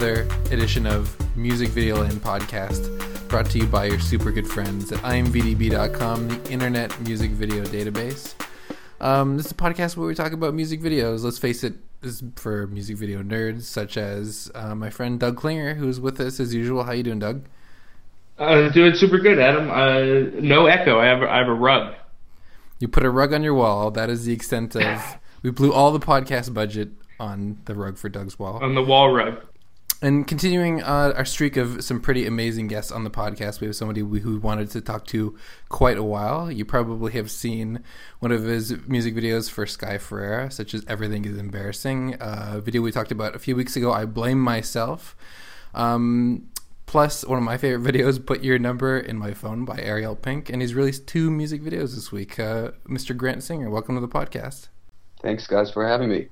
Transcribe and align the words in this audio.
another 0.00 0.26
edition 0.50 0.86
of 0.86 1.14
Music 1.36 1.68
Video 1.68 2.00
and 2.00 2.12
podcast, 2.22 3.28
brought 3.28 3.50
to 3.50 3.58
you 3.58 3.66
by 3.66 3.84
your 3.84 4.00
super 4.00 4.32
good 4.32 4.48
friends 4.48 4.90
at 4.90 4.98
imvdb.com, 5.00 6.26
the 6.26 6.50
internet 6.50 6.98
music 7.02 7.32
video 7.32 7.62
database. 7.64 8.32
Um, 9.02 9.36
this 9.36 9.44
is 9.44 9.52
a 9.52 9.56
podcast 9.56 9.98
where 9.98 10.06
we 10.06 10.14
talk 10.14 10.32
about 10.32 10.54
music 10.54 10.80
videos. 10.80 11.22
Let's 11.22 11.36
face 11.36 11.62
it, 11.62 11.74
this 12.00 12.14
is 12.14 12.22
for 12.36 12.66
music 12.68 12.96
video 12.96 13.22
nerds 13.22 13.64
such 13.64 13.98
as 13.98 14.50
uh, 14.54 14.74
my 14.74 14.88
friend 14.88 15.20
Doug 15.20 15.36
Klinger, 15.36 15.74
who's 15.74 16.00
with 16.00 16.18
us 16.18 16.40
as 16.40 16.54
usual. 16.54 16.84
How 16.84 16.92
you 16.92 17.02
doing, 17.02 17.18
Doug? 17.18 17.44
Uh, 18.38 18.70
doing 18.70 18.94
super 18.94 19.18
good, 19.18 19.38
Adam. 19.38 19.70
Uh, 19.70 20.40
no 20.40 20.64
echo. 20.64 20.98
I 20.98 21.08
have 21.08 21.22
I 21.22 21.36
have 21.36 21.48
a 21.48 21.52
rug. 21.52 21.94
You 22.78 22.88
put 22.88 23.04
a 23.04 23.10
rug 23.10 23.34
on 23.34 23.42
your 23.42 23.52
wall. 23.52 23.90
That 23.90 24.08
is 24.08 24.24
the 24.24 24.32
extent 24.32 24.74
of. 24.76 25.18
we 25.42 25.50
blew 25.50 25.74
all 25.74 25.92
the 25.92 26.00
podcast 26.00 26.54
budget 26.54 26.88
on 27.18 27.58
the 27.66 27.74
rug 27.74 27.98
for 27.98 28.08
Doug's 28.08 28.38
wall. 28.38 28.64
on 28.64 28.74
the 28.74 28.82
wall 28.82 29.12
rug. 29.12 29.42
And 30.02 30.26
continuing 30.26 30.82
uh, 30.82 31.12
our 31.14 31.26
streak 31.26 31.58
of 31.58 31.84
some 31.84 32.00
pretty 32.00 32.24
amazing 32.24 32.68
guests 32.68 32.90
on 32.90 33.04
the 33.04 33.10
podcast, 33.10 33.60
we 33.60 33.66
have 33.66 33.76
somebody 33.76 34.02
we, 34.02 34.20
who 34.20 34.38
wanted 34.38 34.70
to 34.70 34.80
talk 34.80 35.04
to 35.08 35.36
quite 35.68 35.98
a 35.98 36.02
while. 36.02 36.50
You 36.50 36.64
probably 36.64 37.12
have 37.12 37.30
seen 37.30 37.84
one 38.18 38.32
of 38.32 38.44
his 38.44 38.74
music 38.88 39.14
videos 39.14 39.50
for 39.50 39.66
Sky 39.66 39.98
Ferreira, 39.98 40.50
such 40.50 40.72
as 40.72 40.86
"Everything 40.88 41.26
Is 41.26 41.36
Embarrassing," 41.36 42.14
uh, 42.14 42.52
a 42.54 42.60
video 42.62 42.80
we 42.80 42.92
talked 42.92 43.12
about 43.12 43.36
a 43.36 43.38
few 43.38 43.54
weeks 43.54 43.76
ago. 43.76 43.92
I 43.92 44.06
blame 44.06 44.40
myself. 44.40 45.14
Um, 45.74 46.48
plus, 46.86 47.22
one 47.26 47.36
of 47.36 47.44
my 47.44 47.58
favorite 47.58 47.94
videos, 47.94 48.24
"Put 48.24 48.42
Your 48.42 48.58
Number 48.58 48.98
in 48.98 49.18
My 49.18 49.34
Phone" 49.34 49.66
by 49.66 49.80
Ariel 49.82 50.16
Pink, 50.16 50.48
and 50.48 50.62
he's 50.62 50.72
released 50.72 51.06
two 51.06 51.30
music 51.30 51.60
videos 51.60 51.94
this 51.94 52.10
week. 52.10 52.40
Uh, 52.40 52.70
Mr. 52.88 53.14
Grant 53.14 53.42
Singer, 53.42 53.68
welcome 53.68 53.96
to 53.96 54.00
the 54.00 54.08
podcast. 54.08 54.68
Thanks, 55.20 55.46
guys, 55.46 55.70
for 55.70 55.86
having 55.86 56.08
me. 56.08 56.30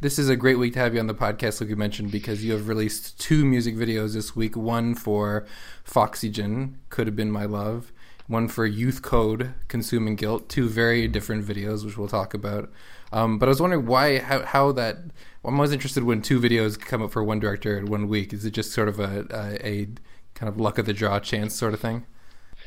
This 0.00 0.16
is 0.16 0.28
a 0.28 0.36
great 0.36 0.60
week 0.60 0.74
to 0.74 0.78
have 0.78 0.94
you 0.94 1.00
on 1.00 1.08
the 1.08 1.14
podcast, 1.14 1.60
like 1.60 1.68
you 1.70 1.74
mentioned, 1.74 2.12
because 2.12 2.44
you 2.44 2.52
have 2.52 2.68
released 2.68 3.18
two 3.18 3.44
music 3.44 3.74
videos 3.74 4.14
this 4.14 4.36
week. 4.36 4.56
One 4.56 4.94
for 4.94 5.44
Foxygen, 5.82 6.78
Could 6.88 7.08
Have 7.08 7.16
Been 7.16 7.32
My 7.32 7.46
Love. 7.46 7.90
One 8.28 8.46
for 8.46 8.64
Youth 8.64 9.02
Code, 9.02 9.54
Consuming 9.66 10.14
Guilt. 10.14 10.48
Two 10.48 10.68
very 10.68 11.08
different 11.08 11.44
videos, 11.44 11.84
which 11.84 11.98
we'll 11.98 12.06
talk 12.06 12.32
about. 12.32 12.70
Um, 13.10 13.40
but 13.40 13.46
I 13.46 13.48
was 13.48 13.60
wondering 13.60 13.86
why, 13.86 14.20
how, 14.20 14.44
how 14.44 14.70
that. 14.70 14.98
I'm 15.44 15.56
always 15.56 15.72
interested 15.72 16.04
when 16.04 16.22
two 16.22 16.40
videos 16.40 16.78
come 16.78 17.02
up 17.02 17.10
for 17.10 17.24
one 17.24 17.40
director 17.40 17.76
in 17.76 17.86
one 17.86 18.06
week. 18.06 18.32
Is 18.32 18.44
it 18.44 18.52
just 18.52 18.70
sort 18.70 18.86
of 18.86 19.00
a, 19.00 19.26
a, 19.32 19.66
a 19.66 19.88
kind 20.34 20.48
of 20.48 20.60
luck 20.60 20.78
of 20.78 20.86
the 20.86 20.92
draw 20.92 21.18
chance 21.18 21.56
sort 21.56 21.74
of 21.74 21.80
thing? 21.80 22.06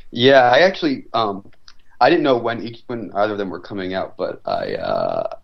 Yeah, 0.10 0.52
I 0.52 0.64
actually, 0.64 1.06
um, 1.14 1.50
I 2.02 2.10
didn't 2.10 2.24
know 2.24 2.36
when 2.36 2.62
each 2.62 2.82
when 2.88 3.10
either 3.16 3.32
of 3.32 3.38
them 3.38 3.50
were 3.50 3.62
coming 3.62 3.94
out, 3.94 4.18
but 4.18 4.42
I, 4.46 4.74
uh, 4.76 5.38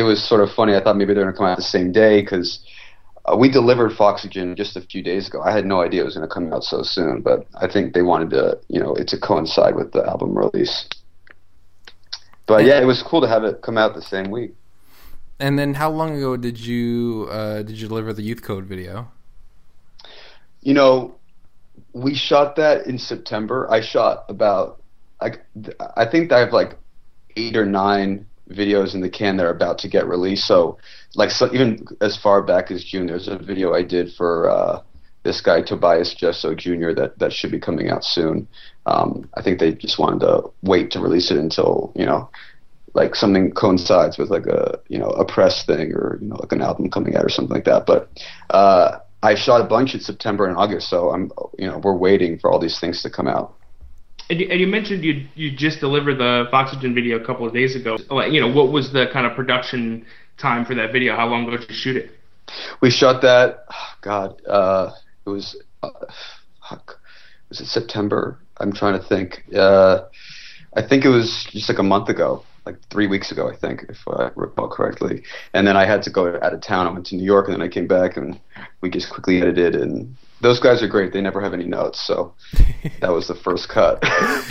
it 0.00 0.04
was 0.04 0.26
sort 0.26 0.40
of 0.40 0.50
funny. 0.50 0.74
I 0.74 0.82
thought 0.82 0.96
maybe 0.96 1.14
they're 1.14 1.24
going 1.24 1.34
to 1.34 1.38
come 1.38 1.46
out 1.46 1.56
the 1.56 1.62
same 1.62 1.92
day 1.92 2.22
because 2.22 2.60
uh, 3.26 3.36
we 3.36 3.50
delivered 3.50 3.92
Foxygen 3.92 4.56
just 4.56 4.76
a 4.76 4.80
few 4.80 5.02
days 5.02 5.28
ago. 5.28 5.42
I 5.42 5.52
had 5.52 5.66
no 5.66 5.82
idea 5.82 6.00
it 6.02 6.04
was 6.04 6.16
going 6.16 6.28
to 6.28 6.34
come 6.34 6.52
out 6.52 6.64
so 6.64 6.82
soon, 6.82 7.20
but 7.20 7.46
I 7.60 7.68
think 7.68 7.92
they 7.92 8.02
wanted 8.02 8.30
to, 8.30 8.58
you 8.68 8.80
know, 8.80 8.94
it 8.94 9.08
to 9.08 9.18
coincide 9.18 9.76
with 9.76 9.92
the 9.92 10.04
album 10.04 10.36
release. 10.36 10.88
But 12.46 12.64
yeah, 12.64 12.80
it 12.80 12.86
was 12.86 13.02
cool 13.02 13.20
to 13.20 13.28
have 13.28 13.44
it 13.44 13.62
come 13.62 13.78
out 13.78 13.94
the 13.94 14.02
same 14.02 14.30
week. 14.30 14.54
And 15.38 15.58
then, 15.58 15.74
how 15.74 15.90
long 15.90 16.16
ago 16.16 16.36
did 16.36 16.58
you 16.58 17.28
uh, 17.30 17.62
did 17.62 17.76
you 17.78 17.88
deliver 17.88 18.12
the 18.12 18.22
Youth 18.22 18.42
Code 18.42 18.64
video? 18.64 19.10
You 20.60 20.74
know, 20.74 21.14
we 21.92 22.14
shot 22.14 22.56
that 22.56 22.86
in 22.86 22.98
September. 22.98 23.70
I 23.70 23.80
shot 23.80 24.24
about 24.28 24.82
like 25.20 25.44
I 25.96 26.06
think 26.06 26.32
I 26.32 26.40
have 26.40 26.52
like 26.52 26.76
eight 27.36 27.56
or 27.56 27.64
nine 27.64 28.26
videos 28.50 28.94
in 28.94 29.00
the 29.00 29.10
can 29.10 29.36
that 29.36 29.46
are 29.46 29.50
about 29.50 29.78
to 29.78 29.88
get 29.88 30.06
released. 30.06 30.46
So 30.46 30.78
like 31.14 31.30
so 31.30 31.52
even 31.52 31.86
as 32.00 32.16
far 32.16 32.42
back 32.42 32.70
as 32.70 32.84
June, 32.84 33.06
there's 33.06 33.28
a 33.28 33.38
video 33.38 33.74
I 33.74 33.82
did 33.82 34.12
for 34.12 34.50
uh, 34.50 34.82
this 35.22 35.40
guy 35.40 35.62
Tobias 35.62 36.14
Jesso 36.14 36.54
Jr. 36.54 36.92
that 36.92 37.18
that 37.18 37.32
should 37.32 37.50
be 37.50 37.60
coming 37.60 37.90
out 37.90 38.04
soon. 38.04 38.48
Um, 38.86 39.28
I 39.36 39.42
think 39.42 39.58
they 39.58 39.72
just 39.72 39.98
wanted 39.98 40.20
to 40.20 40.50
wait 40.62 40.90
to 40.92 41.00
release 41.00 41.30
it 41.30 41.36
until 41.36 41.92
you 41.94 42.06
know 42.06 42.30
like 42.94 43.14
something 43.14 43.52
coincides 43.52 44.18
with 44.18 44.30
like 44.30 44.46
a 44.46 44.78
you 44.88 44.98
know 44.98 45.10
a 45.10 45.24
press 45.24 45.64
thing 45.64 45.92
or 45.92 46.18
you 46.20 46.28
know 46.28 46.36
like 46.36 46.52
an 46.52 46.62
album 46.62 46.90
coming 46.90 47.16
out 47.16 47.24
or 47.24 47.28
something 47.28 47.54
like 47.54 47.64
that. 47.64 47.86
But 47.86 48.10
uh, 48.50 48.98
I 49.22 49.34
shot 49.34 49.60
a 49.60 49.64
bunch 49.64 49.94
in 49.94 50.00
September 50.00 50.46
and 50.46 50.56
August, 50.56 50.88
so 50.88 51.10
I'm 51.10 51.30
you 51.58 51.66
know 51.66 51.78
we're 51.78 51.96
waiting 51.96 52.38
for 52.38 52.50
all 52.50 52.58
these 52.58 52.80
things 52.80 53.02
to 53.02 53.10
come 53.10 53.28
out. 53.28 53.54
And 54.30 54.40
you, 54.40 54.46
and 54.48 54.60
you 54.60 54.68
mentioned 54.68 55.02
you 55.04 55.26
you 55.34 55.50
just 55.50 55.80
delivered 55.80 56.18
the 56.18 56.46
Foxygen 56.52 56.94
video 56.94 57.18
a 57.18 57.24
couple 57.24 57.46
of 57.46 57.52
days 57.52 57.74
ago. 57.74 57.98
Like, 58.08 58.32
you 58.32 58.40
know, 58.40 58.50
what 58.50 58.70
was 58.70 58.92
the 58.92 59.06
kind 59.12 59.26
of 59.26 59.34
production 59.34 60.06
time 60.38 60.64
for 60.64 60.74
that 60.76 60.92
video? 60.92 61.16
How 61.16 61.26
long 61.26 61.48
ago 61.48 61.56
did 61.56 61.68
you 61.68 61.74
shoot 61.74 61.96
it? 61.96 62.12
We 62.80 62.90
shot 62.90 63.22
that. 63.22 63.64
Oh 63.72 63.92
God, 64.02 64.40
uh, 64.46 64.92
it 65.26 65.30
was 65.30 65.60
uh, 65.82 65.90
fuck. 66.68 67.00
Was 67.48 67.60
it 67.60 67.66
September? 67.66 68.38
I'm 68.58 68.72
trying 68.72 69.00
to 69.00 69.04
think. 69.04 69.42
Uh, 69.52 70.02
I 70.76 70.82
think 70.86 71.04
it 71.04 71.08
was 71.08 71.48
just 71.50 71.68
like 71.68 71.78
a 71.78 71.82
month 71.82 72.08
ago, 72.08 72.44
like 72.64 72.76
three 72.90 73.08
weeks 73.08 73.32
ago, 73.32 73.50
I 73.50 73.56
think, 73.56 73.86
if 73.88 73.98
I 74.06 74.30
recall 74.36 74.68
correctly. 74.68 75.24
And 75.54 75.66
then 75.66 75.76
I 75.76 75.84
had 75.84 76.02
to 76.04 76.10
go 76.10 76.38
out 76.40 76.54
of 76.54 76.60
town. 76.60 76.86
I 76.86 76.90
went 76.90 77.06
to 77.06 77.16
New 77.16 77.24
York, 77.24 77.48
and 77.48 77.54
then 77.54 77.62
I 77.62 77.68
came 77.68 77.88
back, 77.88 78.16
and 78.16 78.38
we 78.80 78.90
just 78.90 79.10
quickly 79.12 79.40
edited. 79.40 79.74
And 79.74 80.14
those 80.40 80.58
guys 80.58 80.82
are 80.82 80.88
great. 80.88 81.12
They 81.12 81.20
never 81.20 81.40
have 81.40 81.52
any 81.54 81.64
notes, 81.64 82.00
so 82.00 82.34
that 83.00 83.10
was 83.10 83.28
the 83.28 83.34
first 83.34 83.68
cut. 83.68 84.02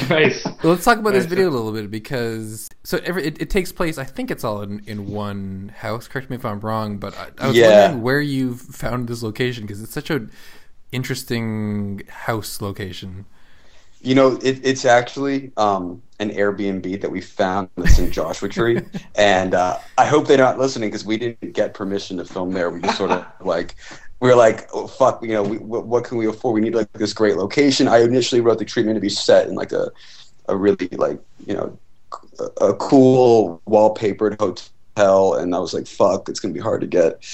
Nice. 0.09 0.45
Well, 0.45 0.73
let's 0.73 0.85
talk 0.85 0.97
about 0.97 1.13
this 1.13 1.25
video 1.25 1.50
a 1.50 1.51
little 1.51 1.72
bit 1.72 1.89
because 1.91 2.69
so 2.83 3.00
every 3.03 3.25
it, 3.25 3.41
it 3.41 3.50
takes 3.50 3.72
place. 3.72 3.97
I 3.97 4.03
think 4.03 4.31
it's 4.31 4.44
all 4.44 4.61
in, 4.61 4.81
in 4.85 5.07
one 5.07 5.73
house. 5.77 6.07
Correct 6.07 6.29
me 6.29 6.35
if 6.35 6.45
I'm 6.45 6.59
wrong, 6.59 6.97
but 6.97 7.17
I, 7.17 7.27
I 7.39 7.47
was 7.47 7.57
Yeah. 7.57 7.81
Wondering 7.81 8.03
where 8.03 8.22
you 8.22 8.55
found 8.55 9.07
this 9.07 9.23
location 9.23 9.63
because 9.63 9.81
it's 9.81 9.94
such 9.94 10.09
a 10.09 10.27
interesting 10.91 12.01
house 12.09 12.61
location. 12.61 13.25
You 14.01 14.16
know, 14.16 14.39
it, 14.41 14.66
it's 14.66 14.85
actually 14.85 15.51
um, 15.57 16.01
an 16.19 16.29
Airbnb 16.29 17.01
that 17.01 17.11
we 17.11 17.19
found 17.19 17.69
that's 17.75 18.00
in 18.00 18.11
Joshua 18.11 18.47
Tree, 18.47 18.79
and 19.16 19.53
uh, 19.53 19.77
I 19.97 20.06
hope 20.06 20.27
they're 20.27 20.38
not 20.38 20.57
listening 20.57 20.89
because 20.89 21.03
we 21.03 21.17
didn't 21.17 21.53
get 21.53 21.73
permission 21.73 22.17
to 22.17 22.25
film 22.25 22.53
there. 22.53 22.69
We 22.69 22.79
just 22.79 22.97
sort 22.97 23.11
of 23.11 23.25
like 23.41 23.75
we 24.19 24.30
were 24.30 24.35
like, 24.35 24.69
oh, 24.74 24.88
"Fuck," 24.88 25.24
you 25.24 25.30
know, 25.30 25.44
we, 25.44 25.57
what, 25.57 26.03
can 26.03 26.18
we 26.18 26.28
afford? 26.28 26.56
We 26.56 26.62
need 26.62 26.75
like 26.75 26.91
this 26.94 27.13
great 27.13 27.38
location. 27.38 27.88
I 27.88 28.00
initially 28.00 28.41
wrote 28.41 28.59
the 28.59 28.66
treatment 28.66 28.97
to 28.97 29.02
be 29.02 29.09
set 29.09 29.47
in 29.47 29.56
like 29.56 29.72
a 29.72 29.91
a 30.47 30.56
really 30.56 30.90
like 30.91 31.19
you 31.46 31.53
know 31.53 31.78
a, 32.40 32.66
a 32.68 32.75
cool 32.75 33.62
wallpapered 33.68 34.40
hotel, 34.40 35.35
and 35.35 35.56
I 35.56 35.59
was 35.59 35.74
like, 35.74 35.88
"Fuck, 35.88 36.28
it's 36.28 36.40
gonna 36.40 36.53
be 36.53 36.59
hard 36.59 36.81
to 36.81 36.88
get." 36.88 37.25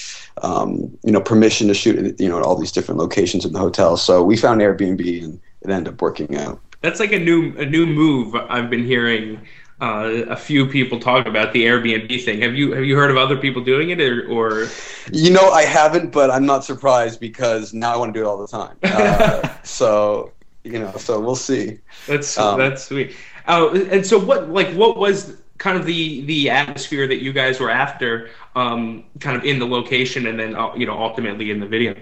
Um, 0.41 0.95
you 1.03 1.11
know, 1.11 1.21
permission 1.21 1.67
to 1.69 1.73
shoot, 1.73 1.97
in, 1.97 2.15
you 2.19 2.29
know, 2.29 2.37
at 2.37 2.43
all 2.43 2.57
these 2.57 2.71
different 2.71 2.99
locations 2.99 3.45
in 3.45 3.53
the 3.53 3.59
hotel. 3.59 3.97
So 3.97 4.23
we 4.23 4.37
found 4.37 4.61
Airbnb, 4.61 5.23
and 5.23 5.39
it 5.61 5.69
ended 5.69 5.93
up 5.93 6.01
working 6.01 6.37
out. 6.37 6.59
That's 6.81 6.99
like 6.99 7.13
a 7.13 7.19
new 7.19 7.57
a 7.57 7.65
new 7.65 7.87
move 7.87 8.35
I've 8.35 8.69
been 8.69 8.83
hearing 8.83 9.41
uh, 9.81 10.23
a 10.29 10.35
few 10.35 10.65
people 10.65 10.99
talk 10.99 11.25
about 11.25 11.51
the 11.51 11.65
Airbnb 11.65 12.23
thing. 12.23 12.41
Have 12.41 12.55
you 12.55 12.71
have 12.73 12.85
you 12.85 12.95
heard 12.95 13.11
of 13.11 13.17
other 13.17 13.35
people 13.35 13.63
doing 13.63 13.89
it 13.89 13.99
or, 13.99 14.27
or 14.29 14.69
You 15.11 15.31
know, 15.31 15.51
I 15.51 15.63
haven't, 15.63 16.11
but 16.11 16.31
I'm 16.31 16.45
not 16.45 16.63
surprised 16.63 17.19
because 17.19 17.73
now 17.73 17.93
I 17.93 17.97
want 17.97 18.13
to 18.13 18.19
do 18.19 18.25
it 18.25 18.27
all 18.27 18.37
the 18.37 18.47
time. 18.47 18.77
Uh, 18.95 19.49
so, 19.63 20.31
you 20.63 20.79
know, 20.79 20.91
so 20.93 21.19
we'll 21.19 21.35
see. 21.35 21.79
That's 22.07 22.37
Um, 22.37 22.57
that's 22.57 22.85
sweet. 22.85 23.15
Oh, 23.47 23.75
and 23.75 24.05
so 24.05 24.17
what? 24.17 24.49
Like, 24.49 24.69
what 24.69 24.97
was 24.97 25.37
kind 25.57 25.77
of 25.77 25.85
the 25.85 26.21
the 26.21 26.49
atmosphere 26.49 27.07
that 27.07 27.21
you 27.21 27.33
guys 27.33 27.59
were 27.59 27.69
after, 27.69 28.29
um, 28.55 29.03
kind 29.19 29.35
of 29.37 29.43
in 29.43 29.59
the 29.59 29.67
location, 29.67 30.27
and 30.27 30.39
then 30.39 30.55
uh, 30.55 30.73
you 30.75 30.85
know 30.85 30.97
ultimately 30.97 31.51
in 31.51 31.59
the 31.59 31.67
video? 31.67 31.95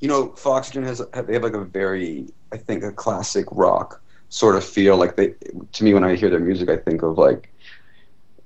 You 0.00 0.08
know, 0.08 0.28
Foxygen 0.30 0.82
has 0.82 1.00
they 1.26 1.34
have 1.34 1.44
like 1.44 1.54
a 1.54 1.64
very, 1.64 2.26
I 2.52 2.56
think, 2.56 2.82
a 2.82 2.92
classic 2.92 3.46
rock 3.52 4.02
sort 4.34 4.56
of 4.56 4.64
feel. 4.64 4.96
Like 4.96 5.16
they, 5.16 5.34
to 5.72 5.84
me, 5.84 5.94
when 5.94 6.04
I 6.04 6.16
hear 6.16 6.30
their 6.30 6.40
music, 6.40 6.68
I 6.70 6.76
think 6.78 7.02
of 7.02 7.18
like, 7.18 7.52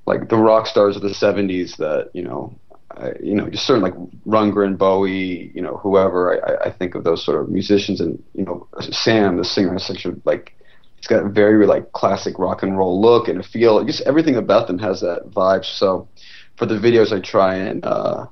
like 0.07 0.29
the 0.29 0.37
rock 0.37 0.67
stars 0.67 0.97
of 0.97 1.03
the 1.03 1.15
'70s 1.15 1.77
that 1.77 2.11
you 2.15 2.23
know. 2.23 2.59
I, 2.91 3.13
you 3.23 3.35
know, 3.35 3.49
just 3.51 3.67
certain 3.67 3.83
like 3.83 3.95
Rundgren, 4.27 4.79
Bowie, 4.79 5.53
you 5.55 5.61
know, 5.61 5.77
whoever. 5.77 6.43
I, 6.65 6.69
I- 6.69 6.71
think 6.73 6.95
of 6.95 7.05
those 7.05 7.25
sort 7.25 7.41
of 7.43 7.51
musicians, 7.51 8.01
and 8.01 8.23
you 8.35 8.45
know, 8.45 8.67
Sam, 8.81 9.37
the 9.37 9.45
singer, 9.45 9.73
has 9.75 9.85
such 9.87 10.07
a 10.07 10.15
like 10.25 10.55
he's 10.97 11.07
got 11.07 11.25
a 11.25 11.29
very 11.29 11.67
like 11.67 11.93
classic 11.93 12.39
rock 12.39 12.63
and 12.63 12.79
roll 12.79 13.01
look 13.01 13.29
and 13.29 13.41
a 13.41 13.43
feel. 13.43 13.85
Just 13.85 14.01
everything 14.03 14.37
about 14.37 14.67
them 14.69 14.79
has 14.79 15.01
that 15.03 15.31
vibe. 15.31 15.65
So 15.67 16.09
for 16.57 16.67
the 16.67 16.77
videos, 16.77 17.13
I 17.13 17.21
try 17.21 17.57
and 17.57 17.85
uh, 17.85 18.27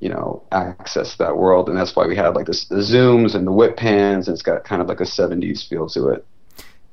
you 0.00 0.08
know 0.10 0.44
access 0.52 1.16
that 1.18 1.36
world, 1.36 1.68
and 1.68 1.78
that's 1.78 1.96
why 1.96 2.06
we 2.06 2.16
have 2.16 2.36
like 2.36 2.46
the 2.46 2.52
zooms 2.52 3.34
and 3.34 3.46
the 3.46 3.52
whip 3.52 3.76
pans, 3.76 4.28
and 4.28 4.34
it's 4.34 4.42
got 4.42 4.64
kind 4.64 4.82
of 4.82 4.88
like 4.88 5.00
a 5.00 5.06
'70s 5.06 5.62
feel 5.68 5.88
to 5.90 6.08
it. 6.10 6.26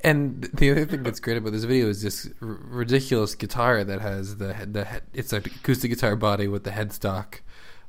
And 0.07 0.43
the 0.53 0.71
other 0.71 0.85
thing 0.85 1.03
that's 1.03 1.19
great 1.19 1.35
about 1.35 1.51
this 1.51 1.65
video 1.65 1.89
is 1.89 2.01
this 2.01 2.29
r- 2.41 2.47
ridiculous 2.47 3.35
guitar 3.35 3.83
that 3.83 3.99
has 3.99 4.37
the 4.37 4.53
the 4.65 4.87
it's 5.13 5.33
an 5.33 5.43
acoustic 5.45 5.91
guitar 5.91 6.15
body 6.15 6.47
with 6.47 6.63
the 6.63 6.71
headstock 6.71 7.41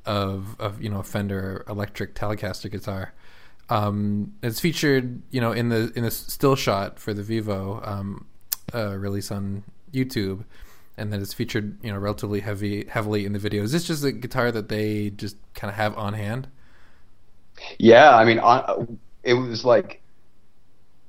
of 0.05 0.59
of 0.59 0.83
you 0.83 0.89
know 0.89 0.99
a 0.99 1.05
Fender 1.05 1.65
electric 1.69 2.17
Telecaster 2.17 2.69
guitar. 2.69 3.15
Um, 3.71 4.35
it's 4.43 4.59
featured 4.59 5.23
you 5.31 5.41
know 5.41 5.53
in 5.53 5.69
the 5.69 5.93
in 5.95 6.03
the 6.03 6.11
still 6.11 6.57
shot 6.57 6.99
for 6.99 7.15
the 7.15 7.23
Vevo 7.23 7.87
um, 7.87 8.27
uh, 8.75 8.97
release 8.99 9.31
on 9.31 9.63
YouTube. 9.93 10.45
and 10.99 11.13
then 11.13 11.23
it's 11.23 11.33
featured, 11.33 11.79
you 11.85 11.93
know, 11.93 11.99
relatively 11.99 12.41
heavy 12.41 12.85
heavily 12.87 13.25
in 13.25 13.33
the 13.33 13.39
video. 13.39 13.63
Is 13.63 13.71
this 13.71 13.87
just 13.87 14.05
a 14.05 14.11
guitar 14.11 14.51
that 14.51 14.69
they 14.69 15.11
just 15.11 15.37
kind 15.55 15.71
of 15.71 15.77
have 15.77 15.97
on 15.97 16.15
hand? 16.15 16.49
Yeah, 17.79 18.17
I 18.17 18.25
mean, 18.25 18.41
on, 18.41 18.99
it 19.23 19.35
was 19.35 19.65
like 19.65 20.03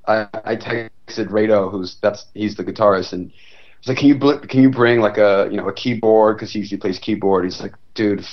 I, 0.06 0.28
I 0.44 0.56
texted 0.56 1.28
Rado, 1.28 1.70
who's 1.70 1.96
that's 2.00 2.26
he's 2.34 2.56
the 2.56 2.64
guitarist, 2.64 3.12
and 3.12 3.30
I 3.30 3.34
was 3.78 3.88
like, 3.88 3.98
"Can 3.98 4.08
you 4.08 4.18
bl- 4.18 4.46
can 4.48 4.62
you 4.62 4.70
bring 4.70 5.00
like 5.00 5.18
a 5.18 5.48
you 5.50 5.56
know 5.56 5.68
a 5.68 5.72
keyboard 5.72 6.36
because 6.36 6.52
he 6.52 6.60
usually 6.60 6.80
plays 6.80 6.98
keyboard." 6.98 7.44
He's 7.44 7.60
like, 7.60 7.74
"Dude, 7.94 8.24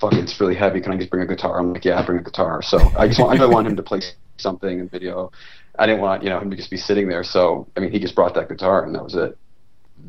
fuck, 0.00 0.12
it's 0.14 0.40
really 0.40 0.54
heavy. 0.54 0.80
Can 0.80 0.92
I 0.92 0.96
just 0.96 1.10
bring 1.10 1.22
a 1.22 1.26
guitar?" 1.26 1.58
I'm 1.58 1.72
like, 1.72 1.84
"Yeah, 1.84 1.98
I'll 1.98 2.06
bring 2.06 2.18
a 2.18 2.22
guitar." 2.22 2.62
So 2.62 2.78
I 2.96 3.06
just 3.06 3.20
want, 3.20 3.40
I 3.40 3.46
want 3.46 3.66
him 3.66 3.76
to 3.76 3.82
play 3.82 4.00
something 4.38 4.80
in 4.80 4.88
video. 4.88 5.30
I 5.78 5.86
didn't 5.86 6.00
want 6.00 6.22
you 6.22 6.30
know 6.30 6.40
him 6.40 6.50
to 6.50 6.56
just 6.56 6.70
be 6.70 6.76
sitting 6.76 7.08
there. 7.08 7.24
So 7.24 7.68
I 7.76 7.80
mean, 7.80 7.92
he 7.92 7.98
just 7.98 8.14
brought 8.14 8.34
that 8.34 8.48
guitar, 8.48 8.84
and 8.84 8.94
that 8.94 9.04
was 9.04 9.14
it. 9.14 9.36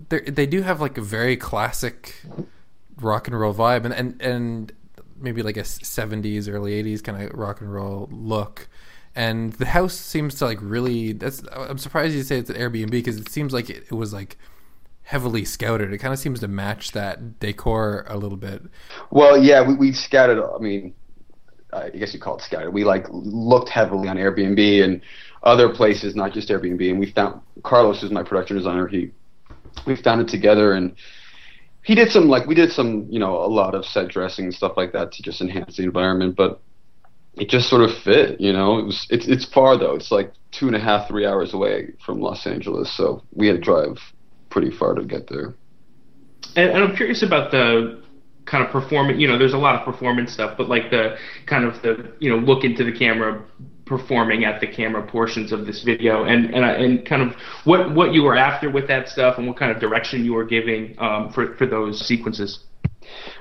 They're, 0.10 0.22
they 0.22 0.46
do 0.46 0.62
have 0.62 0.80
like 0.82 0.98
a 0.98 1.02
very 1.02 1.36
classic 1.36 2.22
rock 2.98 3.28
and 3.28 3.40
roll 3.40 3.54
vibe, 3.54 3.86
and 3.86 3.94
and 3.94 4.22
and 4.22 4.74
maybe 5.22 5.44
like 5.44 5.58
a 5.58 5.62
70s 5.62 6.50
early 6.50 6.84
80s 6.84 7.04
kind 7.04 7.22
of 7.22 7.38
rock 7.38 7.62
and 7.62 7.72
roll 7.72 8.10
look 8.12 8.68
and 9.16 9.54
the 9.54 9.66
house 9.66 9.94
seems 9.94 10.36
to 10.36 10.46
like 10.46 10.60
really 10.62 11.14
that's 11.14 11.44
i'm 11.54 11.78
surprised 11.78 12.16
you 12.16 12.24
say 12.24 12.38
it's 12.38 12.50
an 12.50 12.56
airbnb 12.56 12.92
because 12.92 13.18
it 13.18 13.30
seems 13.30 13.54
like 13.54 13.70
it, 13.70 13.84
it 13.90 13.94
was 13.94 14.14
like 14.14 14.38
heavily 15.04 15.44
scouted. 15.44 15.92
It 15.92 15.98
kind 15.98 16.14
of 16.14 16.20
seems 16.20 16.40
to 16.40 16.48
match 16.48 16.92
that 16.92 17.40
decor 17.40 18.06
a 18.08 18.18
little 18.18 18.38
bit. 18.38 18.62
Well 19.10 19.42
yeah 19.42 19.68
we, 19.68 19.76
we 19.76 19.92
scouted 19.92 20.40
i 20.40 20.58
mean 20.60 20.94
i 21.74 21.90
guess 21.90 22.14
you 22.14 22.20
call 22.20 22.38
it 22.38 22.44
scouted. 22.44 22.74
We 22.74 22.84
like 22.84 23.06
looked 23.10 23.70
heavily 23.70 24.08
on 24.08 24.18
airbnb 24.18 24.84
and 24.84 25.02
other 25.44 25.70
places 25.70 26.16
not 26.16 26.34
just 26.34 26.50
airbnb. 26.50 26.90
And 26.90 27.00
we 27.00 27.12
found 27.12 27.42
carlos 27.64 28.04
is 28.04 28.12
my 28.12 28.24
production 28.24 28.58
designer 28.58 28.88
he 28.88 29.12
we 29.86 29.96
found 29.96 30.22
it 30.22 30.28
together 30.28 30.74
and 30.74 30.96
he 31.84 31.96
did 31.96 32.12
some 32.12 32.28
like 32.28 32.46
we 32.46 32.56
did 32.56 32.72
some 32.72 33.08
you 33.10 33.20
know 33.20 33.38
a 33.38 33.48
lot 33.48 33.76
of 33.76 33.86
set 33.86 34.08
dressing 34.08 34.46
and 34.46 34.54
stuff 34.54 34.74
like 34.78 34.94
that 34.94 35.12
to 35.14 35.24
just 35.24 35.42
enhance 35.42 35.78
the 35.78 35.84
environment. 35.84 36.36
But 36.36 36.62
it 37.36 37.50
just 37.50 37.70
sort 37.70 37.82
of 37.82 37.90
fit 38.04 38.40
you 38.40 38.54
know? 38.54 38.80
It 38.80 38.86
was 38.86 39.08
it's 39.10 39.28
it's 39.28 39.46
far 39.46 39.78
though. 39.78 39.96
It's 39.96 40.12
like 40.12 40.34
two 40.52 40.68
and 40.68 40.76
a 40.76 40.80
half 40.80 41.08
three 41.08 41.26
hours 41.26 41.54
away 41.54 41.94
from 42.06 42.20
los 42.20 42.46
angeles 42.46 42.96
so 42.96 43.24
we 43.34 43.48
had 43.48 43.56
to 43.56 43.62
drive 43.62 43.98
pretty 44.50 44.70
far 44.70 44.94
to 44.94 45.04
get 45.04 45.30
there. 45.30 45.54
And, 46.56 46.70
and 46.72 46.84
i'm 46.84 46.96
curious 46.96 47.24
about 47.24 47.52
the 47.52 48.04
kind 48.46 48.64
of 48.66 48.72
performance 48.72 49.20
you 49.20 49.28
know 49.28 49.38
there's 49.38 49.54
a 49.54 49.58
lot 49.58 49.76
of 49.76 49.86
performance 49.86 50.34
stuff 50.34 50.58
but 50.58 50.68
like 50.68 50.90
the 50.90 51.16
kind 51.46 51.64
of 51.64 51.82
the 51.84 52.14
you 52.20 52.30
know 52.30 52.38
look 52.38 52.64
into 52.64 52.84
the 52.84 52.92
camera 52.92 53.42
performing 53.86 54.46
at 54.46 54.62
the 54.62 54.68
camera 54.68 55.06
portions 55.06 55.52
of 55.52 55.66
this 55.66 55.84
video 55.84 56.24
and 56.24 56.54
and, 56.56 56.64
and 56.66 57.06
kind 57.06 57.22
of 57.22 57.36
what 57.66 57.94
what 57.94 58.14
you 58.14 58.24
were 58.24 58.38
after 58.38 58.70
with 58.70 58.88
that 58.88 59.08
stuff 59.10 59.38
and 59.38 59.48
what 59.48 59.58
kind 59.58 59.72
of 59.72 59.80
direction 59.80 60.24
you 60.24 60.34
were 60.34 60.46
giving 60.46 60.96
um, 61.00 61.32
for 61.34 61.56
for 61.56 61.66
those 61.66 62.00
sequences. 62.00 62.64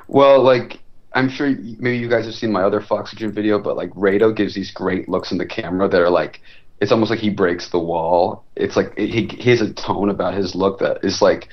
Well 0.09 0.43
like 0.43 0.81
i'm 1.15 1.29
sure 1.29 1.49
maybe 1.79 1.99
you 1.99 2.09
guys 2.09 2.25
have 2.25 2.35
seen 2.35 2.53
my 2.53 2.63
other 2.63 2.81
foxygen 2.81 3.33
video 3.33 3.59
but 3.59 3.77
like 3.77 3.91
rado 3.91 4.35
gives 4.35 4.55
these 4.55 4.71
great 4.71 5.09
looks 5.09 5.33
in 5.33 5.39
the 5.39 5.47
camera 5.47 5.89
that 5.89 6.01
are 6.01 6.11
like 6.11 6.41
it's 6.81 6.93
almost 6.93 7.11
like 7.11 7.21
he 7.21 7.31
breaks 7.31 7.71
the 7.71 7.79
wall 7.79 8.45
it's 8.57 8.77
like 8.77 8.97
he, 8.97 9.27
he 9.27 9.51
has 9.51 9.61
a 9.61 9.73
tone 9.75 10.09
about 10.09 10.35
his 10.35 10.55
look 10.55 10.79
that 10.79 10.99
is 11.05 11.21
like 11.21 11.49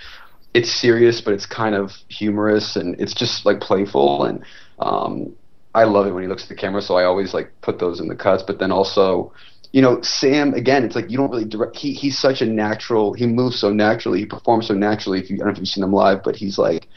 it's 0.54 0.72
serious 0.72 1.22
but 1.22 1.34
it's 1.34 1.46
kind 1.46 1.76
of 1.76 1.92
humorous 2.08 2.76
and 2.76 3.00
it's 3.00 3.14
just 3.14 3.46
like 3.46 3.60
playful 3.60 4.24
and 4.24 4.44
um 4.80 5.36
I 5.78 5.84
love 5.84 6.08
it 6.08 6.12
when 6.12 6.24
he 6.24 6.28
looks 6.28 6.42
at 6.42 6.50
the 6.50 6.56
camera, 6.56 6.82
so 6.82 6.96
I 6.96 7.04
always 7.04 7.36
like 7.36 7.52
put 7.62 7.78
those 7.78 8.00
in 8.00 8.08
the 8.08 8.16
cuts. 8.16 8.42
But 8.42 8.58
then 8.58 8.72
also, 8.72 9.32
you 9.74 9.82
know, 9.82 10.02
Sam 10.02 10.56
again, 10.56 10.84
it's 10.84 10.96
like 10.96 11.12
you 11.12 11.18
don't 11.18 11.30
really 11.30 11.46
direct. 11.46 11.76
He 11.76 11.94
he's 11.94 12.18
such 12.18 12.42
a 12.42 12.48
natural. 12.48 13.14
He 13.14 13.28
moves 13.28 13.60
so 13.60 13.72
naturally. 13.72 14.20
He 14.20 14.26
performs 14.26 14.68
so 14.68 14.74
naturally. 14.74 15.20
If 15.20 15.30
you 15.30 15.36
I 15.36 15.40
don't 15.40 15.48
know 15.50 15.52
if 15.52 15.60
you've 15.60 15.68
seen 15.68 15.84
him 15.84 15.94
live, 15.94 16.24
but 16.24 16.36
he's 16.36 16.58
like 16.58 16.88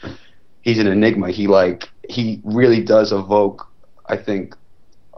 he's 0.61 0.79
an 0.79 0.87
enigma. 0.87 1.29
He 1.29 1.45
like 1.45 1.89
he 2.07 2.41
really 2.43 2.83
does 2.83 3.11
evoke. 3.11 3.67
I 4.07 4.17
think 4.17 4.55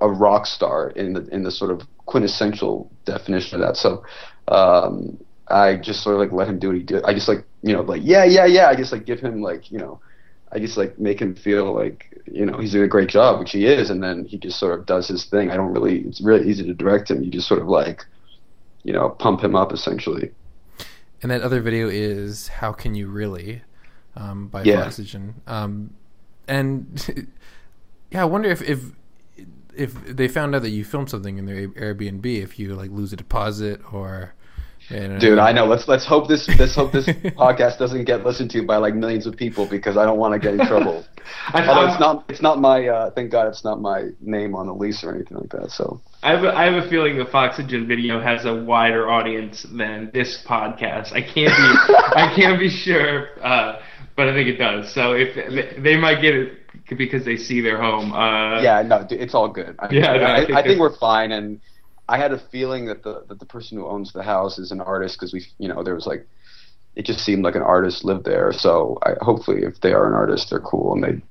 a 0.02 0.10
rock 0.10 0.46
star 0.46 0.90
in 0.90 1.14
the 1.14 1.28
in 1.28 1.44
the 1.44 1.52
sort 1.52 1.72
of 1.72 1.82
quintessential 2.06 2.92
definition 3.06 3.62
of 3.62 3.68
that. 3.68 3.78
So 3.78 4.04
um, 4.48 5.18
I 5.48 5.76
just 5.76 6.04
sort 6.04 6.16
of 6.16 6.22
like 6.22 6.32
let 6.32 6.48
him 6.48 6.60
do 6.60 6.68
what 6.68 6.78
he 6.78 6.84
did. 6.84 7.04
I 7.06 7.14
just 7.14 7.28
like 7.28 7.46
you 7.62 7.74
know 7.74 7.82
like 7.82 8.02
yeah 8.04 8.24
yeah 8.24 8.46
yeah. 8.46 8.68
I 8.68 8.76
just 8.76 8.92
like 8.92 9.06
give 9.06 9.20
him 9.20 9.42
like 9.42 9.72
you 9.72 9.80
know 9.80 10.00
I 10.52 10.60
just 10.60 10.78
like 10.78 11.00
make 11.00 11.20
him 11.20 11.36
feel 11.36 11.74
like 11.74 12.22
you 12.26 12.46
know 12.46 12.58
he's 12.60 12.72
doing 12.72 12.86
a 12.86 12.88
great 12.88 13.10
job, 13.10 13.40
which 13.40 13.52
he 13.52 13.66
is, 13.66 13.90
and 13.90 14.04
then 14.04 14.26
he 14.26 14.38
just 14.38 14.60
sort 14.60 14.80
of 14.80 14.86
does 14.86 15.08
his 15.08 15.26
thing. 15.26 15.50
I 15.50 15.56
don't 15.58 15.74
really. 15.74 16.00
It's 16.02 16.22
really 16.22 16.50
easy 16.50 16.64
to 16.64 16.74
direct 16.74 17.10
him. 17.10 17.24
You 17.24 17.32
just 17.32 17.48
sort 17.48 17.62
of 17.62 17.68
like, 17.68 18.06
you 18.84 18.94
know, 18.94 19.10
pump 19.10 19.44
him 19.44 19.56
up 19.56 19.74
essentially. 19.74 20.32
And 21.22 21.32
that 21.32 21.42
other 21.42 21.62
video 21.62 21.88
is 21.90 22.50
"How 22.50 22.72
Can 22.72 22.94
You 22.94 23.08
Really" 23.08 23.62
um, 24.16 24.48
by 24.48 24.64
Yeah. 24.64 24.84
Foxygen. 24.84 25.36
Um, 25.48 25.96
and 26.48 27.28
yeah, 28.12 28.22
I 28.22 28.26
wonder 28.26 28.50
if 28.50 28.62
if 28.62 28.80
if 29.76 29.94
they 30.06 30.28
found 30.28 30.54
out 30.56 30.62
that 30.62 30.70
you 30.70 30.84
filmed 30.84 31.10
something 31.10 31.38
in 31.38 31.46
their 31.46 31.68
Airbnb, 31.70 32.26
if 32.26 32.60
you 32.60 32.76
like 32.76 32.92
lose 32.92 33.12
a 33.14 33.16
deposit 33.16 33.82
or. 33.92 34.34
you 34.90 35.08
know, 35.08 35.18
Dude, 35.20 35.40
I 35.40 35.52
know. 35.52 35.66
Let's 35.66 35.88
let's 35.88 36.06
hope 36.06 36.28
this 36.28 36.48
let's 36.60 36.76
hope 36.76 36.92
this 36.92 37.06
podcast 37.44 37.80
doesn't 37.80 38.04
get 38.06 38.24
listened 38.26 38.52
to 38.52 38.64
by 38.64 38.78
like 38.78 38.94
millions 38.94 39.26
of 39.26 39.36
people 39.36 39.66
because 39.66 39.98
I 39.98 40.06
don't 40.06 40.20
want 40.20 40.34
to 40.34 40.40
get 40.40 40.60
in 40.60 40.68
trouble. 40.68 41.06
I, 41.54 41.66
Although 41.66 41.82
I- 41.88 41.92
it's 41.92 42.00
not 42.00 42.26
it's 42.30 42.42
not 42.42 42.60
my 42.60 42.88
uh, 42.88 43.10
thank 43.12 43.32
God 43.32 43.48
it's 43.48 43.64
not 43.64 43.80
my 43.82 44.10
name 44.22 44.54
on 44.56 44.68
the 44.68 44.74
lease 44.74 45.04
or 45.04 45.16
anything 45.16 45.38
like 45.38 45.50
that. 45.52 45.72
So 45.72 46.02
I 46.22 46.32
have, 46.36 46.44
a, 46.44 46.54
I 46.56 46.66
have 46.66 46.84
a 46.84 46.90
feeling 46.90 47.18
the 47.18 47.26
Foxygen 47.26 47.88
video 47.88 48.22
has 48.22 48.46
a 48.46 48.54
wider 48.54 49.10
audience 49.10 49.64
than 49.72 50.12
this 50.14 50.44
podcast. 50.46 51.14
I 51.14 51.22
can't 51.22 51.56
be 51.56 51.94
I 52.16 52.34
can't 52.36 52.60
be 52.60 52.70
sure, 52.70 53.30
uh, 53.44 53.80
but 54.16 54.28
I 54.28 54.34
think 54.34 54.48
it 54.48 54.58
does. 54.58 54.94
So 54.94 55.14
if 55.14 55.36
they, 55.82 55.98
might 55.98 56.22
get 56.22 56.36
it 56.36 56.60
because 56.90 57.26
they 57.26 57.38
see 57.38 57.62
their 57.62 57.82
home. 57.82 58.14
Uh, 58.14 58.62
yeah, 58.62 58.82
no, 58.82 59.06
it's 59.10 59.34
all 59.34 59.50
good. 59.50 59.76
I, 59.80 59.90
Yeah, 59.92 60.02
no, 60.02 60.24
I 60.24 60.30
I, 60.30 60.42
I, 60.42 60.46
think 60.46 60.66
think, 60.66 60.80
we're 60.80 60.96
fine. 60.98 61.32
And 61.32 61.60
I 62.08 62.18
had 62.18 62.32
a 62.32 62.40
feeling 62.52 62.86
that 62.88 63.04
the 63.04 63.24
that 63.30 63.40
the 63.40 63.46
person 63.46 63.78
who 63.78 63.88
owns 63.88 64.14
the 64.14 64.24
house 64.24 64.60
is 64.60 64.72
an 64.72 64.82
artist 64.82 65.18
because 65.18 65.34
we, 65.34 65.46
you 65.58 65.68
know, 65.68 65.84
there 65.84 65.96
was 65.96 66.06
like, 66.06 66.28
it 66.96 67.06
just 67.06 67.22
seemed 67.22 67.44
like 67.44 67.56
an 67.56 67.62
artist 67.62 68.04
lived 68.04 68.26
there. 68.26 68.52
So 68.52 69.00
I, 69.04 69.14
hopefully, 69.22 69.64
if 69.64 69.82
they 69.82 69.94
are 69.94 70.08
an 70.08 70.14
artist, 70.14 70.50
they're 70.50 70.60
cool 70.60 70.94
and 70.94 71.04
they 71.04 71.22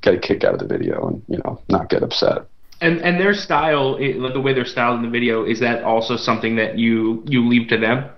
get 0.00 0.14
a 0.14 0.18
kick 0.18 0.44
out 0.44 0.54
of 0.54 0.60
the 0.60 0.66
video 0.66 1.08
and 1.08 1.22
you 1.28 1.38
know 1.38 1.60
not 1.68 1.88
get 1.90 2.02
upset. 2.02 2.46
And 2.80 3.00
and 3.02 3.20
their 3.20 3.34
style, 3.34 3.96
the 3.98 4.40
way 4.40 4.52
they're 4.52 4.64
styled 4.64 4.96
in 4.96 5.02
the 5.02 5.10
video, 5.10 5.44
is 5.44 5.60
that 5.60 5.84
also 5.84 6.16
something 6.16 6.56
that 6.56 6.78
you 6.78 7.22
you 7.26 7.46
leave 7.46 7.68
to 7.68 7.78
them? 7.78 8.10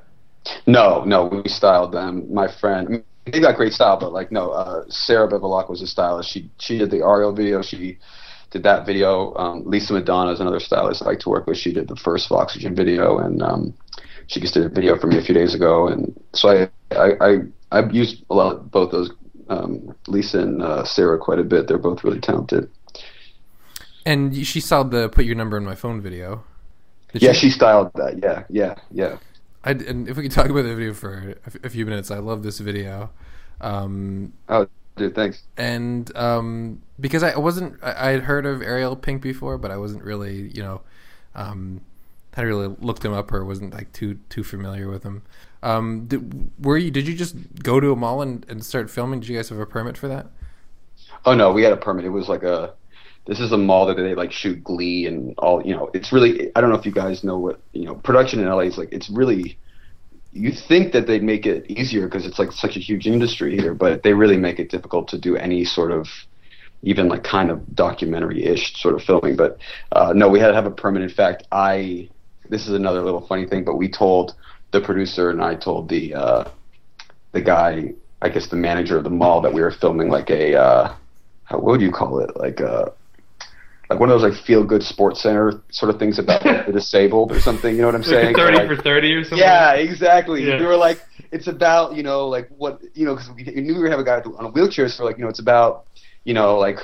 No, 0.67 1.05
no, 1.05 1.27
we 1.27 1.49
styled 1.49 1.93
them. 1.93 2.33
My 2.33 2.49
friend, 2.49 2.87
I 2.87 2.91
mean, 2.91 3.05
they 3.27 3.41
got 3.41 3.57
great 3.57 3.73
style, 3.73 3.99
but 3.99 4.13
like 4.13 4.31
no, 4.31 4.51
uh, 4.51 4.85
Sarah 4.89 5.29
Bevilacqua 5.29 5.71
was 5.71 5.83
a 5.83 5.87
stylist. 5.87 6.31
She 6.31 6.51
she 6.59 6.79
did 6.79 6.91
the 6.91 6.99
Ariel 6.99 7.33
video. 7.33 7.63
She 7.63 7.99
did 8.51 8.63
that 8.63 8.87
video. 8.87 9.35
Um, 9.35 9.65
Lisa 9.65 9.93
Madonna 9.93 10.33
is 10.33 10.41
another 10.41 10.61
stylist 10.61 11.03
I 11.03 11.07
like 11.07 11.21
to 11.21 11.29
work 11.29 11.47
with. 11.47 11.59
She 11.59 11.73
did 11.73 11.89
the 11.89 11.97
first 11.97 12.29
Foxygen 12.29 12.75
video, 12.75 13.19
and 13.19 13.43
um, 13.43 13.75
she 14.29 14.41
just 14.41 14.55
did 14.55 14.65
a 14.65 14.69
video 14.69 14.97
for 14.99 15.09
me 15.09 15.19
a 15.19 15.23
few 15.23 15.35
days 15.35 15.55
ago. 15.55 15.89
And 15.89 16.19
so 16.33 16.49
I 16.49 16.71
I 16.95 17.13
I, 17.21 17.39
I've 17.73 17.95
used 17.95 18.25
a 18.31 18.35
lot 18.35 18.55
of 18.55 18.71
both 18.71 18.93
those 18.93 19.11
um, 19.49 19.95
Lisa 20.07 20.41
and 20.41 20.63
uh, 20.63 20.85
Sarah 20.85 21.19
quite 21.19 21.39
a 21.39 21.45
bit. 21.45 21.69
They're 21.69 21.79
both 21.79 22.05
really 22.05 22.21
talented. 22.21 22.71
And 24.05 24.47
she 24.47 24.61
styled 24.61 24.93
the 24.93 25.09
"Put 25.09 25.25
Your 25.25 25.35
Number 25.35 25.57
in 25.57 25.65
My 25.65 25.75
Phone" 25.75 26.01
video. 26.01 26.45
Did 27.13 27.23
Yeah, 27.23 27.33
she 27.33 27.51
styled 27.51 27.91
that. 27.95 28.21
Yeah, 28.23 28.45
yeah, 28.49 28.75
yeah. 28.93 29.19
I, 29.67 29.73
and 29.73 30.09
if 30.09 30.17
we 30.17 30.23
could 30.25 30.33
talk 30.33 30.49
about 30.49 30.63
the 30.63 30.75
video 30.75 30.95
for 30.95 31.35
a 31.65 31.69
few 31.71 31.85
minutes, 31.87 32.11
I 32.11 32.19
love 32.19 32.43
this 32.43 32.61
video. 32.61 33.11
Um, 33.61 34.33
Oh, 34.49 34.69
dude, 34.97 35.15
thanks. 35.15 35.45
and 35.57 36.15
um, 36.17 36.83
because 37.01 37.23
I 37.23 37.37
wasn't, 37.39 37.83
I, 37.83 38.09
I 38.09 38.11
had 38.13 38.23
heard 38.23 38.47
of 38.47 38.63
Ariel 38.63 38.97
Pink 38.97 39.23
before, 39.23 39.59
but 39.59 39.71
I 39.71 39.77
wasn't 39.77 40.05
really, 40.05 40.51
you 40.55 40.63
know, 40.63 40.83
um, 41.35 41.83
hadn't 42.35 42.49
really 42.51 42.77
looked 42.81 43.05
him 43.05 43.13
up 43.13 43.33
or 43.33 43.45
wasn't 43.45 43.75
like 43.75 43.93
too 43.93 44.19
too 44.29 44.45
familiar 44.45 44.89
with 44.89 45.03
him. 45.05 45.23
Um, 45.63 46.07
did, 46.07 46.51
were 46.65 46.77
you? 46.79 46.91
Did 46.91 47.09
you 47.09 47.15
just 47.17 47.37
go 47.63 47.81
to 47.81 47.93
a 47.93 47.97
mall 47.97 48.23
and, 48.23 48.45
and 48.49 48.65
start 48.65 48.91
filming? 48.91 49.21
Did 49.21 49.29
you 49.31 49.37
guys 49.37 49.49
have 49.49 49.59
a 49.59 49.67
permit 49.67 49.97
for 49.99 50.09
that? 50.09 50.29
Oh 51.27 51.35
no, 51.35 51.53
we 51.53 51.63
had 51.63 51.73
a 51.73 51.77
permit. 51.77 52.05
It 52.05 52.11
was 52.11 52.29
like 52.29 52.43
a. 52.43 52.75
This 53.27 53.41
is 53.41 53.51
a 53.51 53.59
mall 53.59 53.87
that 53.87 53.97
they 53.97 54.15
like 54.15 54.31
shoot 54.31 54.63
Glee 54.63 55.07
and 55.07 55.35
all. 55.39 55.65
You 55.65 55.75
know, 55.75 55.91
it's 55.93 56.13
really. 56.13 56.51
I 56.55 56.61
don't 56.61 56.71
know 56.71 56.77
if 56.77 56.87
you 56.87 56.93
guys 56.93 57.25
know 57.25 57.39
what 57.39 57.61
you 57.73 57.85
know. 57.85 57.97
Production 57.97 58.41
in 58.41 58.47
LA 58.47 58.61
is 58.61 58.79
like. 58.79 58.91
It's 58.93 59.11
really. 59.11 59.59
You 60.33 60.53
think 60.53 60.93
that 60.93 61.07
they'd 61.07 61.23
make 61.23 61.47
it 61.47 61.69
easier 61.71 62.07
because 62.07 62.27
it's 62.27 62.39
like 62.39 62.53
such 62.53 62.77
a 62.77 62.81
huge 62.81 63.07
industry 63.07 63.57
here, 63.57 63.73
but 63.73 64.03
they 64.03 64.13
really 64.13 64.37
make 64.37 64.59
it 64.59 64.71
difficult 64.71 65.09
to 65.09 65.19
do 65.19 65.35
any 65.35 65.65
sort 65.65 65.91
of, 65.91 66.09
even 66.83 67.09
like 67.09 67.25
kind 67.25 67.51
of 67.51 67.75
documentary-ish 67.75 68.77
sort 68.77 68.95
of 68.95 69.03
filming. 69.03 69.35
But 69.35 69.59
uh, 69.93 70.13
no, 70.15 70.29
we 70.29 70.39
had 70.39 70.49
to 70.49 70.55
have 70.55 70.67
a 70.67 70.71
permit. 70.71 71.03
In 71.03 71.09
fact, 71.09 71.45
I. 71.51 72.09
This 72.49 72.69
is 72.69 72.75
another 72.75 73.03
little 73.03 73.27
funny 73.27 73.47
thing, 73.47 73.65
but 73.65 73.75
we 73.75 73.89
told 73.89 74.35
the 74.71 74.81
producer 74.81 75.31
and 75.31 75.43
I 75.43 75.57
told 75.57 75.89
the 75.89 76.15
uh, 76.15 76.45
the 77.33 77.41
guy, 77.41 77.93
I 78.23 78.29
guess 78.29 78.47
the 78.47 78.57
manager 78.57 78.97
of 78.97 79.03
the 79.03 79.11
mall, 79.11 79.41
that 79.41 79.53
we 79.53 79.63
were 79.63 79.73
filming 79.73 80.11
like 80.11 80.31
a. 80.31 80.55
Uh, 80.55 80.95
how, 81.45 81.59
what 81.59 81.73
would 81.73 81.81
you 81.81 81.91
call 81.91 82.21
it? 82.21 82.37
Like 82.37 82.61
a 82.61 82.93
like 83.91 84.01
one 84.01 84.11
of 84.11 84.21
those 84.21 84.31
like 84.31 84.43
feel 84.45 84.65
good 84.65 84.83
sports 84.83 85.23
center 85.23 85.63
sort 85.71 85.91
of 85.91 85.99
things 85.99 86.19
about 86.19 86.45
like, 86.45 86.67
the 86.67 86.73
disabled 86.81 87.33
or 87.33 87.41
something. 87.41 87.75
You 87.75 87.83
know 87.83 87.89
what 87.89 87.95
I'm 87.95 88.01
Like 88.03 88.11
saying? 88.11 88.35
thirty 88.35 88.57
Like, 88.59 88.69
for 88.69 88.77
thirty 88.83 89.13
or 89.15 89.23
something. 89.25 89.39
yeah, 89.39 89.75
exactly. 89.75 90.45
Yeah. 90.45 90.59
They 90.59 90.65
were 90.67 90.77
like, 90.77 91.01
it's 91.33 91.47
about 91.47 91.95
you 91.97 92.03
know 92.03 92.29
like 92.29 92.49
what 92.49 92.81
you 92.95 93.05
know 93.07 93.15
because 93.15 93.31
we 93.31 93.43
knew 93.45 93.75
we 93.75 93.81
were 93.81 93.91
have 93.91 94.01
a 94.01 94.05
guy 94.05 94.21
on 94.21 94.45
a 94.47 94.49
wheelchair, 94.51 94.89
so 94.89 95.05
like 95.05 95.19
you 95.19 95.25
know 95.25 95.31
it's 95.31 95.41
about 95.41 95.87
you 96.25 96.35
know 96.35 96.59
like 96.59 96.79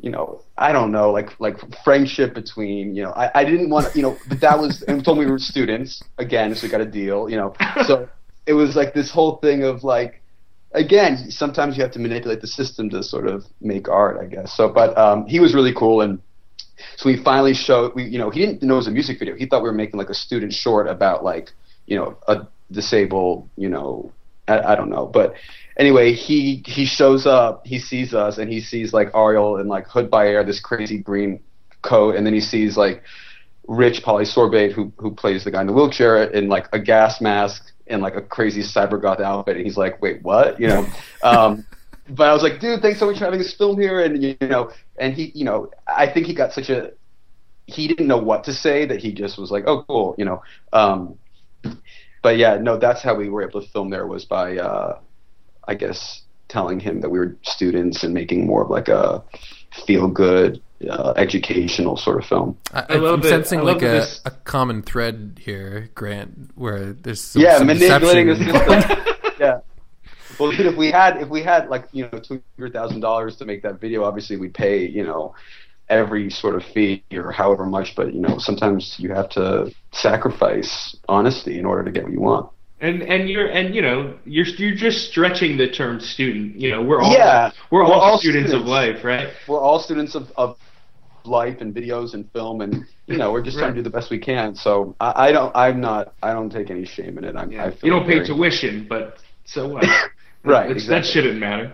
you 0.00 0.10
know 0.10 0.40
I 0.58 0.72
don't 0.72 0.90
know 0.92 1.10
like 1.12 1.38
like 1.40 1.56
friendship 1.84 2.34
between 2.34 2.94
you 2.94 3.02
know 3.02 3.10
I, 3.12 3.30
I 3.40 3.44
didn't 3.44 3.70
want 3.70 3.92
to 3.92 3.98
you 3.98 4.02
know 4.02 4.16
but 4.28 4.40
that 4.40 4.58
was 4.58 4.82
and 4.82 5.04
told 5.04 5.18
me 5.18 5.26
we 5.26 5.30
were 5.30 5.38
students 5.38 6.02
again, 6.18 6.54
so 6.54 6.66
we 6.66 6.70
got 6.70 6.80
a 6.80 6.86
deal 6.86 7.28
you 7.28 7.36
know 7.36 7.54
so 7.86 8.08
it 8.46 8.54
was 8.54 8.74
like 8.74 8.94
this 8.94 9.10
whole 9.10 9.36
thing 9.36 9.64
of 9.64 9.84
like 9.84 10.21
again 10.74 11.30
sometimes 11.30 11.76
you 11.76 11.82
have 11.82 11.92
to 11.92 11.98
manipulate 11.98 12.40
the 12.40 12.46
system 12.46 12.90
to 12.90 13.02
sort 13.02 13.26
of 13.26 13.44
make 13.60 13.88
art 13.88 14.18
I 14.20 14.26
guess. 14.26 14.52
So 14.56 14.68
but 14.68 14.96
um, 14.96 15.26
he 15.26 15.40
was 15.40 15.54
really 15.54 15.74
cool 15.74 16.00
and 16.00 16.20
so 16.96 17.08
we 17.08 17.16
finally 17.22 17.54
showed 17.54 17.94
we 17.94 18.04
you 18.04 18.18
know 18.18 18.30
he 18.30 18.40
didn't 18.40 18.62
know 18.62 18.74
it 18.74 18.78
was 18.78 18.86
a 18.88 18.90
music 18.90 19.18
video. 19.18 19.36
He 19.36 19.46
thought 19.46 19.62
we 19.62 19.68
were 19.68 19.74
making 19.74 19.98
like 19.98 20.10
a 20.10 20.14
student 20.14 20.52
short 20.52 20.88
about 20.88 21.24
like 21.24 21.50
you 21.86 21.96
know 21.96 22.16
a 22.28 22.46
disabled 22.70 23.48
you 23.56 23.68
know 23.68 24.12
I, 24.48 24.72
I 24.72 24.74
don't 24.74 24.90
know. 24.90 25.06
But 25.06 25.34
anyway 25.76 26.12
he 26.12 26.62
he 26.66 26.84
shows 26.84 27.26
up 27.26 27.66
he 27.66 27.78
sees 27.78 28.14
us 28.14 28.38
and 28.38 28.50
he 28.50 28.60
sees 28.60 28.92
like 28.92 29.14
Ariel 29.14 29.58
in 29.58 29.68
like 29.68 29.86
hood 29.86 30.10
by 30.10 30.28
air 30.28 30.44
this 30.44 30.60
crazy 30.60 30.98
green 30.98 31.40
coat 31.82 32.16
and 32.16 32.26
then 32.26 32.34
he 32.34 32.40
sees 32.40 32.76
like 32.76 33.02
Rich 33.68 34.02
Polly 34.02 34.24
Sorbate 34.24 34.72
who 34.72 34.92
who 34.96 35.12
plays 35.12 35.44
the 35.44 35.50
guy 35.50 35.60
in 35.60 35.66
the 35.66 35.72
wheelchair 35.72 36.24
in 36.24 36.48
like 36.48 36.68
a 36.72 36.78
gas 36.78 37.20
mask 37.20 37.71
and 37.92 38.02
like 38.02 38.16
a 38.16 38.22
crazy 38.22 38.62
cybergoth 38.62 39.20
outfit 39.20 39.56
and 39.56 39.64
he's 39.64 39.76
like 39.76 40.00
wait 40.02 40.22
what? 40.22 40.60
You 40.60 40.68
know? 40.68 40.86
Um 41.22 41.66
but 42.08 42.28
I 42.28 42.32
was 42.32 42.42
like, 42.42 42.60
dude, 42.60 42.82
thanks 42.82 42.98
so 42.98 43.06
much 43.06 43.18
for 43.18 43.24
having 43.24 43.40
us 43.40 43.54
film 43.54 43.80
here, 43.80 44.00
and 44.00 44.22
you 44.22 44.36
know, 44.40 44.70
and 44.98 45.14
he, 45.14 45.32
you 45.34 45.44
know, 45.44 45.70
I 45.86 46.06
think 46.12 46.26
he 46.26 46.34
got 46.34 46.52
such 46.52 46.68
a, 46.68 46.92
he 47.66 47.86
didn't 47.88 48.06
know 48.06 48.18
what 48.18 48.44
to 48.44 48.52
say 48.52 48.86
that 48.86 49.00
he 49.00 49.12
just 49.12 49.38
was 49.38 49.50
like, 49.50 49.64
oh, 49.66 49.84
cool, 49.84 50.14
you 50.18 50.24
know, 50.24 50.42
um, 50.72 51.18
but 52.22 52.36
yeah, 52.36 52.56
no, 52.56 52.76
that's 52.76 53.02
how 53.02 53.14
we 53.14 53.28
were 53.28 53.42
able 53.42 53.62
to 53.62 53.68
film 53.68 53.90
there 53.90 54.06
was 54.06 54.24
by, 54.24 54.56
uh, 54.56 54.98
I 55.66 55.74
guess, 55.74 56.22
telling 56.48 56.80
him 56.80 57.00
that 57.00 57.10
we 57.10 57.18
were 57.18 57.36
students 57.42 58.02
and 58.02 58.12
making 58.12 58.46
more 58.46 58.64
of 58.64 58.70
like 58.70 58.88
a 58.88 59.22
feel 59.86 60.08
good, 60.08 60.60
uh, 60.90 61.12
educational 61.16 61.96
sort 61.96 62.22
of 62.22 62.28
film. 62.28 62.56
I, 62.72 62.86
I 62.90 62.94
love 62.96 63.20
am 63.20 63.26
it. 63.26 63.28
sensing 63.28 63.60
I 63.60 63.62
love 63.62 63.82
like 63.82 63.82
a, 63.82 64.06
a 64.26 64.30
common 64.30 64.82
thread 64.82 65.40
here, 65.40 65.90
Grant, 65.94 66.50
where 66.54 66.92
there's 66.92 67.20
some, 67.20 67.42
yeah, 67.42 67.58
some 67.58 67.66
manipulating 67.66 68.28
the 68.28 68.36
system. 68.36 69.34
yeah. 69.40 69.60
Well, 70.38 70.50
dude, 70.50 70.66
if 70.66 70.76
we 70.76 70.90
had 70.90 71.18
if 71.18 71.28
we 71.28 71.42
had 71.42 71.68
like 71.68 71.86
you 71.92 72.08
know 72.10 72.18
two 72.18 72.42
hundred 72.56 72.72
thousand 72.72 73.00
dollars 73.00 73.36
to 73.36 73.44
make 73.44 73.62
that 73.62 73.80
video, 73.80 74.04
obviously 74.04 74.36
we'd 74.36 74.54
pay 74.54 74.86
you 74.86 75.04
know 75.04 75.34
every 75.88 76.30
sort 76.30 76.54
of 76.54 76.64
fee 76.64 77.04
or 77.12 77.32
however 77.32 77.66
much. 77.66 77.94
But 77.94 78.14
you 78.14 78.20
know 78.20 78.38
sometimes 78.38 78.96
you 78.98 79.12
have 79.12 79.28
to 79.30 79.72
sacrifice 79.92 80.96
honesty 81.08 81.58
in 81.58 81.64
order 81.64 81.84
to 81.84 81.90
get 81.90 82.04
what 82.04 82.12
you 82.12 82.20
want. 82.20 82.50
And 82.80 83.02
and 83.02 83.28
you're 83.28 83.46
and 83.46 83.74
you 83.74 83.82
know 83.82 84.18
you're 84.24 84.46
you're 84.46 84.74
just 84.74 85.08
stretching 85.08 85.56
the 85.56 85.68
term 85.68 86.00
student. 86.00 86.56
You 86.58 86.70
know 86.72 86.82
we're 86.82 87.00
all 87.00 87.12
Yeah, 87.12 87.52
we're 87.70 87.84
all, 87.84 87.90
we're 87.90 87.96
all 87.96 88.18
students, 88.18 88.52
of 88.52 88.62
life, 88.62 89.04
right? 89.04 89.28
We're 89.46 89.60
all 89.60 89.78
students 89.78 90.16
of, 90.16 90.32
of 90.36 90.58
life 91.26 91.60
and 91.60 91.74
videos 91.74 92.14
and 92.14 92.30
film, 92.32 92.60
and 92.60 92.84
you 93.06 93.16
know 93.16 93.32
we're 93.32 93.42
just 93.42 93.58
trying 93.58 93.74
to 93.74 93.76
do 93.76 93.82
the 93.82 93.90
best 93.90 94.10
we 94.10 94.18
can. 94.18 94.54
So 94.54 94.94
I, 95.00 95.28
I 95.28 95.32
don't 95.32 95.54
I'm 95.56 95.80
not 95.80 96.14
I 96.22 96.32
don't 96.32 96.50
take 96.50 96.70
any 96.70 96.84
shame 96.84 97.18
in 97.18 97.24
it. 97.24 97.36
I'm, 97.36 97.50
I 97.58 97.70
feel 97.70 97.78
You 97.82 97.90
don't 97.90 98.06
pay 98.06 98.14
very- 98.14 98.26
tuition, 98.26 98.86
but 98.88 99.18
so 99.44 99.68
what? 99.68 99.84
Right, 100.44 100.72
exactly. 100.72 100.96
That 100.96 101.06
shouldn't 101.06 101.38
matter. 101.38 101.72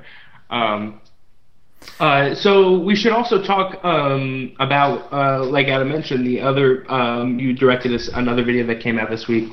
Um, 0.51 1.01
uh, 2.01 2.35
so 2.35 2.79
we 2.79 2.95
should 2.95 3.13
also 3.13 3.43
talk 3.43 3.83
um, 3.83 4.55
about, 4.61 5.11
uh, 5.13 5.43
like 5.45 5.69
Adam 5.69 5.89
mentioned, 5.89 6.27
the 6.27 6.41
other 6.41 6.91
um, 6.93 7.39
you 7.39 7.55
directed 7.55 7.93
us 7.93 8.11
another 8.13 8.45
video 8.45 8.67
that 8.67 8.81
came 8.81 8.99
out 8.99 9.09
this 9.11 9.27
week, 9.27 9.51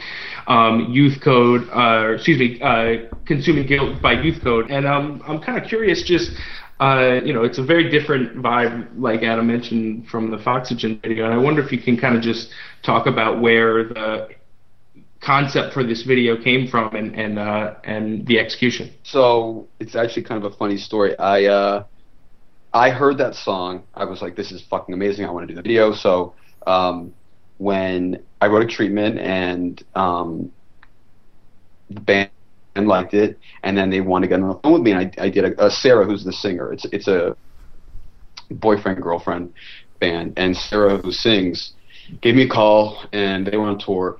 um, 0.48 0.88
Youth 0.92 1.22
Code, 1.22 1.68
uh, 1.74 2.14
excuse 2.16 2.40
me, 2.40 2.60
uh, 2.62 3.08
Consuming 3.26 3.66
Guilt 3.68 4.02
by 4.02 4.14
Youth 4.22 4.44
Code, 4.44 4.70
and 4.70 4.86
um, 4.86 5.24
I'm 5.26 5.40
kind 5.40 5.58
of 5.58 5.68
curious, 5.68 6.04
just 6.04 6.32
uh, 6.80 7.22
you 7.24 7.34
know, 7.34 7.44
it's 7.44 7.58
a 7.58 7.64
very 7.64 7.90
different 7.90 8.38
vibe, 8.38 8.90
like 8.98 9.24
Adam 9.24 9.48
mentioned 9.48 10.08
from 10.08 10.30
the 10.30 10.38
Foxygen 10.38 11.00
video, 11.02 11.26
and 11.26 11.34
I 11.34 11.38
wonder 11.38 11.64
if 11.64 11.72
you 11.72 11.80
can 11.80 11.98
kind 11.98 12.16
of 12.16 12.22
just 12.22 12.50
talk 12.84 13.08
about 13.08 13.42
where 13.42 13.86
the 13.86 14.30
concept 15.22 15.74
for 15.74 15.84
this 15.84 16.04
video 16.04 16.36
came 16.42 16.68
from 16.68 16.94
and 16.96 17.16
and 17.16 17.40
uh, 17.40 17.76
and 17.86 18.28
the 18.28 18.40
execution. 18.40 18.92
So 19.04 19.68
it's 19.80 19.96
actually 19.96 20.24
kind 20.24 20.44
of 20.44 20.52
a 20.52 20.56
funny 20.58 20.78
story. 20.78 21.18
I 21.18 21.46
uh, 21.46 21.84
I 22.74 22.90
heard 22.90 23.18
that 23.20 23.36
song. 23.36 23.84
I 23.94 24.04
was 24.04 24.22
like, 24.22 24.36
"This 24.36 24.52
is 24.52 24.62
fucking 24.70 24.94
amazing. 24.94 25.26
I 25.26 25.32
want 25.32 25.48
to 25.48 25.54
do 25.54 25.56
the 25.56 25.62
video." 25.62 25.94
So 25.94 26.36
um, 26.68 27.14
when 27.58 28.22
I 28.42 28.48
wrote 28.48 28.64
a 28.64 28.68
treatment 28.68 29.18
and 29.18 29.82
um, 29.96 30.52
the 31.90 32.02
band 32.02 32.30
liked 32.82 33.14
it, 33.14 33.40
and 33.64 33.78
then 33.78 33.90
they 33.90 34.02
wanted 34.02 34.28
to 34.28 34.30
get 34.36 34.42
on 34.42 34.50
the 34.50 34.60
phone 34.60 34.74
with 34.74 34.82
me, 34.82 34.92
and 34.92 35.14
I, 35.18 35.24
I 35.26 35.30
did 35.30 35.46
a, 35.46 35.66
a 35.68 35.72
Sarah, 35.72 36.06
who's 36.06 36.24
the 36.24 36.34
singer. 36.34 36.74
It's 36.74 36.86
it's 36.92 37.08
a 37.08 37.36
boyfriend 38.52 39.02
girlfriend 39.02 39.54
band, 40.00 40.34
and 40.38 40.56
Sarah, 40.56 40.98
who 40.98 41.12
sings, 41.12 41.74
gave 42.22 42.36
me 42.36 42.44
a 42.44 42.50
call, 42.50 43.06
and 43.14 43.48
they 43.48 43.58
were 43.58 43.66
on 43.66 43.80
tour. 43.80 44.20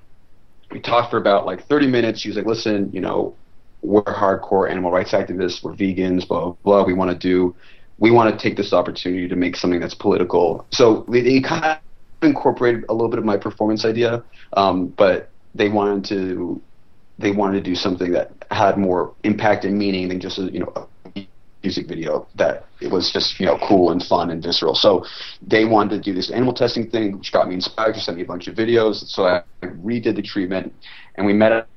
We 0.72 0.80
talked 0.80 1.12
for 1.12 1.18
about 1.18 1.46
like 1.46 1.68
30 1.68 1.88
minutes. 1.88 2.22
She 2.22 2.30
was 2.30 2.38
like, 2.38 2.46
"Listen, 2.46 2.90
you 2.92 3.02
know, 3.02 3.36
we're 3.86 4.04
hardcore 4.04 4.70
animal 4.70 4.92
rights 4.92 5.12
activists, 5.12 5.64
we're 5.64 5.74
vegans, 5.74 6.28
blah 6.28 6.40
blah. 6.40 6.56
blah. 6.64 6.84
We 6.84 6.94
want 6.94 7.12
to 7.12 7.18
do, 7.18 7.56
we 8.00 8.12
want 8.12 8.38
to 8.38 8.42
take 8.42 8.58
this 8.58 8.74
opportunity 8.74 9.28
to 9.28 9.36
make 9.36 9.56
something 9.56 9.80
that's 9.80 9.94
political. 9.94 10.66
So 10.72 11.06
they, 11.08 11.22
they 11.22 11.42
kind 11.42 11.64
of 11.66 11.78
incorporated 12.22 12.86
a 12.90 12.94
little 12.94 13.10
bit 13.10 13.20
of 13.20 13.26
my 13.26 13.38
performance 13.38 13.86
idea, 13.86 14.24
um, 14.54 14.88
but 14.88 15.30
they 15.54 15.70
wanted 15.70 16.06
to, 16.06 16.62
they 17.18 17.32
wanted 17.32 17.64
to 17.64 17.70
do 17.70 17.76
something 17.76 18.12
that 18.12 18.32
had 18.52 18.78
more 18.78 19.14
impact 19.24 19.66
and 19.66 19.78
meaning 19.78 20.10
than 20.10 20.20
just 20.20 20.38
a, 20.38 20.44
you 20.44 20.60
know 20.60 20.88
a 21.16 21.28
music 21.64 21.88
video 21.88 22.28
that 22.36 22.66
it 22.80 22.92
was 22.92 23.12
just 23.12 23.40
you 23.40 23.46
know 23.46 23.58
cool 23.68 23.92
and 23.92 24.04
fun 24.04 24.30
and 24.30 24.44
visceral. 24.44 24.76
So 24.76 25.06
they 25.42 25.66
wanted 25.66 25.96
to 25.96 26.02
do 26.02 26.14
this 26.14 26.30
animal 26.30 26.54
testing 26.54 26.90
thing, 26.90 27.18
which 27.18 27.32
got 27.32 27.48
me 27.48 27.56
inspired. 27.56 27.96
She 27.96 28.02
sent 28.02 28.18
me 28.18 28.24
a 28.24 28.28
bunch 28.28 28.48
of 28.48 28.56
videos, 28.56 29.08
so 29.08 29.26
I 29.26 29.44
redid 29.64 30.16
the 30.16 30.22
treatment, 30.22 30.74
and 31.16 31.26
we 31.26 31.34
met 31.34 31.68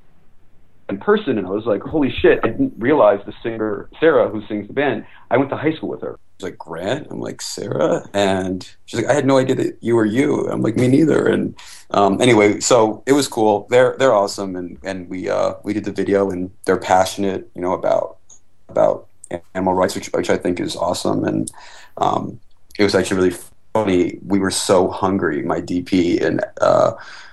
in 0.88 0.98
person 0.98 1.38
and 1.38 1.46
I 1.46 1.50
was 1.50 1.66
like, 1.66 1.82
holy 1.82 2.10
shit, 2.10 2.40
I 2.42 2.48
didn't 2.48 2.74
realize 2.78 3.20
the 3.26 3.32
singer, 3.42 3.88
Sarah, 4.00 4.28
who 4.28 4.42
sings 4.46 4.66
the 4.68 4.72
band, 4.72 5.04
I 5.30 5.36
went 5.36 5.50
to 5.50 5.56
high 5.56 5.72
school 5.72 5.90
with 5.90 6.00
her. 6.02 6.18
Like, 6.40 6.58
Grant? 6.58 7.08
I'm 7.10 7.20
like, 7.20 7.42
Sarah? 7.42 8.08
And 8.14 8.68
she's 8.86 9.00
like, 9.00 9.10
I 9.10 9.14
had 9.14 9.26
no 9.26 9.38
idea 9.38 9.56
that 9.56 9.78
you 9.80 9.96
were 9.96 10.04
you. 10.04 10.48
I'm 10.48 10.62
like, 10.62 10.76
me 10.76 10.88
neither. 10.88 11.26
And 11.26 11.56
um, 11.90 12.20
anyway, 12.20 12.60
so 12.60 13.02
it 13.06 13.12
was 13.12 13.28
cool. 13.28 13.66
They're 13.70 13.96
they're 13.98 14.14
awesome 14.14 14.56
and, 14.56 14.78
and 14.84 15.08
we 15.08 15.28
uh, 15.28 15.54
we 15.64 15.72
did 15.72 15.84
the 15.84 15.92
video 15.92 16.30
and 16.30 16.50
they're 16.64 16.78
passionate, 16.78 17.50
you 17.54 17.62
know, 17.62 17.72
about 17.72 18.18
about 18.68 19.08
animal 19.54 19.74
rights, 19.74 19.94
which 19.94 20.08
which 20.08 20.30
I 20.30 20.36
think 20.36 20.60
is 20.60 20.76
awesome. 20.76 21.24
And 21.24 21.50
um, 21.96 22.40
it 22.78 22.84
was 22.84 22.94
actually 22.94 23.16
really 23.16 23.36
funny. 23.72 24.18
We 24.24 24.38
were 24.38 24.50
so 24.50 24.88
hungry, 24.88 25.42
my 25.42 25.60
DP 25.60 26.22
and 26.22 26.44
uh, 26.60 26.92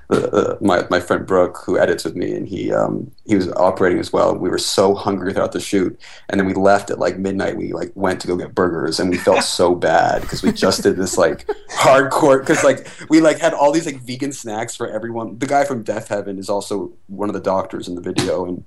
uh, 0.10 0.56
my 0.62 0.86
my 0.90 1.00
friend 1.00 1.26
Brooke, 1.26 1.62
who 1.66 1.80
edits 1.80 2.04
with 2.04 2.16
me, 2.16 2.36
and 2.36 2.48
he 2.48 2.72
um, 2.72 3.12
he 3.26 3.36
was 3.36 3.52
operating 3.54 4.00
as 4.00 4.14
well. 4.14 4.36
We 4.36 4.50
were 4.50 4.58
so 4.58 4.94
hungry 4.94 5.34
throughout 5.34 5.52
the 5.52 5.60
shoot, 5.60 6.00
and 6.30 6.40
then 6.40 6.48
we 6.48 6.54
left 6.54 6.92
at 6.92 7.00
like 7.00 7.18
midnight. 7.18 7.58
We 7.58 7.74
like 7.74 7.92
went 7.96 8.22
to 8.22 8.28
go 8.28 8.36
get 8.36 8.54
burgers, 8.54 9.00
and 9.00 9.10
we 9.10 9.18
felt 9.18 9.44
so 9.44 9.74
bad 9.74 10.22
because 10.22 10.44
we 10.44 10.52
just 10.52 10.84
did 10.84 10.98
this 10.98 11.18
like 11.18 11.48
hardcore. 11.72 12.40
Because 12.40 12.64
like 12.64 12.88
we 13.10 13.22
like 13.22 13.40
had 13.40 13.54
all 13.54 13.72
these 13.72 13.86
like 13.86 14.02
vegan 14.02 14.32
snacks 14.32 14.76
for 14.76 14.88
everyone. 14.88 15.40
The 15.40 15.48
guy 15.48 15.66
from 15.66 15.84
Death 15.84 16.10
Heaven 16.10 16.38
is 16.38 16.50
also 16.50 16.92
one 17.08 17.30
of 17.30 17.34
the 17.34 17.42
doctors 17.42 17.88
in 17.88 17.96
the 17.96 18.02
video, 18.02 18.46
and 18.46 18.64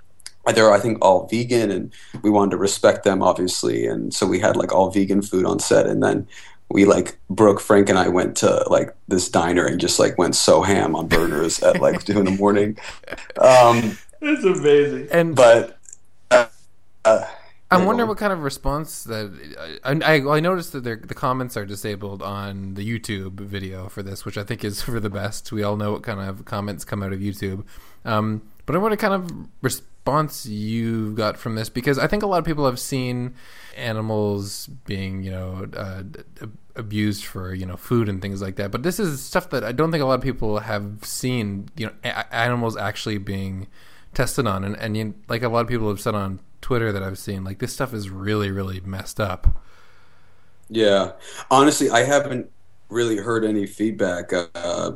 they're 0.54 0.72
I 0.72 0.80
think 0.80 0.98
all 1.02 1.26
vegan, 1.26 1.70
and 1.70 1.92
we 2.22 2.30
wanted 2.30 2.52
to 2.52 2.56
respect 2.56 3.04
them 3.04 3.22
obviously, 3.22 3.86
and 3.86 4.12
so 4.12 4.26
we 4.26 4.40
had 4.40 4.56
like 4.56 4.72
all 4.72 4.90
vegan 4.90 5.22
food 5.22 5.44
on 5.44 5.58
set, 5.60 5.86
and 5.86 6.02
then 6.02 6.26
we 6.70 6.84
like 6.84 7.18
Brooke, 7.30 7.60
Frank, 7.60 7.88
and 7.88 7.98
I 7.98 8.08
went 8.08 8.36
to 8.38 8.64
like 8.68 8.94
this 9.08 9.28
diner 9.28 9.64
and 9.64 9.80
just 9.80 9.98
like 9.98 10.18
went 10.18 10.36
so 10.36 10.62
ham 10.62 10.94
on 10.94 11.08
burgers 11.08 11.62
at 11.62 11.80
like 11.80 12.04
two 12.04 12.18
in 12.18 12.24
the 12.24 12.30
morning. 12.32 12.78
Um, 13.40 13.96
That's 14.20 14.44
amazing. 14.44 15.08
And 15.10 15.34
but 15.34 15.78
uh, 16.30 16.46
uh, 17.04 17.24
I'm 17.70 17.80
yeah, 17.80 17.86
wondering 17.86 18.08
what 18.08 18.18
kind 18.18 18.32
of 18.32 18.42
response 18.42 19.04
that 19.04 19.78
I, 19.84 19.92
I, 19.92 20.36
I 20.36 20.40
noticed 20.40 20.72
that 20.72 20.84
the 20.84 21.14
comments 21.14 21.56
are 21.56 21.66
disabled 21.66 22.22
on 22.22 22.74
the 22.74 22.86
YouTube 22.86 23.34
video 23.34 23.88
for 23.88 24.02
this, 24.02 24.24
which 24.24 24.38
I 24.38 24.44
think 24.44 24.64
is 24.64 24.82
for 24.82 25.00
the 25.00 25.10
best. 25.10 25.52
We 25.52 25.62
all 25.62 25.76
know 25.76 25.92
what 25.92 26.02
kind 26.02 26.20
of 26.20 26.44
comments 26.44 26.84
come 26.84 27.02
out 27.02 27.12
of 27.12 27.20
YouTube. 27.20 27.64
Um, 28.04 28.42
but 28.66 28.74
I 28.74 28.78
wonder 28.78 28.92
what 28.92 28.98
kind 28.98 29.14
of 29.14 29.62
response 30.08 30.46
you 30.46 31.12
got 31.12 31.36
from 31.36 31.54
this 31.54 31.68
because 31.68 31.98
I 31.98 32.06
think 32.06 32.22
a 32.22 32.26
lot 32.26 32.38
of 32.38 32.44
people 32.44 32.64
have 32.66 32.78
seen 32.78 33.34
animals 33.76 34.66
being, 34.86 35.22
you 35.22 35.30
know, 35.30 35.68
uh, 35.76 36.02
abused 36.76 37.24
for 37.24 37.52
you 37.54 37.66
know 37.66 37.76
food 37.76 38.08
and 38.08 38.22
things 38.22 38.40
like 38.40 38.56
that. 38.56 38.70
But 38.70 38.82
this 38.82 38.98
is 38.98 39.22
stuff 39.22 39.50
that 39.50 39.64
I 39.64 39.72
don't 39.72 39.90
think 39.90 40.02
a 40.02 40.06
lot 40.06 40.14
of 40.14 40.22
people 40.22 40.60
have 40.60 41.04
seen. 41.04 41.68
You 41.76 41.86
know, 41.86 41.92
a- 42.04 42.34
animals 42.34 42.76
actually 42.76 43.18
being 43.18 43.68
tested 44.14 44.46
on, 44.46 44.64
and 44.64 44.76
and 44.76 44.96
you, 44.96 45.14
like 45.28 45.42
a 45.42 45.48
lot 45.48 45.60
of 45.60 45.68
people 45.68 45.88
have 45.88 46.00
said 46.00 46.14
on 46.14 46.40
Twitter 46.60 46.92
that 46.92 47.02
I've 47.02 47.18
seen, 47.18 47.44
like 47.44 47.58
this 47.58 47.72
stuff 47.72 47.92
is 47.92 48.10
really 48.10 48.50
really 48.50 48.80
messed 48.80 49.20
up. 49.20 49.62
Yeah, 50.70 51.12
honestly, 51.50 51.90
I 51.90 52.02
haven't 52.04 52.50
really 52.88 53.16
heard 53.16 53.44
any 53.44 53.66
feedback. 53.66 54.32
Uh, 54.54 54.92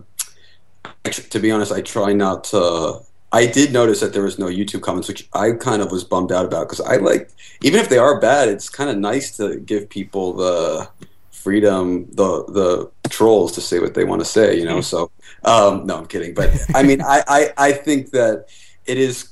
to 1.04 1.38
be 1.38 1.50
honest, 1.50 1.72
I 1.72 1.82
try 1.82 2.12
not 2.12 2.44
to. 2.44 3.00
I 3.32 3.46
did 3.46 3.72
notice 3.72 4.00
that 4.00 4.12
there 4.12 4.22
was 4.22 4.38
no 4.38 4.46
YouTube 4.46 4.82
comments, 4.82 5.08
which 5.08 5.26
I 5.32 5.52
kind 5.52 5.80
of 5.80 5.90
was 5.90 6.04
bummed 6.04 6.32
out 6.32 6.44
about 6.44 6.68
because 6.68 6.80
I 6.80 6.96
like, 6.96 7.30
even 7.62 7.80
if 7.80 7.88
they 7.88 7.96
are 7.98 8.20
bad, 8.20 8.48
it's 8.48 8.68
kind 8.68 8.90
of 8.90 8.98
nice 8.98 9.36
to 9.38 9.58
give 9.58 9.88
people 9.88 10.34
the 10.34 10.88
freedom, 11.30 12.06
the 12.12 12.44
the 12.44 13.08
trolls 13.08 13.52
to 13.52 13.60
say 13.60 13.80
what 13.80 13.94
they 13.94 14.04
want 14.04 14.20
to 14.20 14.24
say, 14.24 14.58
you 14.58 14.64
know. 14.64 14.78
Mm-hmm. 14.78 14.82
So, 14.82 15.10
um, 15.44 15.86
no, 15.86 15.96
I'm 15.98 16.06
kidding, 16.06 16.34
but 16.34 16.50
I 16.74 16.82
mean, 16.82 17.02
I, 17.02 17.22
I 17.26 17.52
I 17.56 17.72
think 17.72 18.10
that 18.10 18.46
it 18.86 18.98
is. 18.98 19.30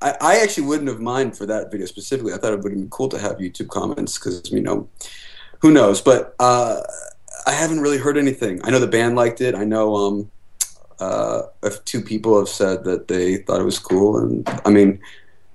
I, 0.00 0.16
I 0.20 0.36
actually 0.40 0.66
wouldn't 0.66 0.88
have 0.88 1.00
mind 1.00 1.36
for 1.36 1.46
that 1.46 1.70
video 1.70 1.86
specifically. 1.86 2.32
I 2.32 2.36
thought 2.36 2.52
it 2.52 2.60
would 2.62 2.72
have 2.72 2.80
been 2.80 2.90
cool 2.90 3.08
to 3.10 3.18
have 3.18 3.36
YouTube 3.38 3.68
comments 3.68 4.18
because 4.18 4.50
you 4.50 4.60
know, 4.60 4.88
who 5.60 5.70
knows? 5.70 6.00
But 6.00 6.34
uh, 6.38 6.80
I 7.46 7.52
haven't 7.52 7.80
really 7.80 7.98
heard 7.98 8.16
anything. 8.16 8.60
I 8.64 8.70
know 8.70 8.78
the 8.78 8.86
band 8.86 9.16
liked 9.16 9.40
it. 9.40 9.54
I 9.54 9.64
know 9.64 9.94
um, 9.96 10.30
uh, 11.02 11.70
two 11.84 12.00
people 12.00 12.38
have 12.38 12.48
said 12.48 12.84
that 12.84 13.08
they 13.08 13.38
thought 13.38 13.60
it 13.60 13.64
was 13.64 13.78
cool, 13.78 14.18
and 14.18 14.48
I 14.64 14.70
mean, 14.70 15.00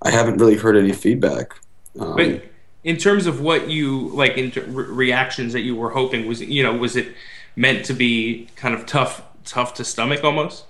I 0.01 0.11
haven't 0.11 0.37
really 0.37 0.55
heard 0.55 0.75
any 0.75 0.91
feedback. 0.91 1.53
Um, 1.99 2.15
but 2.15 2.43
in 2.83 2.97
terms 2.97 3.25
of 3.27 3.41
what 3.41 3.69
you 3.69 4.09
like, 4.09 4.37
in 4.37 4.51
re- 4.73 4.85
reactions 4.85 5.53
that 5.53 5.61
you 5.61 5.75
were 5.75 5.89
hoping 5.89 6.27
was, 6.27 6.41
you 6.41 6.63
know, 6.63 6.75
was 6.75 6.95
it 6.95 7.13
meant 7.55 7.85
to 7.85 7.93
be 7.93 8.47
kind 8.55 8.75
of 8.75 8.85
tough, 8.85 9.23
tough 9.45 9.73
to 9.75 9.85
stomach 9.85 10.23
almost? 10.23 10.65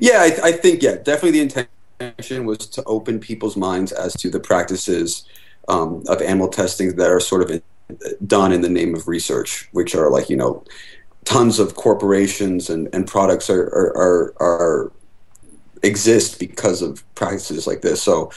Yeah, 0.00 0.18
I, 0.20 0.48
I 0.48 0.52
think 0.52 0.82
yeah, 0.82 0.96
definitely 0.96 1.32
the 1.32 1.68
intention 1.98 2.46
was 2.46 2.58
to 2.58 2.84
open 2.84 3.18
people's 3.18 3.56
minds 3.56 3.92
as 3.92 4.14
to 4.14 4.30
the 4.30 4.40
practices 4.40 5.24
um, 5.68 6.02
of 6.06 6.22
animal 6.22 6.48
testing 6.48 6.96
that 6.96 7.10
are 7.10 7.20
sort 7.20 7.42
of 7.42 7.50
in, 7.50 7.62
done 8.26 8.52
in 8.52 8.60
the 8.60 8.68
name 8.68 8.94
of 8.94 9.08
research, 9.08 9.68
which 9.72 9.94
are 9.94 10.10
like 10.10 10.30
you 10.30 10.36
know 10.36 10.64
tons 11.30 11.60
of 11.60 11.76
corporations 11.76 12.68
and, 12.68 12.88
and 12.92 13.06
products 13.06 13.48
are, 13.48 13.66
are, 13.66 13.96
are, 13.96 14.34
are 14.40 14.92
exist 15.84 16.40
because 16.40 16.82
of 16.82 17.04
practices 17.14 17.68
like 17.68 17.82
this. 17.82 18.02
So 18.02 18.32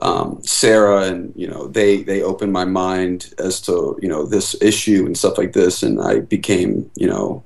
um, 0.00 0.40
Sarah 0.44 1.02
and 1.10 1.32
you 1.34 1.48
know 1.48 1.66
they 1.66 2.04
they 2.04 2.22
opened 2.22 2.52
my 2.52 2.64
mind 2.64 3.34
as 3.38 3.60
to 3.62 3.98
you 4.00 4.08
know 4.08 4.24
this 4.24 4.54
issue 4.62 5.04
and 5.06 5.18
stuff 5.18 5.38
like 5.38 5.52
this, 5.54 5.82
and 5.82 6.00
I 6.00 6.20
became 6.20 6.88
you 6.94 7.08
know 7.08 7.42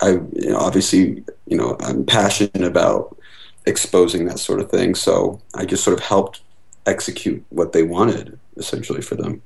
I 0.00 0.10
you 0.44 0.50
know, 0.50 0.58
obviously 0.58 1.24
you 1.48 1.56
know 1.58 1.76
I'm 1.80 2.06
passionate 2.06 2.62
about 2.62 3.18
exposing 3.66 4.26
that 4.26 4.38
sort 4.38 4.60
of 4.60 4.70
thing. 4.70 4.94
So 4.94 5.40
I 5.56 5.64
just 5.64 5.82
sort 5.82 5.98
of 5.98 6.04
helped 6.04 6.42
execute 6.86 7.44
what 7.48 7.72
they 7.72 7.82
wanted 7.82 8.38
essentially 8.56 9.02
for 9.02 9.16
them. 9.16 9.42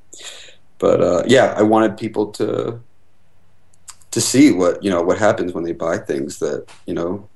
But 0.78 1.00
uh, 1.00 1.22
yeah, 1.26 1.54
I 1.56 1.62
wanted 1.62 1.96
people 1.96 2.26
to 2.32 2.78
to 4.10 4.20
see 4.20 4.52
what 4.52 4.82
you 4.82 4.90
know 4.90 5.02
what 5.02 5.18
happens 5.18 5.52
when 5.52 5.64
they 5.64 5.72
buy 5.72 5.98
things 5.98 6.38
that 6.38 6.66
you 6.86 6.94
know 6.94 7.28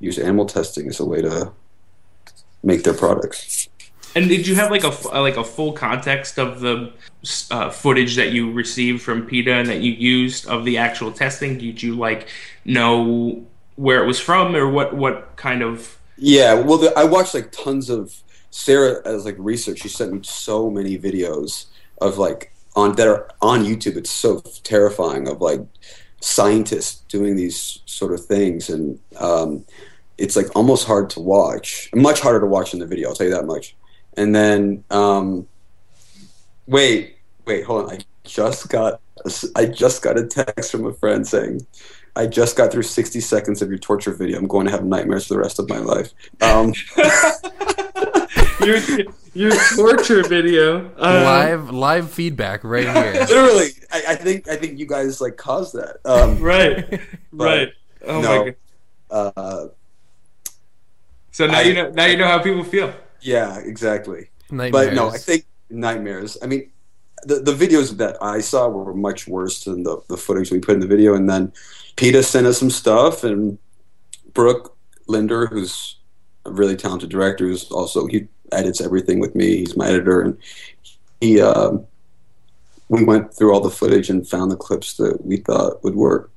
use 0.00 0.18
animal 0.18 0.46
testing 0.46 0.88
as 0.88 1.00
a 1.00 1.04
way 1.04 1.22
to 1.22 1.52
make 2.62 2.82
their 2.82 2.94
products. 2.94 3.68
And 4.14 4.28
did 4.28 4.46
you 4.46 4.54
have 4.54 4.70
like 4.70 4.84
a 4.84 4.90
like 5.18 5.36
a 5.36 5.44
full 5.44 5.72
context 5.72 6.38
of 6.38 6.60
the 6.60 6.92
uh, 7.50 7.70
footage 7.70 8.16
that 8.16 8.32
you 8.32 8.50
received 8.52 9.02
from 9.02 9.26
PETA 9.26 9.52
and 9.52 9.68
that 9.68 9.80
you 9.80 9.92
used 9.92 10.46
of 10.46 10.64
the 10.64 10.78
actual 10.78 11.12
testing? 11.12 11.58
Did 11.58 11.82
you 11.82 11.96
like 11.96 12.28
know 12.64 13.44
where 13.76 14.02
it 14.02 14.06
was 14.06 14.18
from 14.18 14.56
or 14.56 14.70
what 14.70 14.96
what 14.96 15.36
kind 15.36 15.62
of? 15.62 15.98
Yeah, 16.16 16.54
well, 16.54 16.78
the, 16.78 16.98
I 16.98 17.04
watched 17.04 17.34
like 17.34 17.52
tons 17.52 17.90
of 17.90 18.14
Sarah 18.50 19.06
as 19.06 19.26
like 19.26 19.36
research. 19.38 19.80
She 19.80 19.88
sent 19.88 20.14
me 20.14 20.20
so 20.22 20.70
many 20.70 20.98
videos 20.98 21.66
of 22.00 22.16
like 22.16 22.54
on 22.76 22.94
that 22.96 23.08
are 23.08 23.28
on 23.42 23.64
YouTube. 23.64 23.96
It's 23.96 24.10
so 24.10 24.40
terrifying 24.62 25.26
of 25.28 25.40
like 25.40 25.60
scientists 26.20 27.02
doing 27.08 27.36
these 27.36 27.80
sort 27.86 28.12
of 28.12 28.24
things, 28.24 28.68
and 28.68 29.00
um, 29.18 29.64
it's 30.18 30.36
like 30.36 30.54
almost 30.54 30.86
hard 30.86 31.10
to 31.10 31.20
watch. 31.20 31.90
Much 31.94 32.20
harder 32.20 32.40
to 32.40 32.46
watch 32.46 32.74
in 32.74 32.80
the 32.80 32.86
video. 32.86 33.08
I'll 33.08 33.14
tell 33.14 33.26
you 33.26 33.34
that 33.34 33.46
much. 33.46 33.74
And 34.16 34.34
then, 34.34 34.84
um, 34.90 35.46
wait, 36.66 37.16
wait, 37.46 37.64
hold 37.64 37.86
on. 37.86 37.92
I 37.92 37.98
just 38.24 38.68
got 38.68 39.00
I 39.56 39.66
just 39.66 40.02
got 40.02 40.18
a 40.18 40.26
text 40.26 40.70
from 40.70 40.86
a 40.86 40.92
friend 40.92 41.26
saying, 41.26 41.66
"I 42.16 42.26
just 42.26 42.56
got 42.56 42.72
through 42.72 42.82
60 42.82 43.20
seconds 43.20 43.62
of 43.62 43.68
your 43.68 43.78
torture 43.78 44.12
video. 44.12 44.38
I'm 44.38 44.46
going 44.46 44.66
to 44.66 44.72
have 44.72 44.84
nightmares 44.84 45.26
for 45.26 45.34
the 45.34 45.40
rest 45.40 45.58
of 45.58 45.68
my 45.68 45.78
life." 45.78 46.12
Um, 46.40 46.72
your 48.64 48.80
your 49.34 49.52
torture 49.76 50.22
video. 50.22 50.86
Um, 50.96 51.24
live 51.24 51.70
live 51.70 52.10
feedback 52.10 52.64
right 52.64 52.84
here. 52.84 53.12
Literally, 53.20 53.68
I, 53.92 54.02
I, 54.08 54.14
think 54.14 54.48
I 54.48 54.56
think 54.56 54.78
you 54.78 54.86
guys 54.86 55.20
like 55.20 55.36
caused 55.36 55.74
that. 55.74 55.98
Um, 56.04 56.38
right, 56.40 57.00
right. 57.32 57.68
Oh 58.06 58.20
no, 58.20 58.44
my 58.44 58.54
god. 59.10 59.32
Uh, 59.36 59.68
so 61.30 61.46
now 61.46 61.58
I, 61.58 61.62
you 61.62 61.74
know 61.74 61.90
now 61.90 62.06
you 62.06 62.16
know 62.16 62.26
how 62.26 62.38
people 62.38 62.64
feel. 62.64 62.92
Yeah, 63.20 63.58
exactly. 63.58 64.30
Nightmares. 64.50 64.86
But 64.86 64.94
no, 64.94 65.08
I 65.08 65.18
think 65.18 65.44
nightmares. 65.70 66.38
I 66.42 66.46
mean, 66.46 66.70
the 67.26 67.36
the 67.40 67.52
videos 67.52 67.96
that 67.98 68.22
I 68.22 68.40
saw 68.40 68.68
were 68.68 68.94
much 68.94 69.26
worse 69.26 69.64
than 69.64 69.82
the 69.82 70.00
the 70.08 70.16
footage 70.16 70.50
we 70.50 70.60
put 70.60 70.74
in 70.74 70.80
the 70.80 70.86
video, 70.86 71.14
and 71.14 71.28
then 71.28 71.52
PETA 71.96 72.22
sent 72.22 72.46
us 72.46 72.58
some 72.58 72.70
stuff, 72.70 73.24
and 73.24 73.58
Brooke 74.32 74.76
Linder, 75.06 75.46
who's 75.46 75.96
a 76.44 76.52
really 76.52 76.76
talented 76.76 77.10
director, 77.10 77.46
who's 77.46 77.70
also 77.70 78.06
he 78.06 78.28
edits 78.52 78.80
everything 78.80 79.18
with 79.18 79.34
me. 79.34 79.58
He's 79.58 79.76
my 79.76 79.88
editor, 79.88 80.22
and 80.22 80.38
he 81.20 81.40
uh, 81.40 81.72
we 82.88 83.04
went 83.04 83.34
through 83.34 83.52
all 83.52 83.60
the 83.60 83.70
footage 83.70 84.10
and 84.10 84.26
found 84.26 84.50
the 84.50 84.56
clips 84.56 84.96
that 84.98 85.24
we 85.24 85.38
thought 85.38 85.82
would 85.82 85.94
work. 85.94 86.30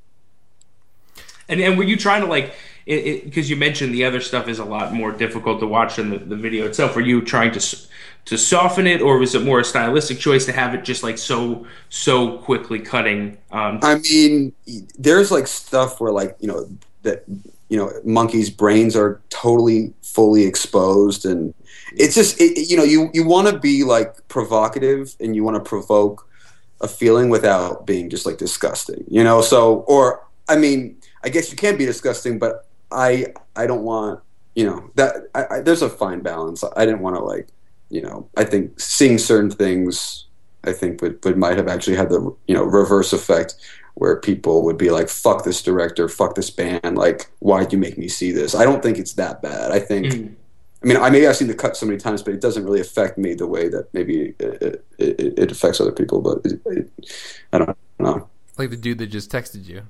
And 1.48 1.60
and 1.62 1.78
were 1.78 1.84
you 1.84 1.98
trying 1.98 2.22
to 2.22 2.28
like 2.28 2.54
because 2.86 3.50
you 3.50 3.56
mentioned 3.56 3.94
the 3.94 4.04
other 4.04 4.20
stuff 4.20 4.48
is 4.48 4.58
a 4.58 4.66
lot 4.66 4.94
more 4.94 5.12
difficult 5.12 5.60
to 5.60 5.68
watch 5.68 5.98
than 5.98 6.10
the, 6.10 6.18
the 6.18 6.36
video 6.36 6.66
itself. 6.66 6.96
Were 6.96 7.02
you 7.02 7.22
trying 7.22 7.52
to 7.52 7.78
to 8.26 8.38
soften 8.38 8.86
it, 8.86 9.02
or 9.02 9.18
was 9.18 9.34
it 9.36 9.44
more 9.44 9.60
a 9.60 9.64
stylistic 9.64 10.20
choice 10.20 10.46
to 10.46 10.52
have 10.52 10.74
it 10.76 10.84
just 10.84 11.04
like 11.04 11.18
so 11.18 11.66
so 11.90 12.38
quickly 12.40 12.80
cutting? 12.80 13.38
Um, 13.52 13.80
I 13.82 13.96
mean, 13.96 14.54
there's 14.98 15.32
like 15.32 15.48
stuff 15.48 16.00
where 16.00 16.12
like 16.12 16.36
you 16.40 16.48
know 16.48 16.70
that 17.04 17.24
you 17.70 17.78
know 17.78 17.92
monkeys' 18.04 18.50
brains 18.50 18.96
are 18.96 19.22
totally 19.30 19.94
fully 20.02 20.44
exposed 20.44 21.26
and 21.26 21.54
it's 21.96 22.16
just 22.16 22.40
it, 22.42 22.70
you 22.70 22.76
know 22.76 22.84
you 22.84 23.10
you 23.14 23.26
want 23.26 23.48
to 23.48 23.58
be 23.58 23.84
like 23.84 24.28
provocative 24.28 25.16
and 25.20 25.36
you 25.36 25.44
want 25.44 25.56
to 25.56 25.62
provoke 25.62 26.28
a 26.82 26.88
feeling 26.88 27.30
without 27.30 27.86
being 27.86 28.10
just 28.10 28.26
like 28.26 28.38
disgusting 28.38 29.04
you 29.08 29.24
know 29.24 29.42
so 29.42 29.82
or 29.88 30.28
i 30.48 30.56
mean 30.56 30.98
i 31.24 31.30
guess 31.30 31.52
you 31.52 31.58
can 31.58 31.78
be 31.78 31.86
disgusting 31.86 32.40
but 32.40 32.68
i 32.92 33.26
i 33.56 33.66
don't 33.68 33.84
want 33.84 34.20
you 34.56 34.66
know 34.66 34.90
that 34.96 35.16
I, 35.36 35.46
I, 35.58 35.60
there's 35.62 35.82
a 35.82 35.90
fine 35.90 36.22
balance 36.22 36.64
i 36.76 36.86
didn't 36.86 37.02
want 37.02 37.16
to 37.16 37.24
like 37.24 37.48
you 37.90 38.02
know 38.02 38.30
i 38.38 38.44
think 38.44 38.80
seeing 38.80 39.18
certain 39.18 39.50
things 39.50 40.26
i 40.64 40.72
think 40.72 41.02
would, 41.02 41.24
would 41.24 41.38
might 41.38 41.58
have 41.58 41.68
actually 41.68 41.96
had 41.96 42.10
the 42.10 42.36
you 42.48 42.56
know 42.56 42.64
reverse 42.64 43.14
effect 43.14 43.56
where 43.96 44.16
people 44.16 44.64
would 44.64 44.78
be 44.78 44.92
like 44.92 45.10
fuck 45.10 45.44
this 45.44 45.62
director 45.62 46.08
fuck 46.08 46.36
this 46.36 46.50
band 46.50 46.98
like 46.98 47.30
why'd 47.40 47.72
you 47.74 47.78
make 47.78 47.98
me 47.98 48.08
see 48.08 48.32
this 48.32 48.56
i 48.56 48.64
don't 48.64 48.82
think 48.82 48.98
it's 48.98 49.14
that 49.14 49.42
bad 49.42 49.72
i 49.72 49.80
think 49.80 50.06
mm 50.06 50.36
I 50.82 50.88
mean, 50.88 50.98
I 50.98 51.10
maybe 51.10 51.28
I've 51.28 51.36
seen 51.36 51.50
the 51.50 51.56
cut 51.56 51.76
so 51.76 51.86
many 51.86 51.98
times, 51.98 52.24
but 52.24 52.34
it 52.34 52.40
doesn't 52.40 52.64
really 52.64 52.80
affect 52.80 53.18
me 53.18 53.34
the 53.34 53.48
way 53.48 53.68
that 53.68 53.94
maybe 53.94 54.34
it, 54.40 54.86
it, 54.98 55.20
it 55.38 55.52
affects 55.52 55.82
other 55.82 55.92
people. 55.92 56.22
But 56.22 56.40
it, 56.46 56.90
I 57.52 57.58
don't 57.58 57.78
know. 58.00 58.30
Like 58.58 58.70
the 58.70 58.78
dude 58.78 58.98
that 59.00 59.08
just 59.08 59.30
texted 59.30 59.66
you. 59.66 59.84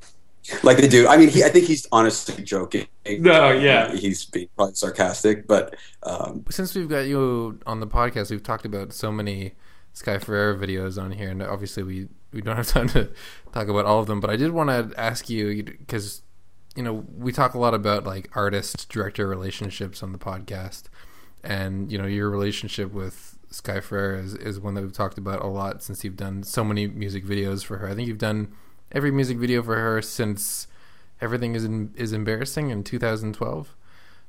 Like 0.64 0.78
the 0.78 0.88
dude. 0.88 1.08
I 1.08 1.18
mean, 1.18 1.30
he, 1.30 1.44
I 1.44 1.50
think 1.50 1.66
he's 1.66 1.88
honestly 1.92 2.44
joking. 2.44 2.88
No, 3.08 3.52
yeah, 3.52 3.96
he's 3.96 4.26
being 4.26 4.50
probably 4.56 4.76
sarcastic. 4.76 5.48
But 5.48 5.76
um, 6.04 6.46
since 6.50 6.76
we've 6.76 6.90
got 6.90 7.08
you 7.08 7.60
on 7.66 7.80
the 7.80 7.88
podcast, 7.88 8.32
we've 8.32 8.44
talked 8.44 8.66
about 8.66 8.94
so 8.94 9.12
many 9.12 9.54
Sky 9.94 10.18
Ferreira 10.18 10.56
videos 10.58 11.02
on 11.02 11.12
here, 11.12 11.30
and 11.30 11.42
obviously 11.42 11.84
we 11.84 12.08
we 12.32 12.42
don't 12.42 12.56
have 12.56 12.68
time 12.68 12.88
to 12.90 13.10
talk 13.52 13.68
about 13.68 13.86
all 13.86 14.00
of 14.00 14.08
them. 14.08 14.20
But 14.20 14.30
I 14.30 14.36
did 14.36 14.52
want 14.52 14.70
to 14.70 15.00
ask 15.00 15.30
you 15.30 15.64
because 15.64 16.22
you 16.76 16.84
know, 16.84 17.06
we 17.18 17.32
talk 17.32 17.54
a 17.54 17.60
lot 17.60 17.74
about 17.74 18.06
like 18.06 18.30
artist 18.36 18.90
director 18.90 19.28
relationships 19.28 20.02
on 20.04 20.12
the 20.12 20.18
podcast, 20.18 20.84
and 21.44 21.92
you 21.92 21.98
know, 21.98 22.08
your 22.08 22.30
relationship 22.30 22.94
with 22.94 23.38
Sky 23.50 23.80
Ferreira 23.80 24.20
is, 24.20 24.36
is 24.36 24.60
one 24.60 24.76
that 24.76 24.82
we've 24.82 24.94
talked 24.94 25.18
about 25.18 25.44
a 25.44 25.48
lot 25.48 25.82
since 25.82 26.04
you've 26.04 26.16
done 26.16 26.44
so 26.44 26.64
many 26.64 26.88
music 26.88 27.26
videos 27.26 27.66
for 27.66 27.78
her. 27.78 27.90
I 27.90 27.96
think 27.96 28.08
you've 28.08 28.18
done 28.18 28.54
every 28.92 29.12
music 29.12 29.38
video 29.38 29.62
for 29.64 29.76
her 29.76 30.02
since 30.02 30.68
everything 31.22 31.56
is 31.56 31.66
in, 31.66 31.94
is 31.96 32.14
embarrassing 32.14 32.70
in 32.70 32.84
2012. 32.84 33.76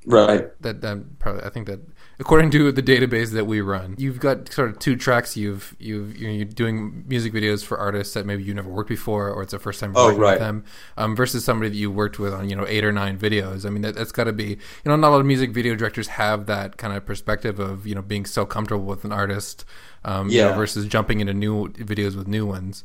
Right. 0.07 0.51
That 0.63 0.81
that 0.81 1.19
probably 1.19 1.43
I 1.43 1.51
think 1.51 1.67
that 1.67 1.81
according 2.19 2.51
to 2.53 2.73
the 2.73 2.83
database 2.83 3.33
that 3.33 3.45
we 3.45 3.61
run, 3.61 3.97
you've 3.99 4.19
got 4.19 4.51
sort 4.51 4.71
of 4.71 4.79
two 4.79 4.97
tracks. 4.97 5.37
You've 5.37 5.77
you've 5.79 6.17
you're 6.17 6.47
doing 6.47 7.05
music 7.07 7.35
videos 7.35 7.63
for 7.63 7.77
artists 7.77 8.15
that 8.15 8.25
maybe 8.25 8.43
you 8.43 8.55
never 8.55 8.71
worked 8.71 8.89
before, 8.89 9.29
or 9.29 9.43
it's 9.43 9.53
the 9.53 9.59
first 9.59 9.79
time 9.79 9.93
oh, 9.95 10.07
working 10.07 10.21
right. 10.21 10.33
with 10.33 10.41
them, 10.41 10.65
um, 10.97 11.15
versus 11.15 11.45
somebody 11.45 11.69
that 11.69 11.77
you 11.77 11.91
worked 11.91 12.19
with 12.19 12.33
on 12.33 12.49
you 12.49 12.57
know 12.57 12.65
eight 12.67 12.83
or 12.83 12.93
nine 12.93 13.19
videos. 13.19 13.67
I 13.67 13.69
mean 13.69 13.83
that, 13.83 13.95
that's 13.95 14.11
got 14.11 14.25
to 14.25 14.33
be 14.33 14.45
you 14.47 14.57
know 14.87 14.97
not 14.97 15.09
a 15.09 15.11
lot 15.11 15.21
of 15.21 15.27
music 15.27 15.51
video 15.51 15.75
directors 15.75 16.09
have 16.09 16.47
that 16.47 16.79
kind 16.79 16.97
of 16.97 17.05
perspective 17.05 17.59
of 17.59 17.87
you 17.87 17.95
know 17.95 18.03
being 18.03 18.25
so 18.25 18.47
comfortable 18.47 18.87
with 18.87 19.05
an 19.05 19.13
artist, 19.13 19.67
um, 20.03 20.31
yeah. 20.31 20.45
You 20.45 20.51
know, 20.51 20.57
versus 20.57 20.87
jumping 20.87 21.21
into 21.21 21.35
new 21.35 21.69
videos 21.69 22.17
with 22.17 22.27
new 22.27 22.47
ones. 22.47 22.85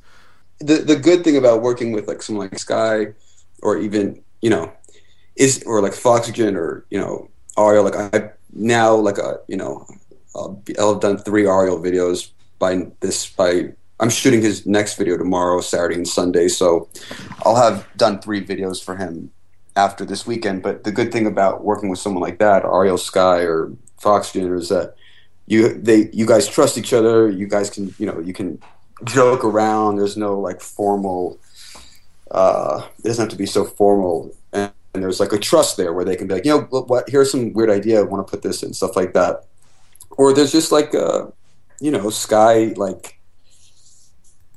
The 0.59 0.75
the 0.77 0.95
good 0.95 1.23
thing 1.23 1.37
about 1.37 1.61
working 1.61 1.91
with 1.91 2.07
like 2.07 2.21
someone 2.21 2.47
like 2.49 2.59
Sky, 2.59 3.07
or 3.61 3.77
even 3.77 4.23
you 4.41 4.49
know, 4.49 4.71
is 5.35 5.63
or 5.65 5.81
like 5.81 5.93
Foxygen 5.93 6.55
or 6.55 6.85
you 6.89 6.99
know 6.99 7.29
Ariel. 7.57 7.83
Like 7.83 7.95
I 7.95 8.31
now 8.53 8.95
like 8.95 9.17
a 9.17 9.39
you 9.47 9.57
know, 9.57 9.85
I'll, 10.35 10.53
be, 10.53 10.77
I'll 10.77 10.93
have 10.93 11.01
done 11.01 11.17
three 11.17 11.47
Ariel 11.47 11.79
videos 11.79 12.31
by 12.59 12.87
this 12.99 13.29
by. 13.29 13.73
I'm 13.97 14.09
shooting 14.09 14.41
his 14.41 14.65
next 14.65 14.97
video 14.97 15.17
tomorrow, 15.17 15.61
Saturday 15.61 15.95
and 15.95 16.07
Sunday, 16.07 16.49
so 16.49 16.89
I'll 17.43 17.55
have 17.55 17.87
done 17.95 18.19
three 18.19 18.45
videos 18.45 18.83
for 18.83 18.97
him 18.97 19.31
after 19.77 20.03
this 20.03 20.27
weekend. 20.27 20.63
But 20.63 20.83
the 20.83 20.91
good 20.91 21.13
thing 21.13 21.25
about 21.27 21.63
working 21.63 21.87
with 21.87 21.99
someone 21.99 22.21
like 22.21 22.39
that, 22.39 22.65
Ariel 22.65 22.97
Sky 22.97 23.39
or 23.39 23.71
Foxygen, 23.97 24.53
is 24.53 24.67
that 24.67 24.95
you 25.47 25.73
they 25.73 26.09
you 26.11 26.25
guys 26.25 26.47
trust 26.47 26.77
each 26.77 26.93
other. 26.93 27.29
You 27.29 27.47
guys 27.47 27.69
can 27.69 27.93
you 27.97 28.05
know 28.05 28.19
you 28.19 28.33
can 28.33 28.61
joke 29.03 29.43
around. 29.43 29.97
There's 29.97 30.17
no 30.17 30.39
like 30.39 30.61
formal. 30.61 31.39
Uh, 32.31 32.87
it 32.99 33.03
doesn't 33.03 33.23
have 33.23 33.31
to 33.31 33.37
be 33.37 33.45
so 33.45 33.65
formal, 33.65 34.31
and, 34.53 34.71
and 34.93 35.03
there's 35.03 35.19
like 35.19 35.33
a 35.33 35.37
trust 35.37 35.77
there 35.77 35.93
where 35.93 36.05
they 36.05 36.15
can 36.15 36.27
be 36.27 36.35
like, 36.35 36.45
you 36.45 36.51
know, 36.51 36.61
what, 36.81 37.09
here's 37.09 37.31
some 37.31 37.53
weird 37.53 37.69
idea. 37.69 37.99
I 37.99 38.03
want 38.03 38.25
to 38.25 38.31
put 38.31 38.41
this 38.41 38.63
in 38.63 38.73
stuff 38.73 38.95
like 38.95 39.13
that, 39.13 39.45
or 40.11 40.33
there's 40.33 40.51
just 40.51 40.71
like 40.71 40.93
a, 40.93 41.31
you 41.79 41.91
know, 41.91 42.09
Sky 42.09 42.73
like. 42.75 43.19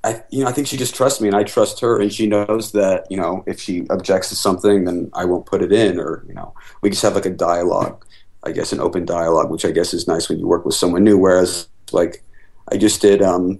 I 0.04 0.22
you 0.30 0.44
know 0.44 0.48
I 0.48 0.52
think 0.52 0.68
she 0.68 0.76
just 0.76 0.94
trusts 0.94 1.20
me 1.20 1.26
and 1.26 1.36
I 1.36 1.42
trust 1.42 1.80
her 1.80 2.00
and 2.00 2.12
she 2.12 2.28
knows 2.28 2.70
that 2.70 3.10
you 3.10 3.16
know 3.16 3.42
if 3.48 3.58
she 3.58 3.84
objects 3.90 4.28
to 4.28 4.36
something 4.36 4.84
then 4.84 5.10
I 5.12 5.24
won't 5.24 5.44
put 5.44 5.60
it 5.60 5.72
in 5.72 5.98
or 5.98 6.24
you 6.28 6.34
know 6.34 6.54
we 6.82 6.90
just 6.90 7.02
have 7.02 7.16
like 7.16 7.26
a 7.26 7.30
dialogue 7.30 8.06
I 8.44 8.52
guess 8.52 8.72
an 8.72 8.78
open 8.78 9.04
dialogue 9.04 9.50
which 9.50 9.64
I 9.64 9.72
guess 9.72 9.92
is 9.92 10.06
nice 10.06 10.28
when 10.28 10.38
you 10.38 10.46
work 10.46 10.64
with 10.64 10.76
someone 10.76 11.02
new 11.02 11.18
whereas 11.18 11.66
like 11.90 12.22
I 12.70 12.76
just 12.76 13.02
did 13.02 13.22
um 13.22 13.58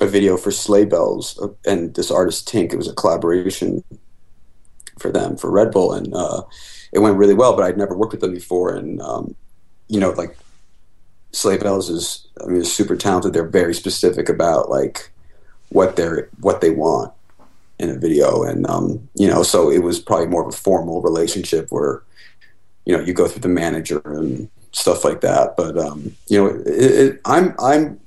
a 0.00 0.06
video 0.06 0.36
for 0.36 0.50
Sleigh 0.50 0.84
Bells 0.84 1.38
uh, 1.40 1.48
and 1.66 1.94
this 1.94 2.10
artist 2.10 2.48
Tink. 2.48 2.72
It 2.72 2.76
was 2.76 2.88
a 2.88 2.94
collaboration 2.94 3.82
for 4.98 5.10
them 5.10 5.36
for 5.36 5.50
Red 5.50 5.70
Bull, 5.70 5.92
and 5.92 6.14
uh, 6.14 6.42
it 6.92 7.00
went 7.00 7.16
really 7.16 7.34
well. 7.34 7.56
But 7.56 7.64
I'd 7.64 7.78
never 7.78 7.96
worked 7.96 8.12
with 8.12 8.20
them 8.20 8.34
before, 8.34 8.74
and 8.74 9.00
um, 9.00 9.34
you 9.88 10.00
know, 10.00 10.10
like 10.10 10.36
Sleigh 11.32 11.58
Bells 11.58 11.90
is, 11.90 12.26
I 12.42 12.46
mean, 12.46 12.64
super 12.64 12.96
talented. 12.96 13.32
They're 13.32 13.46
very 13.46 13.74
specific 13.74 14.28
about 14.28 14.70
like 14.70 15.10
what 15.70 15.96
they're 15.96 16.28
what 16.40 16.60
they 16.60 16.70
want 16.70 17.12
in 17.78 17.90
a 17.90 17.98
video, 17.98 18.42
and 18.42 18.66
um, 18.66 19.08
you 19.14 19.28
know, 19.28 19.42
so 19.42 19.70
it 19.70 19.82
was 19.82 20.00
probably 20.00 20.26
more 20.26 20.42
of 20.46 20.54
a 20.54 20.56
formal 20.56 21.02
relationship 21.02 21.66
where 21.70 22.02
you 22.84 22.96
know 22.96 23.02
you 23.02 23.12
go 23.12 23.28
through 23.28 23.42
the 23.42 23.48
manager 23.48 24.00
and 24.04 24.48
stuff 24.72 25.04
like 25.04 25.20
that. 25.20 25.56
But 25.56 25.78
um, 25.78 26.14
you 26.28 26.38
know, 26.38 26.46
it, 26.66 26.66
it, 26.66 27.20
I'm 27.24 27.54
I'm 27.58 28.00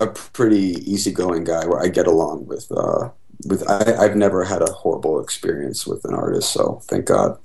a 0.00 0.06
pretty 0.06 0.74
easygoing 0.90 1.44
guy 1.44 1.66
where 1.66 1.80
I 1.80 1.88
get 1.88 2.06
along 2.06 2.46
with 2.46 2.70
uh, 2.72 3.10
with 3.46 3.68
I, 3.68 4.02
have 4.02 4.16
never 4.16 4.44
had 4.44 4.62
a 4.62 4.72
horrible 4.72 5.20
experience 5.20 5.86
with 5.86 6.04
an 6.04 6.14
artist, 6.14 6.52
so 6.52 6.80
thank 6.84 7.06
God. 7.06 7.38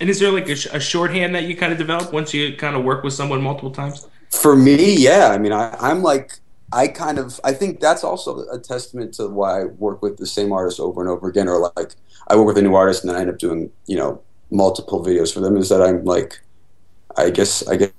And 0.00 0.08
is 0.10 0.20
there 0.20 0.30
like 0.30 0.48
a, 0.48 0.56
sh- 0.56 0.68
a, 0.72 0.78
shorthand 0.78 1.34
that 1.34 1.44
you 1.44 1.56
kind 1.56 1.72
of 1.72 1.78
develop 1.78 2.12
once 2.12 2.32
you 2.32 2.56
kind 2.56 2.76
of 2.76 2.84
work 2.84 3.02
with 3.02 3.12
someone 3.12 3.42
multiple 3.42 3.70
times? 3.70 4.06
For 4.30 4.56
me, 4.56 4.96
yeah. 4.96 5.30
I 5.32 5.38
mean, 5.38 5.52
I, 5.52 5.74
I'm 5.80 6.02
like 6.02 6.38
I 6.72 6.88
kind 6.88 7.18
of 7.18 7.40
I 7.44 7.52
think 7.52 7.80
that's 7.80 8.04
also 8.04 8.46
a 8.50 8.58
testament 8.58 9.14
to 9.14 9.28
why 9.28 9.62
I 9.62 9.64
work 9.64 10.02
with 10.02 10.18
the 10.18 10.26
same 10.26 10.52
artist 10.52 10.80
over 10.80 11.00
and 11.00 11.08
over 11.08 11.28
again, 11.28 11.48
or 11.48 11.72
like 11.76 11.94
I 12.28 12.36
work 12.36 12.46
with 12.46 12.58
a 12.58 12.62
new 12.62 12.74
artist 12.74 13.02
and 13.02 13.10
then 13.10 13.16
I 13.16 13.22
end 13.22 13.30
up 13.30 13.38
doing 13.38 13.70
you 13.86 13.96
know 13.96 14.20
multiple 14.50 15.04
videos 15.04 15.32
for 15.32 15.40
them. 15.40 15.56
Is 15.56 15.68
that 15.70 15.82
I'm 15.82 16.04
like 16.04 16.40
I 17.16 17.30
guess 17.30 17.66
I 17.66 17.76
guess 17.76 17.90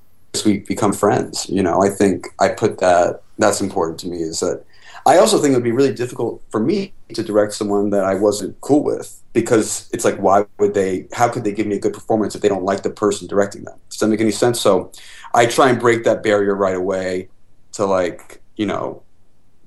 we 0.45 0.59
become 0.59 0.93
friends. 0.93 1.49
You 1.49 1.63
know, 1.63 1.81
I 1.81 1.89
think 1.89 2.27
I 2.39 2.49
put 2.49 2.79
that 2.79 3.21
that's 3.37 3.61
important 3.61 3.99
to 4.01 4.07
me 4.07 4.17
is 4.17 4.41
that 4.41 4.63
I 5.05 5.17
also 5.17 5.39
think 5.39 5.53
it 5.53 5.55
would 5.55 5.63
be 5.63 5.71
really 5.71 5.93
difficult 5.93 6.43
for 6.49 6.59
me 6.59 6.93
to 7.13 7.23
direct 7.23 7.53
someone 7.53 7.89
that 7.91 8.03
I 8.03 8.15
wasn't 8.15 8.59
cool 8.61 8.83
with 8.83 9.19
because 9.33 9.89
it's 9.93 10.05
like 10.05 10.17
why 10.17 10.45
would 10.57 10.73
they 10.73 11.07
how 11.13 11.29
could 11.29 11.43
they 11.43 11.51
give 11.51 11.67
me 11.67 11.75
a 11.75 11.79
good 11.79 11.93
performance 11.93 12.35
if 12.35 12.41
they 12.41 12.49
don't 12.49 12.63
like 12.63 12.83
the 12.83 12.89
person 12.89 13.27
directing 13.27 13.63
them 13.63 13.77
does 13.89 13.99
that 13.99 14.07
make 14.07 14.21
any 14.21 14.31
sense 14.31 14.59
so 14.59 14.91
i 15.33 15.45
try 15.45 15.69
and 15.69 15.79
break 15.79 16.03
that 16.03 16.23
barrier 16.23 16.55
right 16.55 16.75
away 16.75 17.29
to 17.71 17.85
like 17.85 18.41
you 18.55 18.65
know 18.65 19.01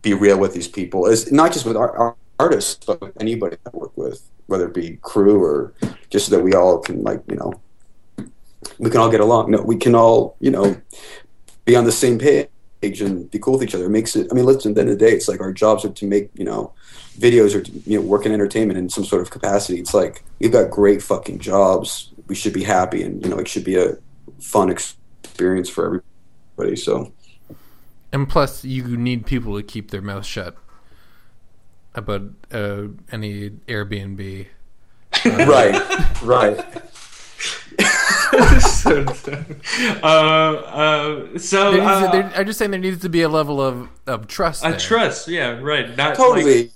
be 0.03 0.14
real 0.14 0.38
with 0.38 0.53
these 0.53 0.68
people 0.68 1.07
it's 1.07 1.31
not 1.31 1.53
just 1.53 1.64
with 1.64 1.77
our, 1.77 1.96
our 1.96 2.16
artists 2.38 2.85
but 2.85 3.01
with 3.01 3.20
anybody 3.20 3.57
i 3.66 3.70
work 3.77 3.96
with 3.96 4.29
whether 4.46 4.66
it 4.66 4.75
be 4.75 4.98
crew 5.03 5.42
or 5.42 5.72
just 6.11 6.27
so 6.27 6.37
that 6.37 6.42
we 6.42 6.55
all 6.55 6.79
can 6.79 7.03
like 7.03 7.22
you 7.29 7.37
know 7.37 7.53
we 8.79 8.90
can 8.90 9.01
all 9.01 9.11
get 9.11 9.20
along 9.20 9.51
no 9.51 9.61
we 9.62 9.77
can 9.77 9.94
all 9.94 10.37
you 10.40 10.51
know 10.51 10.77
be 11.64 11.77
on 11.77 11.85
the 11.85 11.92
same 11.92 12.18
page 12.18 12.48
and 12.83 13.31
be 13.31 13.38
cool 13.38 13.55
with 13.55 13.62
each 13.62 13.75
other. 13.75 13.87
It 13.87 13.90
makes 13.90 14.16
it. 14.16 14.29
I 14.31 14.35
mean, 14.35 14.44
listen. 14.44 14.72
At 14.72 14.75
the 14.75 14.81
end 14.83 14.90
of 14.90 14.98
the 14.98 15.05
day, 15.05 15.12
it's 15.12 15.29
like 15.29 15.40
our 15.40 15.53
jobs 15.53 15.85
are 15.85 15.90
to 15.90 16.07
make 16.07 16.31
you 16.35 16.44
know 16.44 16.72
videos 17.18 17.55
or 17.55 17.61
to, 17.61 17.72
you 17.87 18.01
know 18.01 18.05
work 18.05 18.27
in 18.27 18.33
entertainment 18.33 18.79
in 18.79 18.88
some 18.88 19.05
sort 19.05 19.22
of 19.22 19.31
capacity. 19.31 19.79
It's 19.79 19.94
like 19.94 20.25
we've 20.40 20.53
got 20.53 20.70
great 20.70 21.03
fucking 21.03 21.38
jobs. 21.38 22.11
We 22.27 22.35
should 22.35 22.53
be 22.53 22.64
happy, 22.64 23.03
and 23.03 23.22
you 23.22 23.31
know 23.31 23.38
it 23.38 23.48
should 23.48 23.64
be 23.64 23.77
a 23.77 23.96
fun 24.40 24.70
experience 24.70 25.68
for 25.68 26.03
everybody. 26.59 26.77
So, 26.77 27.12
and 28.12 28.29
plus, 28.29 28.64
you 28.64 28.96
need 28.96 29.27
people 29.27 29.57
to 29.57 29.62
keep 29.62 29.90
their 29.90 30.03
mouth 30.03 30.27
shut 30.27 30.57
about 31.94 32.22
uh, 32.51 32.85
any 33.12 33.51
Airbnb. 33.68 34.46
Uh, 35.25 35.31
right, 35.46 36.22
right. 36.22 36.83
so, 38.61 39.05
uh, 40.03 40.07
uh, 40.07 41.38
so 41.38 41.81
uh, 41.81 42.12
to, 42.12 42.38
I'm 42.38 42.47
just 42.47 42.59
saying 42.59 42.71
there 42.71 42.81
needs 42.81 43.03
to 43.03 43.09
be 43.09 43.23
a 43.23 43.29
level 43.29 43.61
of, 43.61 43.88
of 44.07 44.27
trust. 44.27 44.64
A 44.64 44.71
there. 44.71 44.79
trust, 44.79 45.29
yeah, 45.29 45.59
right. 45.61 45.95
Not 45.97 46.14
totally. 46.14 46.62
Like, 46.62 46.71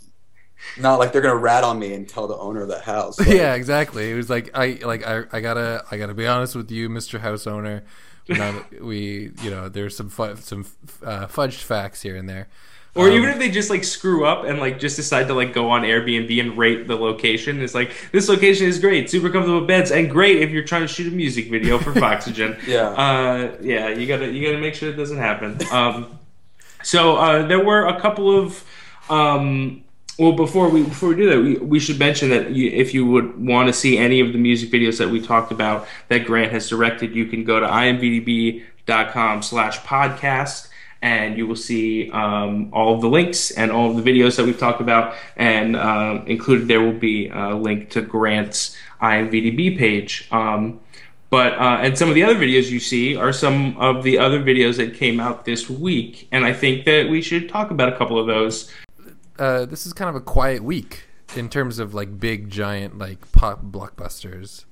not 0.79 0.99
like 0.99 1.13
they're 1.13 1.23
gonna 1.23 1.37
rat 1.37 1.65
on 1.65 1.79
me 1.79 1.95
and 1.95 2.07
tell 2.07 2.27
the 2.27 2.37
owner 2.37 2.63
of 2.63 2.69
the 2.69 2.81
house. 2.81 3.19
Like, 3.19 3.29
yeah, 3.31 3.55
exactly. 3.55 4.11
It 4.11 4.15
was 4.15 4.29
like 4.29 4.51
I 4.55 4.79
like 4.85 5.07
I, 5.07 5.25
I 5.33 5.41
gotta 5.41 5.85
I 5.91 5.97
gotta 5.97 6.15
be 6.15 6.27
honest 6.27 6.55
with 6.55 6.71
you, 6.71 6.89
Mister 6.89 7.19
House 7.19 7.47
Owner. 7.47 7.85
Not, 8.29 8.83
we 8.83 9.31
you 9.43 9.51
know 9.51 9.69
there's 9.69 9.97
some 9.97 10.11
fu- 10.11 10.37
some 10.37 10.67
uh, 11.03 11.27
fudged 11.27 11.63
facts 11.63 12.03
here 12.03 12.17
and 12.17 12.29
there. 12.29 12.49
Or 12.97 13.09
um, 13.09 13.13
even 13.13 13.29
if 13.29 13.39
they 13.39 13.51
just 13.51 13.69
like 13.69 13.85
screw 13.85 14.25
up 14.25 14.45
and 14.45 14.59
like 14.59 14.81
just 14.81 14.97
decide 14.97 15.29
to 15.29 15.35
like 15.35 15.53
go 15.53 15.71
on 15.71 15.83
Airbnb 15.83 16.41
and 16.41 16.57
rate 16.57 16.89
the 16.89 16.97
location, 16.97 17.61
it's 17.61 17.75
like 17.75 17.93
this 18.11 18.29
location 18.29 18.67
is 18.67 18.79
great, 18.79 19.11
super 19.11 19.29
comfortable 19.29 19.67
beds, 19.67 19.91
and 19.91 20.11
great 20.11 20.41
if 20.41 20.51
you're 20.51 20.65
trying 20.65 20.83
to 20.83 20.89
shoot 20.89 21.13
a 21.13 21.15
music 21.15 21.51
video 21.51 21.79
for 21.79 21.93
Foxygen. 22.01 22.57
yeah, 22.67 22.89
uh, 22.89 23.57
yeah, 23.61 23.89
you 23.89 24.07
gotta 24.07 24.33
you 24.33 24.47
gotta 24.47 24.61
make 24.61 24.75
sure 24.75 24.89
it 24.89 24.97
doesn't 24.97 25.19
happen. 25.19 25.59
Um, 25.71 26.19
so 26.83 27.17
uh, 27.17 27.47
there 27.47 27.63
were 27.63 27.87
a 27.87 28.01
couple 28.01 28.37
of. 28.37 28.65
Um, 29.11 29.85
well, 30.19 30.33
before 30.33 30.71
we 30.71 30.83
before 30.83 31.11
we 31.11 31.17
do 31.17 31.29
that, 31.29 31.39
we, 31.39 31.57
we 31.59 31.79
should 31.79 31.99
mention 31.99 32.31
that 32.31 32.53
you, 32.53 32.71
if 32.71 32.95
you 32.95 33.05
would 33.05 33.39
want 33.39 33.67
to 33.67 33.75
see 33.75 33.99
any 33.99 34.21
of 34.21 34.33
the 34.33 34.39
music 34.39 34.71
videos 34.71 34.97
that 34.99 35.11
we 35.11 35.21
talked 35.21 35.53
about 35.53 35.87
that 36.09 36.25
Grant 36.25 36.53
has 36.53 36.67
directed, 36.71 37.15
you 37.15 37.27
can 37.27 37.45
go 37.45 37.61
to 37.61 37.67
imvdb.com 37.67 39.43
slash 39.43 39.79
podcast 39.81 40.69
and 41.07 41.39
you 41.39 41.47
will 41.47 41.55
see 41.55 42.11
um, 42.11 42.69
all 42.73 42.93
of 42.97 43.01
the 43.01 43.09
links 43.09 43.53
and 43.53 43.71
all 43.71 43.91
of 43.91 44.03
the 44.03 44.03
videos 44.03 44.37
that 44.37 44.45
we've 44.45 44.59
talked 44.59 44.81
about. 44.81 45.15
And 45.37 45.77
uh, 45.77 46.23
included 46.27 46.67
there 46.67 46.81
will 46.81 46.99
be 46.99 47.29
a 47.29 47.55
link 47.55 47.91
to 47.91 48.03
Grant's 48.03 48.77
IMVDB 49.01 49.79
page. 49.79 50.27
Um, 50.33 50.81
but 51.31 51.53
uh, 51.55 51.79
and 51.81 51.97
some 51.97 52.09
of 52.09 52.17
the 52.17 52.25
other 52.25 52.35
videos 52.35 52.71
you 52.71 52.81
see 52.81 53.15
are 53.15 53.33
some 53.33 53.77
of 53.77 54.03
the 54.03 54.19
other 54.19 54.41
videos 54.41 54.79
that 54.79 54.95
came 54.95 55.21
out 55.21 55.45
this 55.45 55.71
week, 55.71 56.29
and 56.33 56.45
I 56.45 56.53
think 56.53 56.85
that 56.87 57.09
we 57.09 57.21
should 57.21 57.49
talk 57.49 57.71
about 57.71 57.93
a 57.93 57.97
couple 57.97 58.19
of 58.19 58.27
those. 58.27 58.73
Uh, 59.39 59.67
this 59.67 59.87
is 59.87 59.93
kind 59.93 60.09
of 60.09 60.15
a 60.15 60.21
quiet 60.21 60.63
week 60.63 61.05
in 61.37 61.49
terms 61.49 61.79
of 61.79 61.95
like 61.95 62.19
big 62.19 62.49
giant 62.49 62.99
like 62.99 63.31
pop 63.33 63.65
blockbusters. 63.65 64.65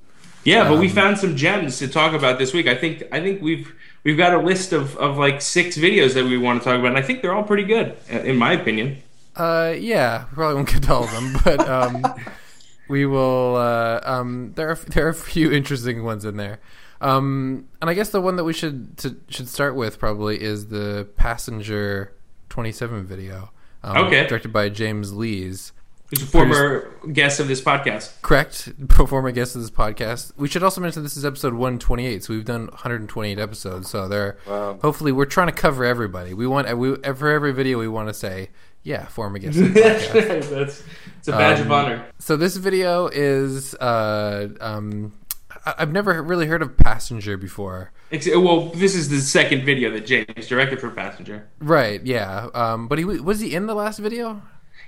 Yeah, 0.45 0.63
um, 0.63 0.73
but 0.73 0.81
we 0.81 0.89
um, 0.89 0.95
found 0.95 1.19
some 1.19 1.37
gems 1.37 1.79
to 1.79 1.89
talk 1.89 2.13
about 2.13 2.39
this 2.39 2.53
week. 2.53 2.69
I 2.69 2.77
think 2.77 3.03
I 3.11 3.21
think 3.21 3.43
we've 3.43 3.75
we've 4.05 4.17
got 4.17 4.35
a 4.35 4.39
list 4.39 4.73
of, 4.73 4.97
of 4.99 5.17
like 5.17 5.41
six 5.41 5.77
videos 5.77 6.15
that 6.15 6.25
we 6.25 6.39
want 6.39 6.61
to 6.61 6.65
talk 6.65 6.79
about, 6.79 6.89
and 6.89 6.99
I 6.99 7.03
think 7.03 7.23
they're 7.23 7.35
all 7.35 7.43
pretty 7.43 7.65
good, 7.65 7.97
in 8.09 8.37
my 8.37 8.53
opinion. 8.53 9.03
Uh, 9.35 9.75
yeah, 9.77 10.27
we 10.31 10.35
probably 10.35 10.55
won't 10.55 10.69
get 10.69 10.83
to 10.85 10.95
all 10.95 11.05
of 11.05 11.11
them, 11.11 11.37
but 11.45 11.69
um, 11.69 12.05
we 12.89 13.07
will. 13.07 13.57
Uh, 13.57 14.01
um, 14.05 14.53
there 14.55 14.71
are 14.71 14.77
there 14.77 15.07
are 15.07 15.11
a 15.11 15.15
few 15.15 15.51
interesting 15.51 16.05
ones 16.05 16.25
in 16.25 16.37
there, 16.37 16.61
um, 17.01 17.67
and 17.81 17.91
I 17.91 17.95
guess 17.95 18.11
the 18.11 18.21
one 18.21 18.37
that 18.37 18.45
we 18.45 18.53
should 18.53 18.97
to, 18.99 19.17
should 19.29 19.49
start 19.49 19.75
with 19.75 19.99
probably 19.99 20.41
is 20.41 20.69
the 20.69 21.09
Passenger 21.17 22.13
Twenty 22.49 22.71
Seven 22.71 23.05
video. 23.05 23.51
Um, 23.83 24.07
okay, 24.07 24.27
directed 24.27 24.53
by 24.53 24.69
James 24.69 25.13
Lees. 25.13 25.73
Who's 26.15 26.23
a 26.23 26.27
former 26.31 26.93
guest 27.13 27.41
of 27.41 27.49
this 27.49 27.61
podcast. 27.61 28.23
Correct. 28.23 28.73
Former 29.09 29.33
guest 29.33 29.57
of 29.57 29.63
this 29.63 29.71
podcast. 29.71 30.31
We 30.37 30.47
should 30.47 30.63
also 30.63 30.81
mention 30.81 31.03
this 31.03 31.17
is 31.17 31.25
episode 31.25 31.55
128, 31.55 32.23
so 32.23 32.35
we've 32.35 32.45
done 32.45 32.67
128 32.67 33.37
episodes. 33.41 33.91
So 33.91 34.07
there, 34.07 34.39
wow. 34.47 34.79
hopefully, 34.81 35.11
we're 35.11 35.25
trying 35.25 35.49
to 35.49 35.53
cover 35.53 35.85
everybody. 35.85 36.33
We 36.33 36.47
want 36.47 36.73
we, 36.79 36.95
for 36.97 37.29
every 37.31 37.53
video 37.53 37.81
we 37.81 37.89
want 37.89 38.09
to 38.09 38.15
say, 38.15 38.51
yeah, 38.85 39.07
former 39.07 39.39
guest. 39.39 39.59
Of 39.59 39.75
the 39.75 39.81
podcast. 39.81 40.51
That's 40.51 40.83
it's 41.19 41.29
a 41.29 41.33
badge 41.33 41.59
um, 41.59 41.67
of 41.67 41.73
honor. 41.73 42.07
So 42.21 42.37
this 42.37 42.57
video 42.59 43.09
is, 43.09 43.75
uh, 43.75 44.51
um, 44.61 45.15
I, 45.67 45.75
have 45.79 45.93
never 45.93 46.23
really 46.23 46.47
heard 46.47 46.63
of 46.63 46.77
Passenger 46.77 47.37
before. 47.37 47.91
Well, 48.13 48.69
this 48.69 48.95
is 48.95 49.09
the 49.09 49.19
second 49.19 49.65
video 49.65 49.91
that 49.91 50.07
James 50.07 50.47
directed 50.47 50.79
for 50.79 50.91
Passenger. 50.91 51.49
Right. 51.59 52.05
Yeah. 52.07 52.51
Um, 52.55 52.87
but 52.87 52.99
he 52.99 53.05
was 53.05 53.41
he 53.41 53.53
in 53.53 53.67
the 53.67 53.75
last 53.75 53.99
video? 53.99 54.43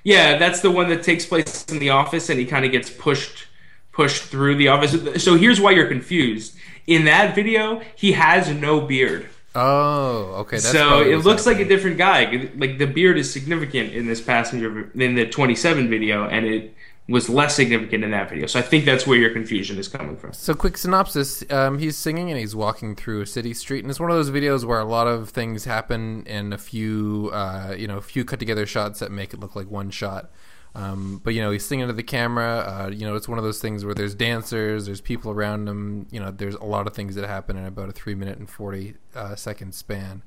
Yeah, 0.06 0.38
that's 0.38 0.60
the 0.60 0.70
one 0.70 0.88
that 0.90 1.02
takes 1.02 1.26
place 1.26 1.64
in 1.64 1.80
the 1.80 1.90
office, 1.90 2.30
and 2.30 2.38
he 2.38 2.46
kind 2.46 2.64
of 2.64 2.70
gets 2.70 2.88
pushed 2.88 3.48
pushed 3.96 4.24
through 4.24 4.54
the 4.54 4.68
office. 4.68 5.24
So 5.24 5.36
here's 5.36 5.60
why 5.60 5.72
you're 5.72 5.88
confused. 5.88 6.54
In 6.86 7.06
that 7.06 7.34
video, 7.34 7.80
he 7.96 8.12
has 8.12 8.48
no 8.50 8.80
beard. 8.80 9.26
Oh, 9.54 10.34
okay. 10.42 10.58
That's 10.58 10.70
so 10.70 11.00
it 11.00 11.24
looks 11.24 11.46
like 11.46 11.58
a 11.58 11.64
different 11.64 11.96
guy. 11.96 12.50
Like 12.56 12.78
the 12.78 12.86
beard 12.86 13.18
is 13.18 13.32
significant 13.32 13.94
in 13.94 14.06
this 14.06 14.20
passenger 14.20 14.92
in 14.94 15.14
the 15.14 15.26
27 15.26 15.88
video, 15.88 16.28
and 16.28 16.46
it 16.46 16.74
was 17.08 17.28
less 17.28 17.54
significant 17.54 18.02
in 18.02 18.10
that 18.10 18.28
video. 18.28 18.46
So 18.46 18.58
I 18.58 18.62
think 18.62 18.84
that's 18.84 19.06
where 19.06 19.16
your 19.16 19.30
confusion 19.30 19.78
is 19.78 19.86
coming 19.86 20.16
from. 20.16 20.32
So, 20.32 20.54
quick 20.54 20.76
synopsis: 20.76 21.44
um, 21.50 21.78
He's 21.78 21.96
singing 21.96 22.30
and 22.30 22.38
he's 22.38 22.56
walking 22.56 22.96
through 22.96 23.20
a 23.20 23.26
city 23.26 23.54
street, 23.54 23.84
and 23.84 23.90
it's 23.90 24.00
one 24.00 24.10
of 24.10 24.16
those 24.16 24.30
videos 24.30 24.64
where 24.64 24.80
a 24.80 24.84
lot 24.84 25.06
of 25.06 25.30
things 25.30 25.64
happen 25.64 26.24
in 26.26 26.52
a 26.52 26.58
few, 26.58 27.30
uh, 27.32 27.74
you 27.78 27.86
know, 27.86 27.98
a 27.98 28.02
few 28.02 28.24
cut 28.24 28.40
together 28.40 28.66
shots 28.66 28.98
that 28.98 29.12
make 29.12 29.32
it 29.32 29.40
look 29.40 29.54
like 29.54 29.70
one 29.70 29.90
shot. 29.90 30.30
Um, 30.74 31.22
but 31.24 31.32
you 31.32 31.40
know, 31.40 31.52
he's 31.52 31.64
singing 31.64 31.86
to 31.86 31.92
the 31.92 32.02
camera. 32.02 32.58
Uh, 32.58 32.90
you 32.90 33.06
know, 33.06 33.14
it's 33.14 33.28
one 33.28 33.38
of 33.38 33.44
those 33.44 33.60
things 33.60 33.84
where 33.84 33.94
there's 33.94 34.14
dancers, 34.14 34.86
there's 34.86 35.00
people 35.00 35.30
around 35.30 35.68
him. 35.68 36.06
You 36.10 36.20
know, 36.20 36.30
there's 36.30 36.56
a 36.56 36.64
lot 36.64 36.86
of 36.86 36.92
things 36.92 37.14
that 37.14 37.26
happen 37.26 37.56
in 37.56 37.64
about 37.64 37.88
a 37.88 37.92
three 37.92 38.14
minute 38.14 38.38
and 38.38 38.50
forty 38.50 38.94
uh, 39.14 39.36
second 39.36 39.74
span. 39.74 40.22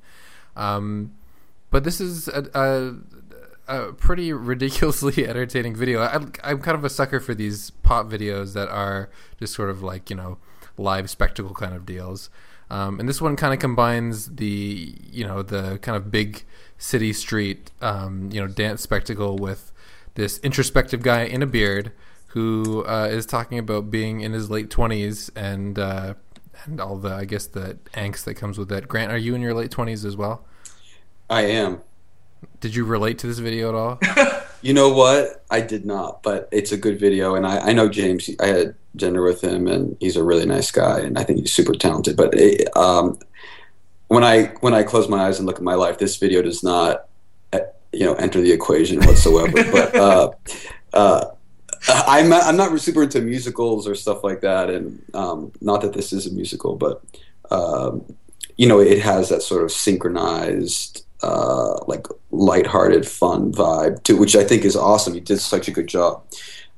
Um, 0.56 1.12
but 1.70 1.84
this 1.84 2.00
is 2.00 2.26
a, 2.26 2.50
a, 2.54 2.94
a 3.70 3.92
pretty 3.92 4.32
ridiculously 4.32 5.26
entertaining 5.28 5.74
video. 5.74 6.02
I, 6.02 6.16
I'm 6.42 6.60
kind 6.60 6.76
of 6.76 6.84
a 6.84 6.90
sucker 6.90 7.20
for 7.20 7.34
these 7.34 7.70
pop 7.70 8.06
videos 8.10 8.54
that 8.54 8.68
are 8.68 9.10
just 9.38 9.54
sort 9.54 9.70
of 9.70 9.82
like 9.82 10.10
you 10.10 10.16
know 10.16 10.38
live 10.76 11.08
spectacle 11.08 11.54
kind 11.54 11.74
of 11.74 11.86
deals. 11.86 12.30
Um, 12.70 13.00
and 13.00 13.08
this 13.08 13.20
one 13.20 13.34
kind 13.36 13.52
of 13.52 13.58
combines 13.58 14.36
the 14.36 14.94
you 15.02 15.26
know 15.26 15.42
the 15.42 15.78
kind 15.78 15.96
of 15.96 16.10
big 16.10 16.44
city 16.78 17.12
street 17.12 17.70
um, 17.80 18.30
you 18.32 18.40
know 18.40 18.46
dance 18.46 18.82
spectacle 18.82 19.36
with 19.36 19.72
this 20.14 20.38
introspective 20.38 21.02
guy 21.02 21.22
in 21.22 21.42
a 21.42 21.46
beard 21.46 21.92
who 22.28 22.84
uh, 22.86 23.08
is 23.10 23.26
talking 23.26 23.58
about 23.58 23.90
being 23.90 24.20
in 24.20 24.32
his 24.32 24.50
late 24.50 24.70
20s 24.70 25.30
and 25.34 25.78
uh, 25.78 26.14
and 26.64 26.80
all 26.80 26.96
the 26.96 27.12
I 27.12 27.24
guess 27.24 27.46
the 27.46 27.78
angst 27.94 28.24
that 28.24 28.34
comes 28.34 28.58
with 28.58 28.68
that. 28.68 28.88
Grant, 28.88 29.12
are 29.12 29.18
you 29.18 29.34
in 29.34 29.40
your 29.40 29.54
late 29.54 29.70
20s 29.70 30.04
as 30.04 30.16
well? 30.16 30.44
I 31.28 31.42
am. 31.42 31.80
Did 32.60 32.74
you 32.74 32.84
relate 32.84 33.18
to 33.20 33.26
this 33.26 33.38
video 33.38 33.68
at 33.68 33.74
all? 33.74 33.98
You 34.62 34.74
know 34.74 34.90
what? 34.90 35.42
I 35.50 35.62
did 35.62 35.86
not, 35.86 36.22
but 36.22 36.48
it's 36.52 36.70
a 36.70 36.76
good 36.76 37.00
video, 37.00 37.34
and 37.34 37.46
I, 37.46 37.68
I 37.68 37.72
know 37.72 37.88
James. 37.88 38.28
I 38.40 38.48
had 38.48 38.74
dinner 38.94 39.22
with 39.22 39.42
him, 39.42 39.66
and 39.66 39.96
he's 40.00 40.16
a 40.16 40.22
really 40.22 40.44
nice 40.44 40.70
guy, 40.70 41.00
and 41.00 41.18
I 41.18 41.24
think 41.24 41.40
he's 41.40 41.52
super 41.52 41.72
talented. 41.72 42.16
But 42.16 42.34
it, 42.34 42.76
um, 42.76 43.18
when 44.08 44.22
I 44.22 44.46
when 44.60 44.74
I 44.74 44.82
close 44.82 45.08
my 45.08 45.26
eyes 45.26 45.38
and 45.38 45.46
look 45.46 45.56
at 45.56 45.62
my 45.62 45.76
life, 45.76 45.96
this 45.96 46.18
video 46.18 46.42
does 46.42 46.62
not, 46.62 47.06
uh, 47.54 47.60
you 47.92 48.04
know, 48.04 48.14
enter 48.14 48.42
the 48.42 48.52
equation 48.52 49.00
whatsoever. 49.00 49.64
but 49.72 49.94
uh, 49.94 50.30
uh, 50.92 51.24
I'm 51.88 52.28
not, 52.28 52.44
I'm 52.44 52.56
not 52.56 52.78
super 52.80 53.04
into 53.04 53.22
musicals 53.22 53.88
or 53.88 53.94
stuff 53.94 54.22
like 54.22 54.42
that, 54.42 54.68
and 54.68 55.02
um, 55.14 55.52
not 55.62 55.80
that 55.80 55.94
this 55.94 56.12
is 56.12 56.26
a 56.26 56.32
musical, 56.32 56.76
but 56.76 57.02
um, 57.50 58.04
you 58.58 58.66
know, 58.66 58.78
it 58.78 59.00
has 59.00 59.30
that 59.30 59.42
sort 59.42 59.64
of 59.64 59.72
synchronized, 59.72 61.06
uh, 61.22 61.84
like 61.86 62.06
lighthearted, 62.30 63.06
fun 63.06 63.52
vibe 63.52 64.02
to 64.04 64.16
which 64.16 64.36
I 64.36 64.44
think 64.44 64.64
is 64.64 64.76
awesome. 64.76 65.14
He 65.14 65.20
did 65.20 65.40
such 65.40 65.68
a 65.68 65.70
good 65.70 65.86
job. 65.86 66.24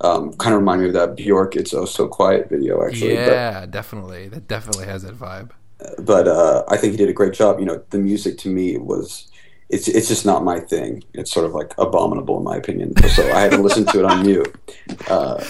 Um, 0.01 0.33
kind 0.35 0.55
of 0.55 0.61
remind 0.61 0.83
me 0.83 0.89
of 0.89 0.95
that 0.95 1.17
Bjork 1.17 1.55
"It's 1.57 1.73
Oh 1.73 1.85
So 1.85 2.09
Quiet" 2.09 2.49
video, 2.49 2.85
actually. 2.85 3.15
But, 3.15 3.27
yeah, 3.27 3.67
definitely. 3.67 4.29
That 4.29 4.49
definitely 4.49 4.87
has 4.87 5.03
that 5.03 5.19
vibe. 5.19 5.51
but 5.99 6.27
uh, 6.27 6.65
I 6.69 6.77
think 6.77 6.93
he 6.93 6.97
did 6.97 7.09
a 7.09 7.13
great 7.13 7.35
job. 7.35 7.61
You 7.61 7.67
know, 7.67 7.83
the 7.91 7.99
music 7.99 8.39
to 8.39 8.49
me 8.49 8.79
was. 8.79 9.29
It's, 9.69 9.89
it's 9.89 10.09
just 10.09 10.27
not 10.27 10.45
my 10.45 10.61
thing. 10.61 11.03
It's 11.15 11.33
sort 11.33 11.47
of 11.47 11.55
like 11.55 11.73
abominable 11.79 12.37
in 12.37 12.45
my 12.45 12.57
opinion. 12.57 12.95
So 13.09 13.23
I 13.33 13.41
had 13.41 13.53
to 13.53 13.57
listen 13.57 13.87
to 13.87 14.01
it 14.01 14.05
on 14.05 14.21
mute. 14.21 14.55
Uh, 15.09 15.43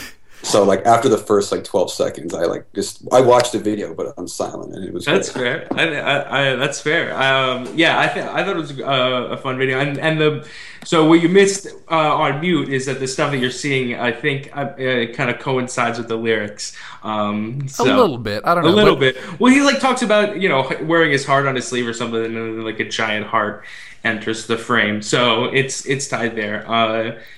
so 0.42 0.64
like 0.64 0.84
after 0.84 1.08
the 1.08 1.18
first 1.18 1.52
like 1.52 1.64
12 1.64 1.92
seconds, 1.92 2.34
I 2.34 2.44
like 2.44 2.70
just 2.72 3.02
I 3.12 3.20
watched 3.20 3.52
the 3.52 3.58
video, 3.58 3.94
but 3.94 4.12
I'm 4.16 4.26
silent, 4.26 4.74
and 4.74 4.84
it 4.84 4.92
was 4.92 5.04
That's 5.04 5.30
great. 5.32 5.68
fair. 5.68 5.78
I, 5.78 5.94
I, 5.94 6.52
I, 6.52 6.56
that's 6.56 6.80
fair. 6.80 7.14
Um, 7.14 7.72
yeah, 7.76 8.00
I 8.00 8.08
th- 8.08 8.26
I 8.26 8.44
thought 8.44 8.56
it 8.56 8.60
was 8.60 8.80
uh, 8.80 9.28
a 9.30 9.36
fun 9.36 9.56
video, 9.56 9.78
and 9.78 9.98
and 9.98 10.20
the 10.20 10.48
so 10.84 11.06
what 11.06 11.22
you 11.22 11.28
missed 11.28 11.68
uh, 11.90 11.94
on 11.94 12.40
mute 12.40 12.68
is 12.68 12.86
that 12.86 12.98
the 12.98 13.06
stuff 13.06 13.30
that 13.30 13.38
you're 13.38 13.50
seeing, 13.50 13.94
I 13.94 14.10
think, 14.10 14.50
uh, 14.56 14.60
uh, 14.60 15.06
kind 15.12 15.30
of 15.30 15.38
coincides 15.38 15.98
with 15.98 16.08
the 16.08 16.16
lyrics. 16.16 16.76
Um, 17.04 17.68
so, 17.68 17.84
a 17.84 17.94
little 17.94 18.18
bit. 18.18 18.42
I 18.44 18.54
don't 18.54 18.64
know. 18.64 18.70
A 18.70 18.72
little 18.74 18.96
but- 18.96 19.14
bit. 19.14 19.40
Well, 19.40 19.52
he 19.52 19.62
like 19.62 19.78
talks 19.78 20.02
about 20.02 20.40
you 20.40 20.48
know 20.48 20.68
wearing 20.82 21.12
his 21.12 21.24
heart 21.24 21.46
on 21.46 21.54
his 21.54 21.68
sleeve 21.68 21.86
or 21.86 21.92
something, 21.92 22.24
and 22.24 22.64
like 22.64 22.80
a 22.80 22.88
giant 22.88 23.26
heart 23.26 23.64
enters 24.04 24.46
the 24.46 24.56
frame. 24.58 25.00
So 25.02 25.44
it's 25.44 25.86
it's 25.86 26.08
tied 26.08 26.34
there. 26.36 26.68
Uh, 26.68 26.72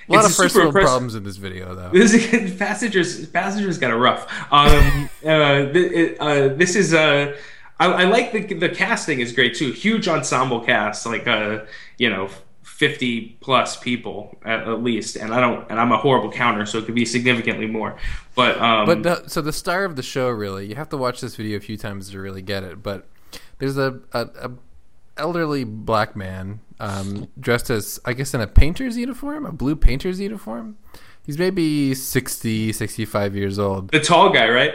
A 0.09 0.13
lot 0.13 0.25
it's 0.25 0.29
of 0.29 0.35
first 0.35 0.55
world 0.55 0.73
problems 0.73 1.15
in 1.15 1.23
this 1.23 1.37
video, 1.37 1.75
though. 1.75 1.89
this 1.89 2.13
is, 2.13 2.55
passengers 2.59 3.25
passengers 3.27 3.77
got 3.77 3.91
a 3.91 3.97
rough. 3.97 4.27
Um, 4.51 5.09
uh, 5.25 5.71
th- 5.71 5.91
it, 5.91 6.17
uh, 6.19 6.49
this 6.49 6.75
is 6.75 6.93
uh, 6.93 7.35
I, 7.79 7.85
I 7.85 8.03
like 8.05 8.31
the 8.31 8.53
the 8.53 8.69
casting 8.69 9.19
is 9.19 9.31
great 9.31 9.55
too. 9.55 9.71
Huge 9.71 10.07
ensemble 10.07 10.61
cast, 10.61 11.05
like 11.05 11.27
uh, 11.27 11.65
you 11.97 12.09
know. 12.09 12.29
50 12.63 13.37
plus 13.39 13.77
people 13.77 14.37
at, 14.43 14.67
at 14.67 14.83
least 14.83 15.15
and 15.15 15.33
i 15.33 15.39
don't 15.39 15.65
and 15.71 15.79
i'm 15.79 15.93
a 15.93 15.97
horrible 15.97 16.29
counter 16.29 16.65
so 16.65 16.77
it 16.77 16.85
could 16.85 16.93
be 16.95 17.05
significantly 17.05 17.67
more 17.67 17.95
but 18.35 18.59
um 18.59 18.85
But 18.85 19.03
the, 19.03 19.29
so 19.29 19.39
the 19.41 19.53
star 19.53 19.85
of 19.85 19.95
the 19.95 20.03
show, 20.03 20.27
really, 20.29 20.67
you 20.67 20.75
have 20.75 20.89
to 20.89 20.97
watch 20.97 21.21
this 21.21 21.37
video 21.37 21.55
a 21.55 21.61
few 21.61 21.77
times 21.77 22.09
to 22.09 22.19
really 22.19 22.41
get 22.41 22.63
it. 22.63 22.83
But 22.83 23.05
there's 23.59 23.77
a, 23.77 23.99
a, 24.11 24.27
a 24.41 24.51
elderly 25.17 25.63
black 25.63 26.15
man 26.15 26.59
um, 26.79 27.27
dressed 27.39 27.69
as, 27.69 27.99
I 28.05 28.13
guess, 28.13 28.33
in 28.33 28.41
a 28.41 28.47
painter's 28.47 28.97
uniform, 28.97 29.45
a 29.45 29.51
blue 29.51 29.75
painter's 29.75 30.19
uniform. 30.19 30.77
He's 31.25 31.37
maybe 31.39 31.95
60, 31.95 32.71
65 32.73 33.35
years 33.35 33.57
old. 33.57 33.91
the 33.91 33.99
tall 33.99 34.31
guy 34.31 34.47
right 34.49 34.73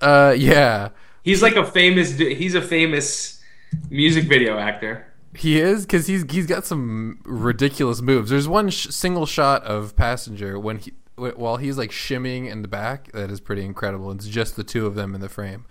Uh, 0.00 0.34
yeah, 0.36 0.88
he's 1.22 1.40
like 1.42 1.56
a 1.56 1.64
famous 1.64 2.16
he's 2.18 2.54
a 2.54 2.62
famous 2.62 3.40
music 3.90 4.24
video 4.24 4.58
actor 4.58 5.06
he 5.36 5.60
is 5.60 5.84
because 5.84 6.06
he's 6.06 6.24
he's 6.30 6.46
got 6.46 6.64
some 6.64 7.18
ridiculous 7.24 8.00
moves. 8.00 8.30
There's 8.30 8.46
one 8.48 8.70
sh- 8.70 8.88
single 8.90 9.26
shot 9.26 9.64
of 9.64 9.96
passenger 9.96 10.58
when 10.58 10.78
he 10.78 10.92
wh- 11.16 11.36
while 11.36 11.56
he's 11.56 11.76
like 11.76 11.90
shimmying 11.90 12.48
in 12.48 12.62
the 12.62 12.68
back 12.68 13.10
that 13.12 13.30
is 13.30 13.40
pretty 13.40 13.64
incredible. 13.64 14.12
It's 14.12 14.28
just 14.28 14.54
the 14.56 14.62
two 14.64 14.86
of 14.86 14.94
them 14.94 15.14
in 15.14 15.20
the 15.20 15.28
frame. 15.28 15.66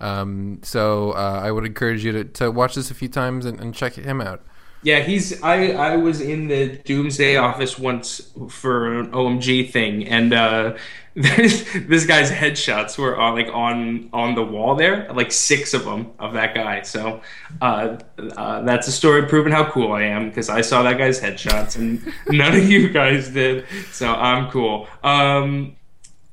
Um, 0.00 0.60
so 0.62 1.12
uh, 1.12 1.40
I 1.42 1.50
would 1.50 1.64
encourage 1.64 2.04
you 2.04 2.12
to, 2.12 2.24
to 2.24 2.50
watch 2.50 2.74
this 2.74 2.90
a 2.90 2.94
few 2.94 3.08
times 3.08 3.44
and, 3.44 3.60
and 3.60 3.74
check 3.74 3.94
him 3.94 4.20
out. 4.20 4.42
Yeah, 4.82 5.00
he's. 5.00 5.42
I 5.42 5.72
I 5.72 5.96
was 5.96 6.20
in 6.20 6.46
the 6.46 6.68
Doomsday 6.84 7.36
office 7.36 7.78
once 7.78 8.30
for 8.48 9.00
an 9.00 9.10
OMG 9.10 9.72
thing, 9.72 10.06
and 10.06 10.32
uh, 10.32 10.76
this 11.14 11.68
this 11.74 12.06
guy's 12.06 12.30
headshots 12.30 12.96
were 12.96 13.18
on 13.18 13.34
like 13.34 13.48
on 13.52 14.08
on 14.12 14.36
the 14.36 14.44
wall 14.44 14.76
there, 14.76 15.12
like 15.12 15.32
six 15.32 15.74
of 15.74 15.84
them 15.84 16.12
of 16.20 16.34
that 16.34 16.54
guy. 16.54 16.82
So 16.82 17.20
uh, 17.60 17.98
uh, 18.36 18.62
that's 18.62 18.86
a 18.86 18.92
story 18.92 19.26
proving 19.26 19.52
how 19.52 19.68
cool 19.68 19.92
I 19.92 20.04
am 20.04 20.28
because 20.28 20.48
I 20.48 20.60
saw 20.60 20.84
that 20.84 20.96
guy's 20.96 21.20
headshots, 21.20 21.76
and 21.76 22.00
none 22.28 22.54
of 22.54 22.70
you 22.70 22.88
guys 22.88 23.30
did. 23.30 23.66
So 23.90 24.12
I'm 24.12 24.48
cool. 24.52 24.86
Um, 25.02 25.74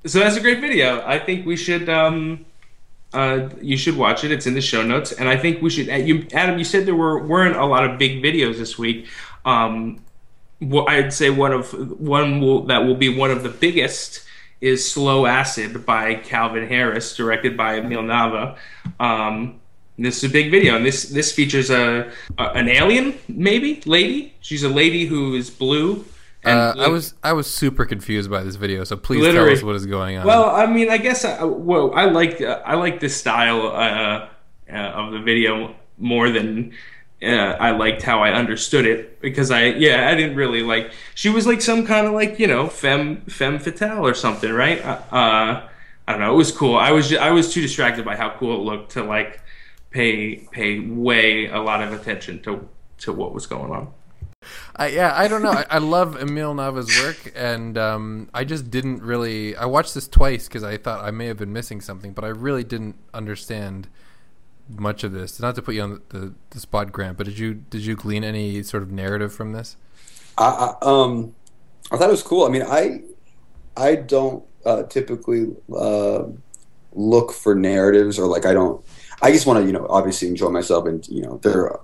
so 0.05 0.19
that's 0.19 0.37
a 0.37 0.41
great 0.41 0.61
video. 0.61 1.03
I 1.03 1.17
think 1.17 1.47
we 1.47 1.55
should. 1.55 1.89
Um, 1.89 2.45
uh, 3.15 3.49
you 3.61 3.77
should 3.77 3.97
watch 3.97 4.23
it. 4.23 4.31
It's 4.31 4.45
in 4.45 4.53
the 4.53 4.61
show 4.61 4.83
notes, 4.83 5.11
and 5.11 5.27
I 5.29 5.37
think 5.37 5.61
we 5.61 5.69
should. 5.69 5.89
uh, 5.89 5.95
You, 5.95 6.27
Adam, 6.33 6.57
you 6.57 6.65
said 6.65 6.85
there 6.85 6.95
were 6.95 7.17
weren't 7.25 7.55
a 7.55 7.65
lot 7.65 7.83
of 7.89 7.97
big 7.97 8.21
videos 8.21 8.57
this 8.57 8.77
week. 8.77 9.07
Um, 9.45 10.01
well, 10.61 10.85
I'd 10.87 11.13
say 11.13 11.29
one 11.29 11.53
of 11.53 11.71
one 11.99 12.39
will, 12.41 12.63
that 12.71 12.85
will 12.85 12.95
be 12.95 13.09
one 13.09 13.31
of 13.31 13.43
the 13.43 13.49
biggest 13.49 14.23
is 14.61 14.89
"Slow 14.89 15.25
Acid" 15.25 15.85
by 15.85 16.15
Calvin 16.15 16.67
Harris, 16.67 17.15
directed 17.15 17.55
by 17.57 17.77
Emil 17.79 18.03
Nava. 18.03 18.57
Um, 18.99 19.59
this 19.97 20.17
is 20.17 20.29
a 20.29 20.33
big 20.33 20.51
video, 20.51 20.75
and 20.75 20.85
this 20.85 21.09
this 21.09 21.31
features 21.31 21.69
a, 21.69 22.11
a 22.37 22.43
an 22.55 22.67
alien, 22.69 23.15
maybe 23.27 23.81
lady. 23.85 24.33
She's 24.41 24.63
a 24.63 24.69
lady 24.69 25.05
who 25.05 25.35
is 25.35 25.49
blue. 25.49 26.05
And 26.45 26.59
Uh, 26.59 26.73
I 26.77 26.87
was 26.89 27.13
I 27.23 27.33
was 27.33 27.47
super 27.51 27.85
confused 27.85 28.29
by 28.29 28.43
this 28.43 28.55
video, 28.55 28.83
so 28.83 28.95
please 28.97 29.23
tell 29.33 29.49
us 29.49 29.63
what 29.63 29.75
is 29.75 29.85
going 29.85 30.17
on. 30.17 30.25
Well, 30.27 30.49
I 30.49 30.65
mean, 30.67 30.89
I 30.89 30.97
guess 30.97 31.25
I, 31.25 31.43
well, 31.43 31.93
I 31.95 32.05
like 32.05 32.39
uh, 32.41 32.61
I 32.65 32.75
like 32.75 32.99
this 32.99 33.15
style 33.15 33.67
uh, 33.67 34.27
uh, 34.71 34.75
of 34.75 35.11
the 35.13 35.19
video 35.19 35.75
more 35.97 36.29
than 36.29 36.73
uh, 37.23 37.27
I 37.59 37.71
liked 37.71 38.01
how 38.03 38.21
I 38.21 38.31
understood 38.33 38.85
it 38.85 39.19
because 39.21 39.49
I 39.49 39.65
yeah 39.65 40.09
I 40.09 40.15
didn't 40.15 40.35
really 40.35 40.61
like 40.61 40.91
she 41.15 41.29
was 41.29 41.47
like 41.47 41.61
some 41.61 41.85
kind 41.87 42.05
of 42.05 42.13
like 42.13 42.37
you 42.39 42.47
know 42.47 42.67
femme 42.67 43.21
femme 43.27 43.57
fatale 43.59 44.05
or 44.05 44.13
something 44.13 44.51
right 44.51 44.83
uh, 44.85 45.63
I 46.07 46.11
don't 46.11 46.19
know 46.19 46.33
it 46.33 46.37
was 46.37 46.51
cool 46.51 46.75
I 46.77 46.91
was 46.91 47.09
ju- 47.09 47.17
I 47.17 47.31
was 47.31 47.51
too 47.53 47.61
distracted 47.61 48.03
by 48.05 48.15
how 48.17 48.31
cool 48.37 48.55
it 48.59 48.63
looked 48.63 48.91
to 48.91 49.03
like 49.03 49.41
pay 49.91 50.35
pay 50.51 50.79
way 50.81 51.47
a 51.47 51.59
lot 51.59 51.81
of 51.81 51.93
attention 51.93 52.41
to 52.43 52.67
to 52.99 53.13
what 53.13 53.33
was 53.33 53.47
going 53.47 53.71
on. 53.71 53.87
I, 54.75 54.87
yeah, 54.87 55.13
I 55.15 55.27
don't 55.27 55.41
know. 55.41 55.51
I, 55.51 55.65
I 55.69 55.77
love 55.77 56.21
Emil 56.21 56.53
Nava's 56.53 56.89
work, 57.01 57.31
and 57.35 57.77
um, 57.77 58.29
I 58.33 58.43
just 58.43 58.69
didn't 58.69 59.01
really. 59.01 59.55
I 59.55 59.65
watched 59.65 59.93
this 59.93 60.07
twice 60.07 60.47
because 60.47 60.63
I 60.63 60.77
thought 60.77 61.03
I 61.03 61.11
may 61.11 61.27
have 61.27 61.37
been 61.37 61.53
missing 61.53 61.81
something, 61.81 62.13
but 62.13 62.23
I 62.23 62.29
really 62.29 62.63
didn't 62.63 62.95
understand 63.13 63.87
much 64.69 65.03
of 65.03 65.11
this. 65.11 65.39
Not 65.39 65.55
to 65.55 65.61
put 65.61 65.75
you 65.75 65.81
on 65.81 66.01
the, 66.09 66.33
the, 66.49 66.59
spot, 66.59 66.91
Grant, 66.91 67.17
but 67.17 67.25
did 67.25 67.37
you 67.37 67.53
did 67.53 67.85
you 67.85 67.95
glean 67.95 68.23
any 68.23 68.63
sort 68.63 68.83
of 68.83 68.91
narrative 68.91 69.33
from 69.33 69.53
this? 69.53 69.77
I, 70.37 70.43
I, 70.45 70.75
um, 70.81 71.35
I 71.91 71.97
thought 71.97 72.09
it 72.09 72.11
was 72.11 72.23
cool. 72.23 72.45
I 72.45 72.49
mean, 72.49 72.63
I 72.63 73.01
I 73.77 73.95
don't 73.95 74.43
uh, 74.65 74.83
typically 74.83 75.55
uh, 75.75 76.23
look 76.93 77.31
for 77.31 77.55
narratives 77.55 78.17
or 78.17 78.27
like 78.27 78.45
I 78.45 78.53
don't. 78.53 78.83
I 79.21 79.31
just 79.31 79.45
want 79.45 79.59
to 79.59 79.65
you 79.65 79.71
know 79.71 79.85
obviously 79.89 80.27
enjoy 80.27 80.49
myself 80.49 80.85
and 80.85 81.07
you 81.07 81.21
know 81.21 81.37
there 81.37 81.79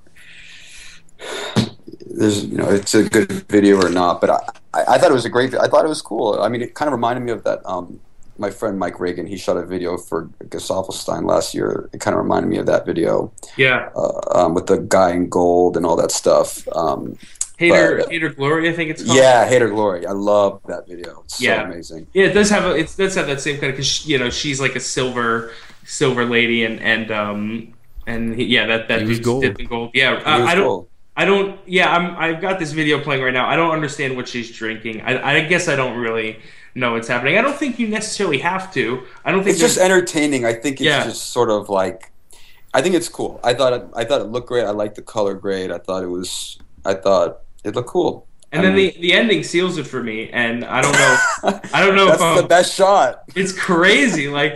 there's 2.05 2.45
you 2.45 2.57
know 2.57 2.69
it's 2.69 2.93
a 2.93 3.07
good 3.09 3.31
video 3.49 3.81
or 3.81 3.89
not, 3.89 4.21
but 4.21 4.29
I, 4.29 4.39
I, 4.73 4.81
I 4.93 4.97
thought 4.97 5.11
it 5.11 5.13
was 5.13 5.25
a 5.25 5.29
great. 5.29 5.53
I 5.55 5.67
thought 5.67 5.85
it 5.85 5.89
was 5.89 6.01
cool. 6.01 6.39
I 6.41 6.49
mean, 6.49 6.61
it 6.61 6.73
kind 6.73 6.87
of 6.87 6.93
reminded 6.93 7.21
me 7.23 7.31
of 7.31 7.43
that. 7.43 7.61
Um, 7.65 7.99
my 8.37 8.49
friend 8.49 8.79
Mike 8.79 8.99
Reagan, 8.99 9.27
he 9.27 9.37
shot 9.37 9.57
a 9.57 9.65
video 9.65 9.97
for 9.97 10.25
Gesaffelstein 10.45 11.25
last 11.27 11.53
year. 11.53 11.89
It 11.93 11.99
kind 12.01 12.15
of 12.15 12.23
reminded 12.23 12.49
me 12.49 12.57
of 12.57 12.65
that 12.65 12.85
video. 12.85 13.31
Yeah. 13.57 13.89
Uh, 13.95 14.19
um, 14.45 14.53
with 14.55 14.65
the 14.67 14.77
guy 14.77 15.11
in 15.11 15.29
gold 15.29 15.77
and 15.77 15.85
all 15.85 15.95
that 15.97 16.11
stuff. 16.11 16.67
Um, 16.69 17.17
Hater, 17.57 17.97
but- 17.97 18.09
Hate 18.09 18.23
or 18.23 18.29
Glory, 18.29 18.67
I 18.69 18.73
think 18.73 18.89
it's 18.89 19.03
called. 19.03 19.17
yeah, 19.17 19.45
Hate 19.47 19.61
or 19.61 19.69
Glory. 19.69 20.07
I 20.07 20.13
love 20.13 20.61
that 20.67 20.87
video. 20.87 21.21
It's 21.25 21.37
so 21.37 21.43
Yeah. 21.45 21.61
amazing. 21.63 22.07
Yeah, 22.13 22.25
it 22.27 22.33
does 22.33 22.49
have 22.49 22.65
a, 22.65 22.75
it 22.75 22.91
does 22.97 23.13
have 23.13 23.27
that 23.27 23.41
same 23.41 23.59
kind 23.59 23.69
of 23.69 23.73
because 23.77 24.07
you 24.07 24.17
know 24.17 24.31
she's 24.31 24.59
like 24.59 24.75
a 24.75 24.79
silver 24.79 25.51
silver 25.85 26.25
lady 26.25 26.63
and 26.63 26.79
and 26.79 27.11
um 27.11 27.73
and 28.07 28.33
he, 28.35 28.45
yeah 28.45 28.65
that 28.65 28.87
that 28.87 29.01
He 29.01 29.07
was 29.07 29.19
gold. 29.19 29.43
dipped 29.43 29.59
in 29.59 29.67
gold. 29.67 29.91
Yeah, 29.93 30.13
It 30.17 30.23
uh, 30.25 30.39
was 30.39 30.49
I 30.49 30.55
don't 30.55 30.63
cool. 30.65 30.89
I 31.21 31.25
don't 31.25 31.59
yeah 31.77 31.87
I'm 31.95 32.15
I've 32.25 32.41
got 32.41 32.59
this 32.59 32.71
video 32.71 32.99
playing 33.05 33.21
right 33.23 33.33
now. 33.33 33.47
I 33.53 33.55
don't 33.55 33.71
understand 33.79 34.15
what 34.17 34.27
she's 34.27 34.49
drinking. 34.61 35.01
I 35.01 35.11
I 35.37 35.41
guess 35.51 35.67
I 35.67 35.75
don't 35.75 35.97
really 35.97 36.39
know 36.73 36.93
what's 36.93 37.07
happening. 37.07 37.37
I 37.37 37.41
don't 37.41 37.57
think 37.61 37.79
you 37.79 37.87
necessarily 37.99 38.39
have 38.39 38.73
to. 38.73 39.03
I 39.25 39.31
don't 39.31 39.43
think 39.43 39.51
It's 39.53 39.59
just 39.67 39.77
entertaining. 39.77 40.45
I 40.45 40.53
think 40.53 40.75
it's 40.81 40.89
Yeah. 40.91 41.03
just 41.03 41.31
sort 41.31 41.49
of 41.49 41.69
like. 41.69 42.11
I 42.73 42.81
think 42.81 42.95
it's 42.95 43.09
cool. 43.09 43.39
I 43.43 43.53
thought 43.53 43.73
it, 43.73 43.83
I 44.01 44.03
thought 44.05 44.21
it 44.21 44.29
looked 44.33 44.47
great. 44.47 44.63
I 44.65 44.71
liked 44.71 44.95
the 44.95 45.01
color 45.01 45.33
grade. 45.35 45.71
I 45.71 45.77
thought 45.77 46.03
it 46.03 46.07
was. 46.19 46.57
I 46.85 46.93
thought 46.93 47.39
it 47.65 47.75
looked 47.75 47.89
cool. 47.89 48.13
and 48.53 48.63
then 48.63 48.75
the 48.75 48.87
the 49.05 49.11
ending 49.13 49.43
seals 49.43 49.77
it 49.77 49.85
for 49.93 50.01
me. 50.01 50.29
And 50.43 50.63
I 50.65 50.79
don't 50.81 50.97
know. 51.03 51.59
I 51.73 51.85
don't 51.85 51.95
know 51.99 52.07
if, 52.13 52.19
That's 52.19 52.21
um, 52.23 52.37
the 52.37 52.47
best 52.57 52.73
shot. 52.73 53.23
it's 53.35 53.53
crazy 53.69 54.27
like 54.39 54.53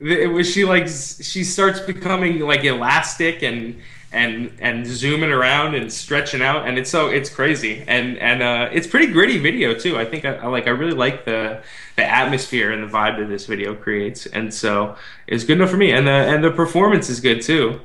it 0.00 0.30
was 0.36 0.46
she 0.52 0.64
like 0.64 0.86
she 1.32 1.42
starts 1.42 1.80
becoming 1.80 2.38
like 2.52 2.62
elastic 2.64 3.42
and 3.42 3.58
and 4.16 4.50
and 4.60 4.86
zooming 4.86 5.30
around 5.30 5.74
and 5.74 5.92
stretching 5.92 6.40
out 6.40 6.66
and 6.66 6.78
it's 6.78 6.88
so 6.88 7.08
it's 7.08 7.28
crazy. 7.28 7.84
And 7.86 8.16
and 8.18 8.42
uh 8.42 8.70
it's 8.72 8.86
pretty 8.86 9.12
gritty 9.12 9.38
video 9.38 9.74
too. 9.74 9.98
I 9.98 10.06
think 10.06 10.24
I, 10.24 10.36
I 10.36 10.46
like 10.46 10.66
i 10.66 10.70
really 10.70 10.96
like 10.96 11.26
the 11.26 11.62
the 11.96 12.04
atmosphere 12.04 12.72
and 12.72 12.82
the 12.82 12.92
vibe 12.92 13.18
that 13.18 13.28
this 13.28 13.44
video 13.46 13.74
creates. 13.74 14.24
And 14.26 14.52
so 14.52 14.96
it's 15.26 15.44
good 15.44 15.58
enough 15.58 15.70
for 15.70 15.76
me. 15.76 15.92
And 15.92 16.06
the 16.06 16.12
and 16.12 16.42
the 16.42 16.50
performance 16.50 17.10
is 17.10 17.20
good 17.20 17.42
too. 17.42 17.80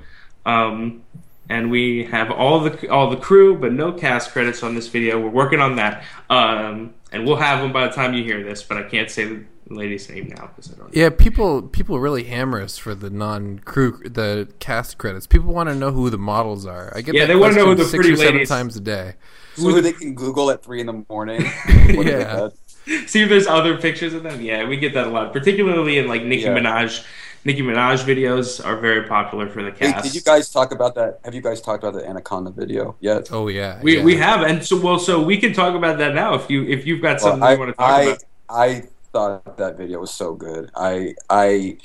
Um 0.45 1.03
and 1.49 1.69
we 1.69 2.05
have 2.05 2.31
all 2.31 2.61
the 2.61 2.89
all 2.89 3.09
the 3.09 3.17
crew 3.17 3.57
but 3.57 3.73
no 3.73 3.91
cast 3.91 4.31
credits 4.31 4.63
on 4.63 4.73
this 4.73 4.87
video. 4.87 5.19
We're 5.19 5.29
working 5.29 5.59
on 5.59 5.75
that. 5.75 6.03
Um 6.29 6.93
and 7.11 7.25
we'll 7.25 7.35
have 7.35 7.59
them 7.59 7.73
by 7.73 7.87
the 7.87 7.93
time 7.93 8.13
you 8.13 8.23
hear 8.23 8.41
this 8.41 8.63
but 8.63 8.77
i 8.77 8.83
can't 8.83 9.11
say 9.11 9.41
lady's 9.75 10.09
name 10.09 10.27
now 10.35 10.47
because 10.47 10.71
i 10.71 10.75
don't 10.77 10.95
Yeah, 10.95 11.09
people 11.09 11.61
people 11.63 11.99
really 11.99 12.23
hammer 12.25 12.61
us 12.61 12.77
for 12.77 12.93
the 12.95 13.09
non 13.09 13.59
crew 13.59 13.99
the 14.05 14.47
cast 14.59 14.97
credits. 14.97 15.27
People 15.27 15.53
want 15.53 15.69
to 15.69 15.75
know 15.75 15.91
who 15.91 16.09
the 16.09 16.17
models 16.17 16.65
are. 16.65 16.91
I 16.95 17.01
get 17.01 17.15
Yeah, 17.15 17.21
that 17.21 17.27
they 17.27 17.35
wanna 17.35 17.55
know 17.55 17.65
who 17.67 17.75
the 17.75 17.83
six 17.85 17.95
pretty 17.95 18.13
or 18.13 18.17
seven 18.17 18.33
ladies- 18.35 18.49
times 18.49 18.75
a 18.75 18.81
day. 18.81 19.13
So 19.55 19.81
they 19.81 19.91
can 19.93 20.15
Google 20.15 20.49
at 20.49 20.63
three 20.63 20.79
in 20.79 20.87
the 20.87 21.03
morning. 21.09 21.43
Yeah. 21.89 22.49
See 23.05 23.21
if 23.21 23.29
there's 23.29 23.45
other 23.47 23.77
pictures 23.77 24.13
of 24.13 24.23
them. 24.23 24.41
Yeah, 24.41 24.67
we 24.67 24.75
get 24.77 24.93
that 24.95 25.07
a 25.07 25.09
lot, 25.09 25.33
particularly 25.33 25.97
in 25.99 26.07
like 26.07 26.23
Nicki 26.23 26.43
Yeah. 26.43 26.57
Minaj. 26.57 27.05
Nicki 27.43 27.61
Minaj 27.63 28.03
videos 28.05 28.63
are 28.63 28.77
very 28.77 29.07
popular 29.07 29.47
for 29.49 29.63
the 29.63 29.71
Hey, 29.71 29.91
cast. 29.91 30.03
did 30.05 30.13
you 30.15 30.21
guys 30.21 30.49
talk 30.51 30.71
about 30.71 30.93
that? 30.95 31.19
Have 31.25 31.33
you 31.35 31.41
guys 31.41 31.59
talked 31.61 31.83
about 31.83 31.95
the 31.99 32.07
Anaconda 32.07 32.51
video 32.51 32.95
yet? 32.99 33.29
Oh 33.31 33.47
yeah, 33.47 33.79
we, 33.81 33.97
yeah. 33.97 34.03
we 34.03 34.15
have, 34.17 34.41
and 34.41 34.63
so 34.63 34.79
well, 34.79 34.99
so 34.99 35.21
we 35.21 35.37
can 35.37 35.51
talk 35.53 35.73
about 35.75 35.97
that 35.99 36.13
now 36.15 36.33
if 36.35 36.49
you 36.51 36.63
if 36.65 36.85
you've 36.85 37.01
got 37.01 37.19
something 37.19 37.39
Well, 37.41 37.53
you 37.53 37.59
want 37.59 37.69
to 37.71 37.77
talk 37.77 37.89
I, 37.89 38.01
about. 38.03 38.23
I 38.49 38.83
thought 39.13 39.57
that 39.57 39.77
video 39.77 39.99
was 39.99 40.13
so 40.13 40.33
good. 40.33 40.71
I 40.75 41.15
I 41.29 41.77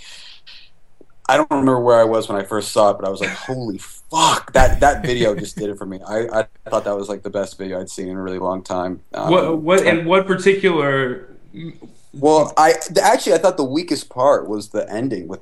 I 1.29 1.37
don't 1.37 1.51
remember 1.51 1.81
where 1.81 1.99
I 1.99 2.05
was 2.05 2.29
when 2.29 2.41
I 2.41 2.45
first 2.45 2.73
saw 2.73 2.91
it, 2.91 2.99
but 2.99 3.07
I 3.07 3.11
was 3.11 3.21
like, 3.21 3.31
"Holy 3.31 3.79
fuck!" 3.79 4.53
That 4.53 4.81
that 4.81 5.05
video 5.05 5.35
just 5.35 5.57
did 5.57 5.71
it 5.71 5.77
for 5.77 5.87
me. 5.87 5.99
I, 6.07 6.41
I 6.41 6.47
thought 6.71 6.85
that 6.85 6.97
was 6.97 7.09
like 7.09 7.23
the 7.23 7.31
best 7.31 7.59
video 7.59 7.81
I'd 7.81 7.91
seen 7.91 8.09
in 8.09 8.17
a 8.17 8.23
really 8.23 8.39
long 8.39 8.63
time. 8.63 9.01
Um, 9.15 9.31
What 9.31 9.59
what 9.59 9.87
and 9.87 10.07
what 10.07 10.27
particular? 10.27 11.29
Well, 12.13 12.53
I 12.57 12.75
the, 12.91 13.03
actually 13.03 13.35
I 13.35 13.39
thought 13.39 13.57
the 13.57 13.65
weakest 13.65 14.09
part 14.09 14.49
was 14.49 14.69
the 14.69 14.89
ending 14.91 15.27
with 15.27 15.41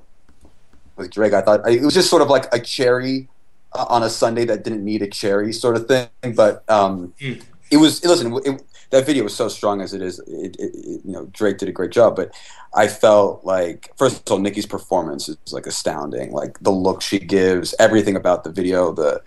with 0.96 1.10
Drake. 1.10 1.34
I 1.34 1.42
thought 1.42 1.68
it 1.70 1.82
was 1.82 1.94
just 1.94 2.08
sort 2.08 2.22
of 2.22 2.28
like 2.28 2.46
a 2.52 2.58
cherry 2.60 3.28
uh, 3.74 3.84
on 3.88 4.02
a 4.02 4.08
sundae 4.08 4.46
that 4.46 4.64
didn't 4.64 4.84
need 4.84 5.02
a 5.02 5.08
cherry 5.08 5.52
sort 5.52 5.76
of 5.76 5.86
thing. 5.86 6.08
But 6.34 6.68
um, 6.70 7.12
Mm. 7.20 7.42
it 7.70 7.76
was 7.76 8.02
listen. 8.04 8.32
It, 8.44 8.62
that 8.94 9.06
video 9.06 9.24
was 9.24 9.34
so 9.34 9.48
strong 9.48 9.80
as 9.80 9.92
it 9.92 10.00
is. 10.00 10.20
It, 10.20 10.54
it, 10.56 10.74
it, 10.74 11.00
you 11.04 11.12
know, 11.12 11.26
Drake 11.32 11.58
did 11.58 11.68
a 11.68 11.72
great 11.72 11.90
job. 11.90 12.14
But 12.14 12.32
I 12.74 12.86
felt 12.86 13.44
like 13.44 13.90
first 13.96 14.28
of 14.28 14.32
all, 14.32 14.38
Nicki's 14.38 14.66
performance 14.66 15.28
is 15.28 15.36
like 15.52 15.66
astounding. 15.66 16.30
Like 16.30 16.60
the 16.60 16.70
look 16.70 17.02
she 17.02 17.18
gives, 17.18 17.74
everything 17.80 18.14
about 18.14 18.44
the 18.44 18.52
video, 18.52 18.92
the 18.92 19.20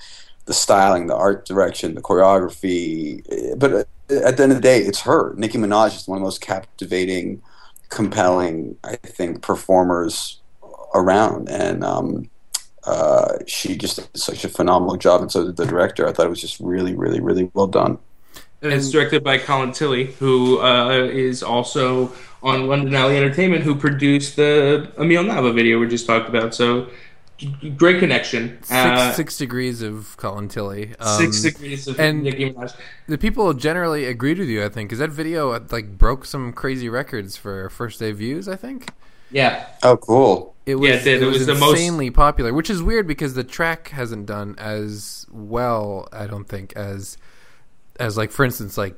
the 0.45 0.53
styling, 0.53 1.07
the 1.07 1.15
art 1.15 1.45
direction, 1.45 1.95
the 1.95 2.01
choreography. 2.01 3.21
eh, 3.29 3.55
But 3.57 3.73
uh, 3.73 3.83
at 4.25 4.37
the 4.37 4.43
end 4.43 4.53
of 4.53 4.57
the 4.57 4.61
day, 4.61 4.79
it's 4.79 5.01
her. 5.01 5.33
Nicki 5.35 5.57
Minaj 5.57 5.97
is 5.97 6.07
one 6.07 6.17
of 6.17 6.21
the 6.21 6.25
most 6.25 6.39
captivating, 6.39 7.41
compelling, 7.89 8.77
I 8.85 8.95
think, 8.95 9.41
performers 9.41 10.39
around, 10.95 11.49
and 11.49 11.83
um, 11.83 12.29
uh, 12.85 13.33
she 13.45 13.75
just 13.75 13.97
did 13.97 14.07
such 14.17 14.45
a 14.45 14.49
phenomenal 14.49 14.95
job, 14.95 15.21
and 15.21 15.29
so 15.29 15.43
did 15.45 15.57
the 15.57 15.65
director. 15.65 16.07
I 16.07 16.13
thought 16.13 16.25
it 16.25 16.29
was 16.29 16.39
just 16.39 16.61
really, 16.61 16.95
really, 16.95 17.19
really 17.19 17.51
well 17.53 17.67
done. 17.67 17.99
And 18.61 18.73
it's 18.73 18.89
directed 18.89 19.23
by 19.23 19.37
Colin 19.37 19.71
Tilley, 19.71 20.05
who 20.13 20.59
uh, 20.59 20.89
is 21.11 21.43
also 21.43 22.11
on 22.41 22.67
London 22.67 22.95
Alley 22.95 23.15
Entertainment, 23.17 23.63
who 23.63 23.75
produced 23.75 24.35
the 24.35 24.91
Emil 24.97 25.23
Nava 25.23 25.53
video 25.53 25.79
we 25.79 25.87
just 25.87 26.07
talked 26.07 26.27
about. 26.27 26.55
So 26.55 26.87
g- 27.37 27.55
g- 27.61 27.69
great 27.69 27.99
connection. 27.99 28.57
six, 28.61 28.71
Uh, 28.71 29.13
six 29.13 29.37
degrees 29.37 29.83
of 29.83 30.17
Colin 30.17 30.47
Tilley. 30.47 30.95
Um, 30.99 31.19
six 31.19 31.41
degrees 31.43 31.87
of 31.87 31.99
and- 31.99 32.23
Nicki 32.23 32.51
Minaj. 32.51 32.75
The 33.07 33.17
people 33.19 33.53
generally 33.53 34.05
agreed 34.05 34.39
with 34.39 34.49
you, 34.49 34.65
I 34.65 34.69
think, 34.69 34.89
because 34.89 34.99
that 34.99 35.11
video 35.11 35.51
uh, 35.51 35.59
like 35.71 35.97
broke 35.97 36.25
some 36.25 36.51
crazy 36.51 36.89
records 36.89 37.37
for 37.37 37.69
first 37.69 37.99
day 37.99 38.11
views. 38.11 38.47
I 38.47 38.55
think 38.55 38.89
Yeah, 39.29 39.67
Oh, 39.83 39.97
cool. 39.97 40.55
it 40.65 40.75
was 40.75 40.89
Yeah, 40.89 40.95
it 40.95 41.03
did. 41.03 41.21
It 41.21 41.25
was, 41.27 41.37
was 41.39 41.45
the 41.47 41.53
most- 41.55 41.73
insanely 41.79 42.09
popular, 42.09 42.53
which 42.53 42.71
is 42.71 42.81
weird 42.81 43.05
because 43.05 43.35
the 43.35 43.43
track 43.43 43.89
hasn't 43.89 44.25
done 44.25 44.55
as 44.57 45.27
well. 45.29 46.07
I 46.11 46.25
don't 46.25 46.47
think 46.47 46.73
as 46.75 47.17
as 47.99 48.17
like 48.17 48.31
for 48.31 48.45
instance 48.45 48.77
like 48.77 48.95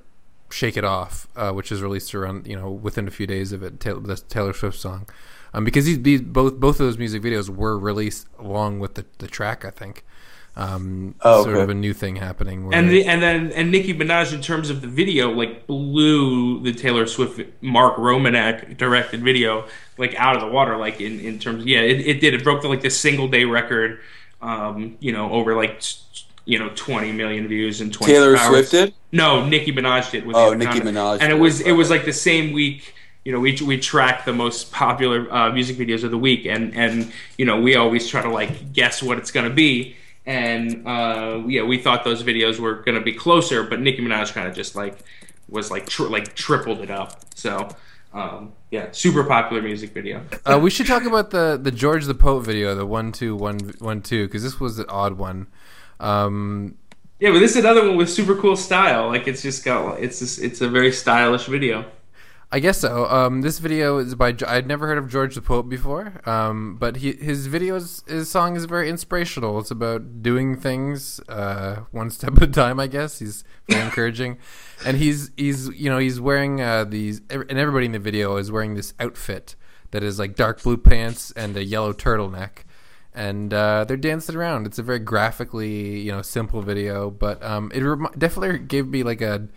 Shake 0.51 0.77
It 0.77 0.83
Off, 0.83 1.27
uh, 1.35 1.51
which 1.51 1.71
is 1.71 1.81
released 1.81 2.13
around 2.15 2.47
you 2.47 2.55
know 2.55 2.69
within 2.69 3.07
a 3.07 3.11
few 3.11 3.27
days 3.27 3.51
of 3.51 3.63
it, 3.63 3.79
Taylor, 3.79 3.99
the 3.99 4.15
Taylor 4.17 4.53
Swift 4.53 4.79
song, 4.79 5.07
um, 5.53 5.63
because 5.63 5.85
these, 5.85 6.01
these 6.01 6.21
both 6.21 6.59
both 6.59 6.79
of 6.79 6.85
those 6.85 6.97
music 6.97 7.21
videos 7.21 7.49
were 7.49 7.77
released 7.77 8.27
along 8.39 8.79
with 8.79 8.95
the, 8.95 9.05
the 9.19 9.27
track. 9.27 9.63
I 9.65 9.69
think. 9.71 10.03
Um, 10.55 11.15
Oh, 11.21 11.43
sort 11.43 11.55
okay. 11.55 11.63
of 11.63 11.69
a 11.69 11.73
new 11.73 11.93
thing 11.93 12.17
happening. 12.17 12.65
Where 12.65 12.77
and 12.77 12.89
the, 12.89 13.05
and 13.05 13.21
then 13.21 13.51
and 13.53 13.71
Nicki 13.71 13.93
Minaj 13.93 14.33
in 14.33 14.41
terms 14.41 14.69
of 14.69 14.81
the 14.81 14.87
video 14.87 15.31
like 15.31 15.67
blew 15.67 16.61
the 16.61 16.73
Taylor 16.73 17.05
Swift 17.05 17.39
Mark 17.61 17.95
Romanek 17.95 18.75
directed 18.75 19.23
video 19.23 19.65
like 19.97 20.15
out 20.15 20.35
of 20.35 20.41
the 20.41 20.47
water 20.47 20.75
like 20.75 20.99
in, 20.99 21.19
in 21.21 21.39
terms 21.39 21.65
yeah 21.65 21.79
it, 21.79 22.01
it 22.01 22.19
did 22.19 22.33
it 22.33 22.43
broke 22.43 22.61
the 22.61 22.67
like 22.67 22.81
the 22.81 22.89
single 22.89 23.27
day 23.29 23.45
record 23.45 23.99
um 24.41 24.97
you 24.99 25.11
know 25.13 25.31
over 25.31 25.55
like 25.55 25.79
t- 25.79 25.97
you 26.49 26.57
know 26.59 26.69
20 26.75 27.11
million 27.11 27.47
views 27.47 27.79
in 27.81 27.91
20 27.91 28.11
Taylor 28.13 28.35
hours. 28.35 28.47
Swift 28.47 28.71
did. 28.71 28.93
no 29.11 29.45
Nicki 29.47 29.71
Minaj 29.71 30.09
did 30.11 30.25
with 30.25 30.35
Oh, 30.35 30.51
Anaconda. 30.53 30.83
Nicki 30.85 30.97
Minaj 30.97 31.17
and 31.21 31.31
it 31.31 31.39
was 31.45 31.61
it 31.61 31.73
was 31.73 31.89
like 31.89 32.05
the 32.05 32.13
same 32.29 32.51
week 32.53 32.93
you 33.25 33.31
know 33.33 33.39
we 33.39 33.51
we 33.71 33.77
track 33.77 34.25
the 34.25 34.33
most 34.33 34.71
popular 34.71 35.19
uh, 35.33 35.51
music 35.51 35.75
videos 35.77 36.03
of 36.03 36.11
the 36.11 36.17
week 36.29 36.45
and 36.45 36.73
and 36.73 37.11
you 37.37 37.45
know 37.45 37.59
we 37.61 37.75
always 37.75 38.07
try 38.07 38.21
to 38.21 38.29
like 38.29 38.73
guess 38.73 39.03
what 39.03 39.17
it's 39.19 39.31
going 39.31 39.47
to 39.47 39.53
be 39.53 39.95
and 40.25 40.87
uh, 40.87 41.41
yeah 41.47 41.63
we 41.63 41.77
thought 41.77 42.03
those 42.03 42.23
videos 42.23 42.59
were 42.59 42.75
going 42.85 42.95
to 42.97 43.01
be 43.03 43.13
closer 43.13 43.63
but 43.63 43.79
Nicki 43.79 44.01
Minaj 44.01 44.33
kind 44.33 44.47
of 44.47 44.55
just 44.55 44.75
like 44.75 44.97
was 45.49 45.69
like 45.71 45.87
tri- 45.87 46.07
like 46.07 46.33
tripled 46.35 46.79
it 46.81 46.89
up 46.91 47.09
so 47.35 47.67
um, 48.13 48.53
yeah 48.71 48.87
super 48.91 49.23
popular 49.23 49.61
music 49.61 49.91
video 49.93 50.21
Uh, 50.45 50.59
we 50.61 50.69
should 50.71 50.87
talk 50.87 51.03
about 51.03 51.29
the 51.29 51.59
the 51.61 51.71
George 51.71 52.05
the 52.05 52.15
Poet 52.15 52.41
video, 52.41 52.73
the 52.73 52.85
one 52.85 53.11
two 53.11 53.35
one 53.35 53.59
one 53.79 54.01
two, 54.01 54.25
because 54.27 54.41
this 54.43 54.59
was 54.59 54.79
an 54.79 54.85
odd 54.89 55.13
one. 55.19 55.45
Um, 55.99 56.75
yeah 57.19 57.31
but 57.31 57.39
this 57.39 57.51
is 57.51 57.57
another 57.57 57.87
one 57.87 57.97
with 57.97 58.09
super 58.09 58.35
cool 58.35 58.55
style 58.55 59.07
like 59.07 59.27
it's 59.27 59.41
just 59.41 59.65
got 59.65 59.99
it's 59.99 60.19
just, 60.19 60.39
it's 60.39 60.61
a 60.61 60.69
very 60.69 60.91
stylish 60.91 61.45
video 61.45 61.85
I 62.51 62.59
guess 62.59 62.79
so. 62.79 63.05
Um, 63.07 63.41
this 63.41 63.59
video 63.59 63.99
is 63.99 64.15
by 64.15 64.35
I'd 64.47 64.65
never 64.65 64.87
heard 64.87 64.97
of 64.97 65.07
George 65.07 65.35
the 65.35 65.41
Poet 65.41 65.69
before, 65.69 66.19
um, 66.27 66.77
but 66.77 66.95
he, 66.95 67.13
his 67.13 67.47
videos 67.47 68.07
his 68.09 68.31
song 68.31 68.55
is 68.55 68.65
very 68.65 68.89
inspirational. 68.89 69.59
It's 69.59 69.69
about 69.69 70.23
doing 70.23 70.59
things 70.59 71.19
uh, 71.29 71.81
one 71.91 72.09
step 72.09 72.37
at 72.37 72.43
a 72.43 72.47
time. 72.47 72.79
I 72.79 72.87
guess 72.87 73.19
he's 73.19 73.43
very 73.67 73.83
encouraging, 73.85 74.39
and 74.83 74.97
he's 74.97 75.29
he's 75.37 75.67
you 75.67 75.91
know 75.91 75.99
he's 75.99 76.19
wearing 76.19 76.59
uh, 76.59 76.85
these 76.85 77.21
and 77.29 77.51
everybody 77.51 77.85
in 77.85 77.91
the 77.91 77.99
video 77.99 78.37
is 78.37 78.51
wearing 78.51 78.73
this 78.73 78.95
outfit 78.99 79.55
that 79.91 80.01
is 80.01 80.17
like 80.17 80.35
dark 80.35 80.63
blue 80.63 80.77
pants 80.77 81.29
and 81.33 81.55
a 81.55 81.63
yellow 81.63 81.93
turtleneck. 81.93 82.63
And 83.19 83.53
uh, 83.53 83.83
they're 83.83 83.97
dancing 83.97 84.37
around. 84.37 84.65
It's 84.65 84.79
a 84.79 84.83
very 84.83 84.99
graphically, 84.99 85.99
you 85.99 86.09
know, 86.09 86.21
simple 86.21 86.61
video, 86.61 87.09
but 87.11 87.43
um, 87.43 87.69
it 87.75 87.81
rem- 87.81 88.07
definitely 88.17 88.59
gave 88.59 88.87
me 88.87 89.03
like 89.03 89.19
a 89.19 89.49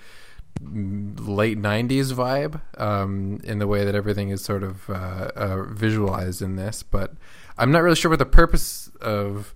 late 0.60 1.56
'90s 1.56 2.12
vibe 2.12 2.60
um, 2.80 3.40
in 3.44 3.60
the 3.60 3.68
way 3.68 3.84
that 3.84 3.94
everything 3.94 4.30
is 4.30 4.42
sort 4.42 4.64
of 4.64 4.90
uh, 4.90 5.30
uh, 5.36 5.62
visualized 5.68 6.42
in 6.42 6.56
this. 6.56 6.82
But 6.82 7.12
I'm 7.56 7.70
not 7.70 7.84
really 7.84 7.94
sure 7.94 8.10
what 8.10 8.18
the 8.18 8.26
purpose 8.26 8.90
of 9.00 9.54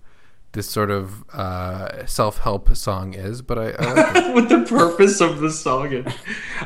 this 0.53 0.69
sort 0.69 0.89
of 0.89 1.29
uh, 1.29 2.05
self-help 2.05 2.75
song 2.75 3.13
is, 3.13 3.41
but 3.41 3.59
I, 3.59 3.69
I 3.77 3.93
like 3.93 4.15
what 4.35 4.49
the 4.49 4.65
purpose 4.67 5.21
of 5.21 5.39
the 5.39 5.51
song 5.51 5.91
is. 5.91 6.05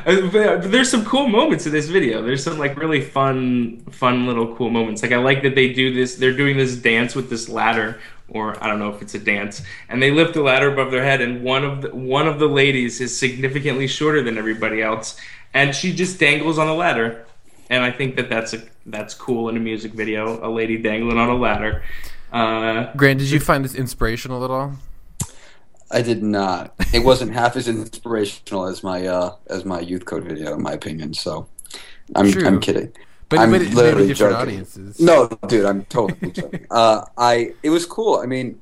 Uh, 0.06 0.28
but 0.30 0.70
there's 0.70 0.90
some 0.90 1.04
cool 1.04 1.28
moments 1.28 1.66
in 1.66 1.72
this 1.72 1.88
video. 1.88 2.22
There's 2.22 2.42
some 2.42 2.58
like 2.58 2.76
really 2.76 3.00
fun, 3.00 3.80
fun 3.90 4.26
little 4.26 4.54
cool 4.56 4.70
moments. 4.70 5.02
Like 5.02 5.12
I 5.12 5.18
like 5.18 5.42
that 5.42 5.54
they 5.54 5.72
do 5.72 5.92
this. 5.92 6.16
They're 6.16 6.36
doing 6.36 6.56
this 6.56 6.76
dance 6.76 7.14
with 7.14 7.28
this 7.28 7.48
ladder, 7.48 8.00
or 8.28 8.62
I 8.62 8.68
don't 8.68 8.78
know 8.78 8.90
if 8.90 9.02
it's 9.02 9.14
a 9.14 9.18
dance, 9.18 9.62
and 9.88 10.02
they 10.02 10.10
lift 10.10 10.34
the 10.34 10.42
ladder 10.42 10.72
above 10.72 10.90
their 10.90 11.04
head, 11.04 11.20
and 11.20 11.42
one 11.42 11.64
of 11.64 11.82
the 11.82 11.94
one 11.94 12.26
of 12.26 12.38
the 12.38 12.48
ladies 12.48 13.00
is 13.00 13.16
significantly 13.16 13.86
shorter 13.86 14.22
than 14.22 14.38
everybody 14.38 14.80
else, 14.80 15.16
and 15.52 15.74
she 15.74 15.92
just 15.92 16.18
dangles 16.18 16.58
on 16.58 16.66
the 16.66 16.74
ladder. 16.74 17.26
And 17.68 17.82
I 17.82 17.90
think 17.90 18.16
that 18.16 18.28
that's 18.28 18.54
a 18.54 18.62
that's 18.86 19.14
cool 19.14 19.48
in 19.48 19.56
a 19.56 19.60
music 19.60 19.92
video. 19.92 20.44
A 20.46 20.50
lady 20.50 20.78
dangling 20.78 21.18
on 21.18 21.28
a 21.28 21.36
ladder. 21.36 21.82
Uh, 22.32 22.92
Grant, 22.96 23.18
did 23.18 23.30
you 23.30 23.40
find 23.40 23.64
this 23.64 23.74
inspirational 23.74 24.44
at 24.44 24.50
all? 24.50 24.72
I 25.90 26.00
did 26.00 26.22
not. 26.22 26.72
It 26.94 27.00
wasn't 27.04 27.32
half 27.34 27.54
as 27.56 27.68
inspirational 27.68 28.66
as 28.66 28.82
my 28.82 29.06
uh, 29.06 29.34
as 29.48 29.64
my 29.66 29.80
youth 29.80 30.06
code 30.06 30.24
video, 30.24 30.54
in 30.54 30.62
my 30.62 30.72
opinion. 30.72 31.12
So, 31.12 31.46
I'm 32.16 32.32
True. 32.32 32.46
I'm 32.46 32.60
kidding. 32.60 32.92
But, 33.28 33.40
I'm 33.40 33.50
but 33.50 33.60
it- 33.62 33.74
literally 33.74 34.08
different 34.08 34.32
joking. 34.34 34.48
audiences. 34.54 35.00
No, 35.00 35.28
dude, 35.48 35.66
I'm 35.66 35.84
totally 35.86 36.30
joking. 36.32 36.66
Uh, 36.70 37.04
I 37.18 37.52
it 37.62 37.68
was 37.70 37.84
cool. 37.84 38.16
I 38.16 38.26
mean, 38.26 38.60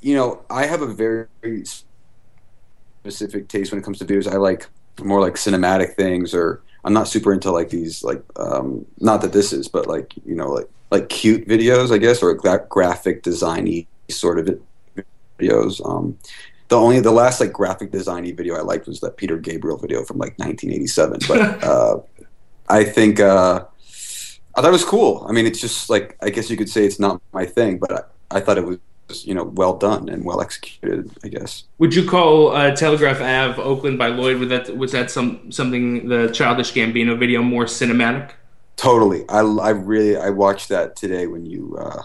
you 0.00 0.14
know, 0.14 0.42
I 0.48 0.66
have 0.66 0.82
a 0.82 0.86
very 0.86 1.26
specific 3.02 3.48
taste 3.48 3.72
when 3.72 3.80
it 3.80 3.84
comes 3.84 3.98
to 3.98 4.04
videos. 4.04 4.30
I 4.30 4.36
like 4.36 4.66
more 5.02 5.20
like 5.20 5.34
cinematic 5.34 5.94
things, 5.94 6.34
or 6.34 6.62
I'm 6.84 6.92
not 6.92 7.08
super 7.08 7.32
into 7.32 7.50
like 7.50 7.70
these 7.70 8.04
like 8.04 8.22
um, 8.36 8.86
not 9.00 9.22
that 9.22 9.32
this 9.32 9.52
is, 9.52 9.66
but 9.66 9.88
like 9.88 10.12
you 10.24 10.36
know 10.36 10.50
like 10.52 10.68
like 10.90 11.08
cute 11.08 11.46
videos, 11.48 11.92
I 11.92 11.98
guess, 11.98 12.22
or 12.22 12.32
gra- 12.34 12.66
graphic 12.68 13.22
designy 13.22 13.86
sort 14.08 14.38
of 14.38 14.60
videos. 15.38 15.84
Um, 15.88 16.18
the 16.68 16.76
only 16.76 17.00
the 17.00 17.12
last 17.12 17.40
like 17.40 17.52
graphic 17.52 17.92
designy 17.92 18.36
video 18.36 18.56
I 18.56 18.62
liked 18.62 18.86
was 18.86 19.00
that 19.00 19.16
Peter 19.16 19.36
Gabriel 19.38 19.78
video 19.78 20.04
from 20.04 20.18
like 20.18 20.38
1987, 20.38 21.20
but. 21.28 21.62
Uh, 21.66 22.00
I 22.68 22.84
think 22.84 23.20
uh, 23.20 23.64
I 24.54 24.60
thought 24.60 24.68
it 24.68 24.72
was 24.72 24.84
cool. 24.84 25.24
I 25.28 25.32
mean, 25.32 25.46
it's 25.46 25.60
just 25.60 25.90
like 25.90 26.16
I 26.22 26.30
guess 26.30 26.50
you 26.50 26.56
could 26.56 26.68
say 26.68 26.84
it's 26.84 26.98
not 26.98 27.20
my 27.32 27.46
thing, 27.46 27.78
but 27.78 27.92
I, 27.92 28.38
I 28.38 28.40
thought 28.40 28.58
it 28.58 28.64
was 28.64 28.78
you 29.24 29.34
know 29.34 29.44
well 29.44 29.76
done 29.76 30.08
and 30.08 30.24
well 30.24 30.40
executed. 30.40 31.10
I 31.22 31.28
guess. 31.28 31.64
Would 31.78 31.94
you 31.94 32.08
call 32.08 32.54
uh, 32.54 32.74
Telegraph 32.74 33.20
Ave 33.20 33.62
Oakland 33.62 33.98
by 33.98 34.08
Lloyd? 34.08 34.38
Was 34.38 34.48
that 34.48 34.76
was 34.76 34.92
that 34.92 35.10
some 35.10 35.52
something 35.52 36.08
the 36.08 36.28
Childish 36.32 36.72
Gambino 36.72 37.18
video 37.18 37.42
more 37.42 37.64
cinematic? 37.64 38.32
Totally. 38.76 39.24
I, 39.28 39.40
I 39.40 39.70
really 39.70 40.16
I 40.16 40.30
watched 40.30 40.68
that 40.68 40.96
today 40.96 41.26
when 41.26 41.46
you 41.46 41.76
uh, 41.78 42.02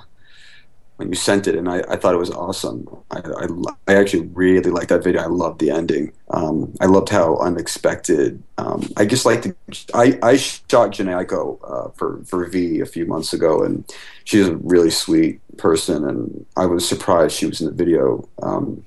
when 0.95 1.09
you 1.09 1.15
sent 1.15 1.47
it, 1.47 1.55
and 1.55 1.67
I, 1.67 1.80
I 1.89 1.95
thought 1.97 2.13
it 2.13 2.17
was 2.19 2.30
awesome. 2.32 2.88
I, 3.11 3.19
I, 3.19 3.47
I 3.88 3.95
actually 3.95 4.28
really 4.28 4.69
liked 4.69 4.89
that 4.89 5.03
video. 5.03 5.22
I 5.22 5.26
loved 5.26 5.59
the 5.59 5.72
ending. 5.72 6.13
Um, 6.30 6.74
I 6.80 6.86
loved 6.86 7.09
how 7.09 7.38
unexpected. 7.38 8.41
Um, 8.57 8.88
I 8.97 9.05
just 9.05 9.26
like 9.26 9.41
to. 9.41 9.55
I, 9.93 10.17
I 10.24 10.38
shot 10.38 10.91
Jhené 10.91 11.26
Aiko, 11.26 11.57
uh, 11.63 11.89
for 11.91 12.22
for 12.26 12.45
V 12.45 12.80
a 12.80 12.86
few 12.86 13.05
months 13.05 13.34
ago, 13.34 13.63
and 13.63 13.84
she's 14.24 14.47
a 14.47 14.55
really 14.57 14.91
sweet 14.91 15.41
person, 15.57 16.07
and 16.07 16.45
I 16.55 16.67
was 16.67 16.88
surprised 16.88 17.36
she 17.36 17.47
was 17.47 17.59
in 17.61 17.67
the 17.67 17.74
video. 17.74 18.30
Um, 18.41 18.86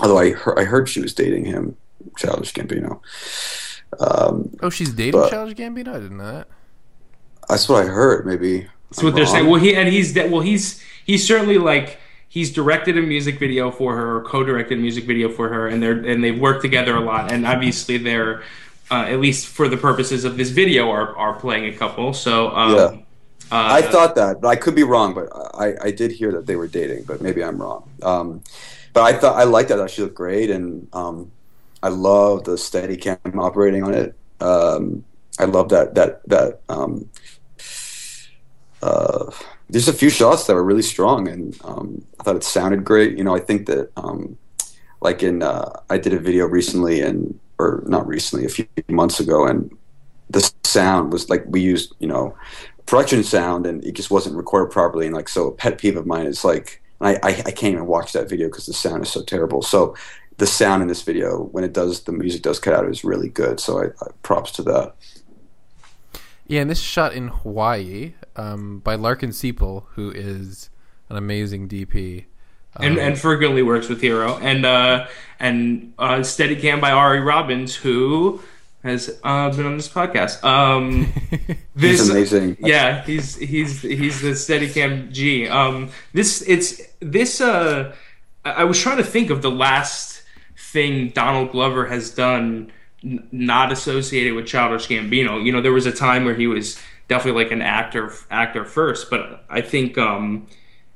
although 0.00 0.18
I 0.18 0.30
heard, 0.30 0.58
I 0.58 0.64
heard 0.64 0.88
she 0.88 1.00
was 1.00 1.12
dating 1.14 1.46
him, 1.46 1.76
Childish 2.18 2.52
Gambino. 2.52 3.00
Um, 3.98 4.54
Oh, 4.62 4.70
she's 4.70 4.92
dating 4.92 5.12
But- 5.20 5.30
Childish 5.30 5.56
Gambino. 5.56 5.88
I 5.88 6.00
didn't 6.00 6.18
know 6.18 6.32
that. 6.32 6.48
That's 7.48 7.68
what 7.68 7.84
I 7.84 7.86
heard. 7.88 8.26
Maybe 8.26 8.68
That's 8.90 9.02
what 9.02 9.14
I'm 9.14 9.14
they're 9.14 9.24
wrong. 9.24 9.26
saying. 9.26 9.46
Well, 9.46 9.60
he 9.60 9.74
and 9.76 9.88
he's 9.88 10.14
well, 10.14 10.40
he's 10.40 10.82
he's 11.04 11.26
certainly 11.26 11.58
like 11.58 11.98
he's 12.28 12.52
directed 12.52 12.96
a 12.98 13.02
music 13.02 13.38
video 13.38 13.70
for 13.70 13.96
her, 13.96 14.16
or 14.18 14.24
co-directed 14.24 14.78
a 14.78 14.80
music 14.80 15.04
video 15.04 15.28
for 15.28 15.48
her, 15.48 15.68
and 15.68 15.82
they're 15.82 15.98
and 16.04 16.22
they've 16.22 16.38
worked 16.38 16.62
together 16.62 16.96
a 16.96 17.00
lot. 17.00 17.30
And 17.32 17.46
obviously, 17.46 17.98
they're 17.98 18.42
uh, 18.90 19.04
at 19.08 19.20
least 19.20 19.48
for 19.48 19.68
the 19.68 19.76
purposes 19.76 20.24
of 20.24 20.36
this 20.36 20.50
video, 20.50 20.90
are 20.90 21.16
are 21.16 21.34
playing 21.34 21.66
a 21.66 21.76
couple. 21.76 22.12
So 22.14 22.50
um, 22.54 22.74
Yeah. 22.74 22.96
uh, 23.50 23.68
I 23.70 23.82
thought 23.82 24.14
that, 24.16 24.40
but 24.40 24.48
I 24.48 24.56
could 24.56 24.74
be 24.74 24.82
wrong. 24.84 25.14
But 25.14 25.28
I, 25.54 25.74
I 25.82 25.90
did 25.90 26.12
hear 26.12 26.32
that 26.32 26.46
they 26.46 26.56
were 26.56 26.68
dating, 26.68 27.04
but 27.04 27.20
maybe 27.20 27.42
I'm 27.44 27.60
wrong. 27.60 27.88
Um, 28.02 28.42
but 28.92 29.02
I 29.02 29.12
thought 29.18 29.36
I 29.36 29.44
liked 29.44 29.68
that. 29.70 29.90
She 29.90 30.02
looked 30.02 30.14
great, 30.14 30.50
and 30.50 30.88
um, 30.92 31.30
I 31.82 31.88
love 31.88 32.44
the 32.44 32.58
steady 32.58 32.96
cam 32.96 33.18
operating 33.38 33.82
on 33.82 33.94
it. 33.94 34.14
Um, 34.40 35.04
I 35.38 35.44
love 35.44 35.68
that 35.70 35.94
that 35.96 36.22
that. 36.28 36.60
Uh, 38.82 39.30
there's 39.68 39.88
a 39.88 39.92
few 39.92 40.10
shots 40.10 40.46
that 40.46 40.54
were 40.54 40.64
really 40.64 40.82
strong, 40.82 41.28
and 41.28 41.58
um, 41.64 42.04
I 42.20 42.22
thought 42.22 42.36
it 42.36 42.44
sounded 42.44 42.84
great. 42.84 43.16
You 43.18 43.24
know, 43.24 43.34
I 43.34 43.40
think 43.40 43.66
that 43.66 43.90
um, 43.96 44.38
like 45.00 45.22
in 45.22 45.42
uh, 45.42 45.80
I 45.90 45.98
did 45.98 46.12
a 46.12 46.18
video 46.18 46.46
recently, 46.46 47.00
and 47.00 47.38
or 47.58 47.82
not 47.86 48.06
recently, 48.06 48.44
a 48.44 48.48
few 48.48 48.66
months 48.88 49.20
ago, 49.20 49.46
and 49.46 49.76
the 50.30 50.50
sound 50.64 51.12
was 51.12 51.30
like 51.30 51.44
we 51.46 51.60
used, 51.60 51.94
you 51.98 52.08
know, 52.08 52.36
production 52.86 53.22
sound 53.22 53.66
and 53.66 53.84
it 53.84 53.92
just 53.92 54.10
wasn't 54.10 54.36
recorded 54.36 54.72
properly. 54.72 55.06
And 55.06 55.14
like 55.14 55.28
so 55.28 55.48
a 55.48 55.52
pet 55.52 55.78
peeve 55.78 55.96
of 55.96 56.06
mine 56.06 56.26
is 56.26 56.44
like 56.44 56.82
I, 57.00 57.14
I, 57.16 57.30
I 57.46 57.50
can't 57.50 57.74
even 57.74 57.86
watch 57.86 58.12
that 58.12 58.28
video 58.28 58.48
because 58.48 58.66
the 58.66 58.72
sound 58.72 59.02
is 59.02 59.10
so 59.10 59.22
terrible. 59.22 59.62
So 59.62 59.94
the 60.38 60.46
sound 60.46 60.82
in 60.82 60.88
this 60.88 61.02
video 61.02 61.44
when 61.44 61.64
it 61.64 61.72
does 61.72 62.02
the 62.02 62.12
music 62.12 62.42
does 62.42 62.58
cut 62.58 62.74
out 62.74 62.88
is 62.88 63.04
really 63.04 63.28
good. 63.28 63.60
So 63.60 63.82
I, 63.82 63.86
I 63.86 64.10
props 64.22 64.52
to 64.52 64.62
that 64.64 64.94
Yeah, 66.46 66.60
and 66.60 66.70
this 66.70 66.78
is 66.78 66.84
shot 66.84 67.12
in 67.12 67.28
Hawaii 67.28 68.14
um, 68.36 68.80
by 68.80 68.94
Larkin 68.94 69.30
Seiple, 69.30 69.84
who 69.94 70.10
is 70.10 70.70
an 71.08 71.16
amazing 71.16 71.68
DP. 71.68 72.26
and, 72.76 72.98
and 72.98 73.18
frequently 73.18 73.62
works 73.62 73.88
with 73.88 74.00
Hiro, 74.00 74.38
and 74.38 74.64
uh, 74.66 75.06
and 75.40 75.94
uh, 75.98 76.18
Steadicam 76.18 76.80
by 76.80 76.90
Ari 76.90 77.20
Robbins, 77.20 77.74
who 77.74 78.40
has 78.82 79.18
uh, 79.24 79.50
been 79.50 79.66
on 79.66 79.76
this 79.76 79.88
podcast. 79.88 80.44
Um, 80.44 81.12
he's 81.78 82.08
amazing 82.08 82.56
Yeah, 82.60 83.02
he's 83.04 83.36
he's 83.36 83.82
he's 83.82 84.20
the 84.20 84.30
Steadicam 84.30 85.10
G. 85.10 85.48
Um, 85.48 85.90
this 86.12 86.42
it's 86.42 86.80
this. 87.00 87.40
Uh, 87.40 87.94
I 88.44 88.50
I 88.50 88.64
was 88.64 88.78
trying 88.78 88.98
to 88.98 89.04
think 89.04 89.30
of 89.30 89.42
the 89.42 89.50
last 89.50 90.22
thing 90.56 91.10
Donald 91.10 91.50
Glover 91.52 91.86
has 91.86 92.10
done, 92.10 92.70
not 93.02 93.72
associated 93.72 94.34
with 94.34 94.46
Childish 94.46 94.88
Gambino. 94.88 95.44
You 95.44 95.52
know, 95.52 95.60
there 95.60 95.72
was 95.72 95.86
a 95.86 95.92
time 95.92 96.24
where 96.24 96.34
he 96.34 96.46
was 96.46 96.80
definitely 97.08 97.44
like 97.44 97.52
an 97.52 97.62
actor 97.62 98.12
actor 98.30 98.64
first, 98.64 99.10
but 99.10 99.44
I 99.48 99.60
think 99.60 99.98
um, 99.98 100.46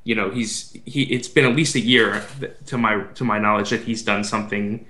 you 0.05 0.15
know 0.15 0.31
he's 0.31 0.77
he. 0.85 1.03
It's 1.05 1.29
been 1.29 1.45
at 1.45 1.55
least 1.55 1.75
a 1.75 1.81
year 1.81 2.25
to 2.67 2.79
my 2.79 3.03
to 3.15 3.25
my 3.25 3.39
knowledge 3.39 3.71
that 3.71 3.83
he's 3.83 4.03
done 4.03 4.25
something 4.25 4.87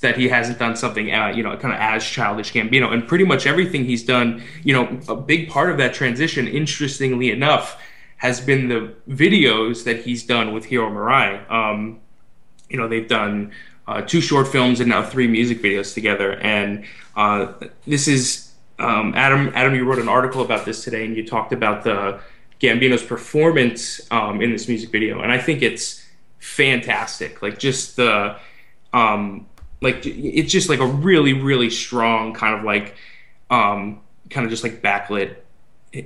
that 0.00 0.16
he 0.16 0.28
hasn't 0.28 0.58
done 0.58 0.74
something, 0.74 1.12
uh, 1.12 1.28
you 1.28 1.42
know, 1.42 1.56
kind 1.56 1.74
of 1.74 1.80
as 1.80 2.04
childish 2.04 2.52
Gambino, 2.52 2.92
and 2.92 3.06
pretty 3.06 3.24
much 3.24 3.46
everything 3.46 3.84
he's 3.84 4.02
done, 4.02 4.42
you 4.64 4.72
know, 4.72 4.98
a 5.08 5.14
big 5.14 5.50
part 5.50 5.70
of 5.70 5.76
that 5.78 5.92
transition, 5.92 6.48
interestingly 6.48 7.30
enough, 7.30 7.80
has 8.16 8.40
been 8.40 8.68
the 8.68 8.94
videos 9.08 9.84
that 9.84 10.00
he's 10.00 10.24
done 10.24 10.52
with 10.54 10.64
Hiro 10.64 10.90
Murai. 10.90 11.48
Um, 11.50 12.00
you 12.70 12.78
know, 12.78 12.88
they've 12.88 13.06
done 13.08 13.52
uh, 13.92 14.02
two 14.02 14.20
short 14.20 14.48
films 14.48 14.80
and 14.80 14.88
now 14.88 15.02
three 15.02 15.26
music 15.26 15.62
videos 15.62 15.94
together, 15.94 16.38
and 16.40 16.84
uh, 17.16 17.52
this 17.86 18.08
is 18.08 18.52
um, 18.78 19.12
Adam. 19.14 19.52
Adam, 19.54 19.74
you 19.74 19.84
wrote 19.84 19.98
an 19.98 20.08
article 20.08 20.42
about 20.42 20.64
this 20.64 20.84
today, 20.84 21.04
and 21.04 21.16
you 21.16 21.26
talked 21.26 21.52
about 21.52 21.84
the 21.84 22.20
Gambino's 22.60 23.02
performance 23.02 24.00
um, 24.10 24.40
in 24.40 24.50
this 24.50 24.68
music 24.68 24.90
video, 24.90 25.20
and 25.20 25.30
I 25.30 25.38
think 25.38 25.62
it's 25.62 26.04
fantastic. 26.38 27.42
Like 27.42 27.58
just 27.58 27.96
the 27.96 28.36
um, 28.92 29.46
like 29.82 30.06
it's 30.06 30.50
just 30.50 30.68
like 30.68 30.78
a 30.78 30.86
really 30.86 31.34
really 31.34 31.68
strong 31.68 32.32
kind 32.32 32.54
of 32.58 32.64
like 32.64 32.94
um 33.50 34.00
kind 34.30 34.46
of 34.46 34.50
just 34.50 34.62
like 34.62 34.80
backlit 34.80 35.36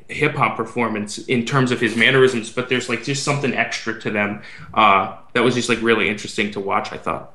hip 0.08 0.34
hop 0.34 0.56
performance 0.56 1.18
in 1.18 1.44
terms 1.44 1.70
of 1.70 1.80
his 1.80 1.94
mannerisms 1.94 2.50
but 2.50 2.68
there's 2.68 2.88
like 2.88 3.04
just 3.04 3.22
something 3.22 3.54
extra 3.54 4.00
to 4.00 4.10
them 4.10 4.42
uh 4.74 5.16
that 5.34 5.44
was 5.44 5.54
just 5.54 5.68
like 5.68 5.80
really 5.80 6.08
interesting 6.08 6.50
to 6.50 6.58
watch 6.58 6.92
i 6.92 6.96
thought 6.96 7.34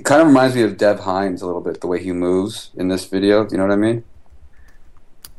it 0.00 0.04
kind 0.04 0.22
of 0.22 0.28
reminds 0.28 0.56
me 0.56 0.62
of 0.62 0.78
Dev 0.78 1.00
Hynes 1.00 1.42
a 1.42 1.46
little 1.46 1.60
bit 1.60 1.82
the 1.82 1.86
way 1.86 2.02
he 2.02 2.12
moves 2.12 2.70
in 2.74 2.88
this 2.88 3.04
video 3.04 3.46
you 3.50 3.58
know 3.58 3.64
what 3.64 3.72
I 3.72 3.76
mean 3.76 4.02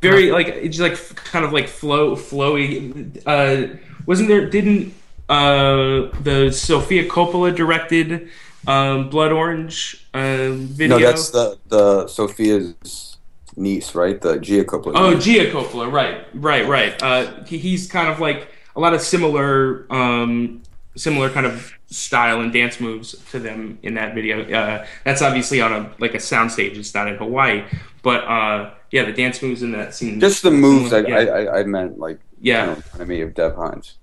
very 0.00 0.30
like 0.30 0.46
it's 0.46 0.78
like 0.78 0.94
kind 1.16 1.44
of 1.44 1.52
like 1.52 1.68
flow 1.68 2.14
flowy 2.14 3.20
uh 3.26 3.76
wasn't 4.06 4.28
there 4.28 4.48
didn't 4.48 4.94
uh 5.28 6.10
the 6.22 6.52
Sofia 6.52 7.08
Coppola 7.08 7.54
directed 7.54 8.30
um 8.68 9.10
blood 9.10 9.32
orange 9.32 10.06
uh 10.14 10.50
video 10.52 10.98
no 10.98 11.04
that's 11.04 11.30
the 11.30 11.58
the 11.66 12.06
Sofia's 12.06 13.16
niece 13.56 13.96
right 13.96 14.20
the 14.20 14.38
Gia 14.38 14.64
Coppola 14.64 14.92
Oh. 14.94 15.18
Gia 15.18 15.50
Coppola, 15.50 15.90
right, 15.90 16.24
right, 16.34 16.66
right. 16.66 17.02
Uh, 17.02 17.44
he, 17.44 17.58
he's 17.58 17.90
kind 17.90 18.08
of 18.08 18.20
like 18.20 18.48
a 18.76 18.80
lot 18.80 18.94
of 18.94 19.00
similar 19.00 19.86
um, 19.92 20.62
similar 20.96 21.30
kind 21.30 21.46
of 21.46 21.72
style 21.86 22.40
and 22.40 22.52
dance 22.52 22.80
moves 22.80 23.12
to 23.30 23.38
them 23.38 23.78
in 23.82 23.94
that 23.94 24.14
video. 24.14 24.42
Uh, 24.50 24.86
that's 25.04 25.22
obviously 25.22 25.60
on 25.60 25.72
a 25.72 25.92
like 25.98 26.14
a 26.14 26.18
soundstage. 26.18 26.76
It's 26.76 26.94
not 26.94 27.08
in 27.08 27.16
Hawaii, 27.16 27.64
but 28.02 28.24
uh, 28.24 28.74
yeah, 28.90 29.04
the 29.04 29.12
dance 29.12 29.42
moves 29.42 29.62
in 29.62 29.72
that 29.72 29.94
scene. 29.94 30.20
Just 30.20 30.42
the 30.42 30.50
moves. 30.50 30.92
I, 30.92 31.00
Yeah. 31.00 31.16
I, 31.16 31.24
I, 31.44 31.60
I 31.60 31.64
meant 31.64 31.98
like 31.98 32.18
Yeah. 32.40 32.62
you 32.70 32.76
know, 32.76 32.82
kind 32.82 33.02
of 33.02 33.08
me 33.08 33.20
of 33.22 33.34
Dev 33.34 33.54
Hynes. 33.54 33.94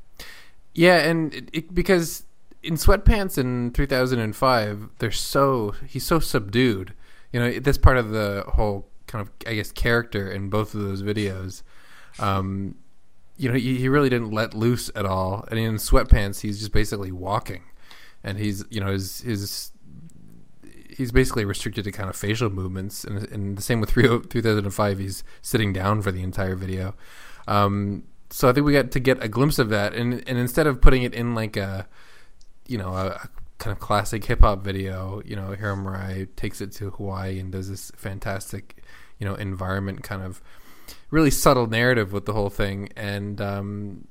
Yeah, 0.74 0.98
and 0.98 1.34
it, 1.34 1.50
it, 1.54 1.74
because 1.76 2.24
in 2.64 2.76
sweatpants 2.76 3.38
in 3.38 3.72
2005, 3.72 4.90
they're 5.00 5.12
so 5.12 5.74
he's 5.88 6.06
so 6.06 6.20
subdued. 6.20 6.94
You 7.34 7.40
know, 7.40 7.60
that's 7.60 7.78
part 7.78 7.98
of 7.98 8.10
the 8.12 8.44
whole 8.48 8.88
kind 9.08 9.22
of 9.22 9.32
I 9.48 9.56
guess 9.56 9.72
character 9.72 10.32
in 10.32 10.50
both 10.50 10.74
of 10.74 10.82
those 10.82 11.04
videos. 11.04 11.64
Um, 12.20 12.76
you 13.40 13.48
know, 13.48 13.56
he, 13.56 13.78
he 13.78 13.88
really 13.88 14.10
didn't 14.10 14.32
let 14.32 14.54
loose 14.54 14.92
at 14.96 15.06
all. 15.06 15.46
And 15.50 15.58
in 15.58 15.76
sweatpants, 15.76 16.42
he's 16.42 16.60
just 16.60 16.74
basically 16.74 17.12
walking, 17.12 17.64
and 18.22 18.38
he's 18.38 18.66
you 18.70 18.82
know 18.82 18.92
his 18.92 19.22
his 19.22 19.72
he's 20.90 21.14
basically 21.14 21.46
restricted 21.46 21.86
to 21.86 21.92
kind 21.94 22.10
of 22.10 22.18
facial 22.18 22.50
movements, 22.50 23.06
and, 23.06 23.26
and 23.32 23.58
the 23.58 23.62
same 23.62 23.80
with 23.80 23.92
30- 23.94 24.30
2005. 24.30 25.00
He's 25.00 25.24
sitting 25.42 25.72
down 25.72 26.02
for 26.02 26.12
the 26.12 26.22
entire 26.22 26.56
video. 26.56 26.96
Um, 27.48 28.04
so 28.30 28.50
I 28.50 28.54
think 28.54 28.66
we 28.66 28.74
got 28.74 28.92
to 28.92 29.00
get 29.00 29.24
a 29.24 29.30
glimpse 29.30 29.58
of 29.58 29.70
that, 29.70 29.94
and 29.94 30.22
and 30.28 30.38
instead 30.38 30.68
of 30.68 30.82
putting 30.82 31.04
it 31.04 31.14
in 31.14 31.34
like 31.34 31.56
a, 31.56 31.88
you 32.68 32.78
know, 32.78 32.90
a, 32.90 33.08
a 33.08 33.30
kind 33.58 33.72
of 33.72 33.80
classic 33.80 34.26
hip 34.26 34.42
hop 34.42 34.66
video, 34.66 35.22
you 35.24 35.38
know, 35.38 35.52
Hiro 35.52 35.78
Murai 35.78 36.28
takes 36.36 36.60
it 36.60 36.74
to 36.74 36.90
Hawaii 36.90 37.40
and 37.40 37.54
does 37.54 37.70
this 37.70 37.90
fantastic, 37.96 38.84
you 39.18 39.26
know, 39.26 39.36
environment 39.36 40.04
kind 40.04 40.24
of 40.24 40.42
really 41.12 41.32
subtle 41.32 41.68
narrative 41.68 42.14
with 42.14 42.26
the 42.26 42.34
whole 42.34 42.50
thing, 42.50 42.90
and 42.96 43.42
um, 43.42 44.08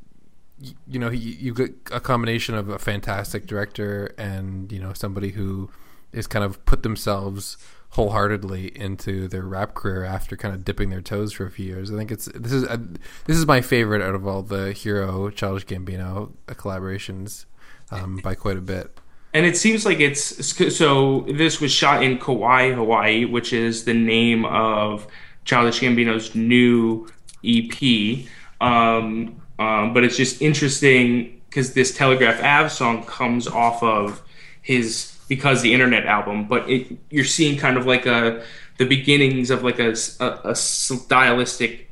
y- 0.62 0.74
you 0.86 0.98
know, 0.98 1.10
you, 1.10 1.32
you 1.32 1.54
get 1.54 1.74
a 1.92 2.00
combination 2.00 2.54
of 2.54 2.68
a 2.68 2.78
fantastic 2.78 3.46
director 3.46 4.14
and 4.18 4.70
you 4.72 4.80
know 4.80 4.92
somebody 4.92 5.30
who 5.30 5.70
is 6.12 6.26
kind 6.26 6.44
of 6.44 6.64
put 6.64 6.82
themselves 6.82 7.56
wholeheartedly 7.90 8.76
into 8.78 9.28
their 9.28 9.42
rap 9.42 9.74
career 9.74 10.04
after 10.04 10.36
kind 10.36 10.54
of 10.54 10.64
dipping 10.64 10.90
their 10.90 11.00
toes 11.00 11.32
for 11.32 11.46
a 11.46 11.50
few 11.50 11.64
years. 11.64 11.90
I 11.90 11.96
think 11.96 12.10
it's 12.10 12.26
this 12.34 12.52
is 12.52 12.64
uh, 12.64 12.78
this 13.26 13.36
is 13.36 13.46
my 13.46 13.60
favorite 13.60 14.02
out 14.02 14.14
of 14.14 14.26
all 14.26 14.42
the 14.42 14.72
Hiro 14.72 15.30
Childish 15.30 15.66
Gambino 15.66 16.32
collaborations 16.48 17.46
um, 17.90 18.16
by 18.18 18.34
quite 18.34 18.56
a 18.56 18.62
bit. 18.62 19.00
And 19.34 19.44
it 19.44 19.56
seems 19.56 19.84
like 19.84 20.00
it's 20.00 20.46
so. 20.74 21.20
This 21.28 21.60
was 21.60 21.70
shot 21.70 22.02
in 22.02 22.18
Kauai, 22.18 22.72
Hawaii, 22.72 23.26
which 23.26 23.52
is 23.52 23.84
the 23.84 23.94
name 23.94 24.44
of 24.46 25.06
Childish 25.48 25.80
Gambino's 25.80 26.34
new 26.34 27.08
EP. 27.42 28.26
Um, 28.60 29.40
um, 29.58 29.94
but 29.94 30.04
it's 30.04 30.16
just 30.16 30.42
interesting 30.42 31.40
because 31.48 31.72
this 31.72 31.96
Telegraph 31.96 32.42
Ave 32.44 32.68
song 32.68 33.02
comes 33.04 33.48
off 33.48 33.82
of 33.82 34.20
his 34.60 35.16
because 35.26 35.62
the 35.62 35.72
Internet 35.72 36.04
album. 36.04 36.46
But 36.46 36.68
it, 36.68 36.98
you're 37.08 37.24
seeing 37.24 37.56
kind 37.56 37.78
of 37.78 37.86
like 37.86 38.04
a 38.04 38.44
the 38.76 38.84
beginnings 38.84 39.50
of 39.50 39.64
like 39.64 39.78
a, 39.78 39.94
a, 40.20 40.50
a 40.50 40.54
stylistic 40.54 41.88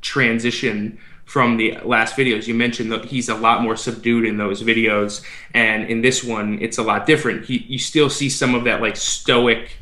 transition 0.00 0.96
from 1.24 1.56
the 1.56 1.78
last 1.82 2.14
videos. 2.14 2.46
You 2.46 2.54
mentioned 2.54 2.92
that 2.92 3.06
he's 3.06 3.28
a 3.28 3.34
lot 3.34 3.62
more 3.62 3.74
subdued 3.74 4.24
in 4.26 4.36
those 4.36 4.62
videos, 4.62 5.24
and 5.54 5.90
in 5.90 6.02
this 6.02 6.22
one, 6.22 6.62
it's 6.62 6.78
a 6.78 6.84
lot 6.84 7.06
different. 7.06 7.46
He, 7.46 7.58
you 7.66 7.80
still 7.80 8.08
see 8.08 8.30
some 8.30 8.54
of 8.54 8.62
that 8.62 8.80
like 8.80 8.96
stoic 8.96 9.76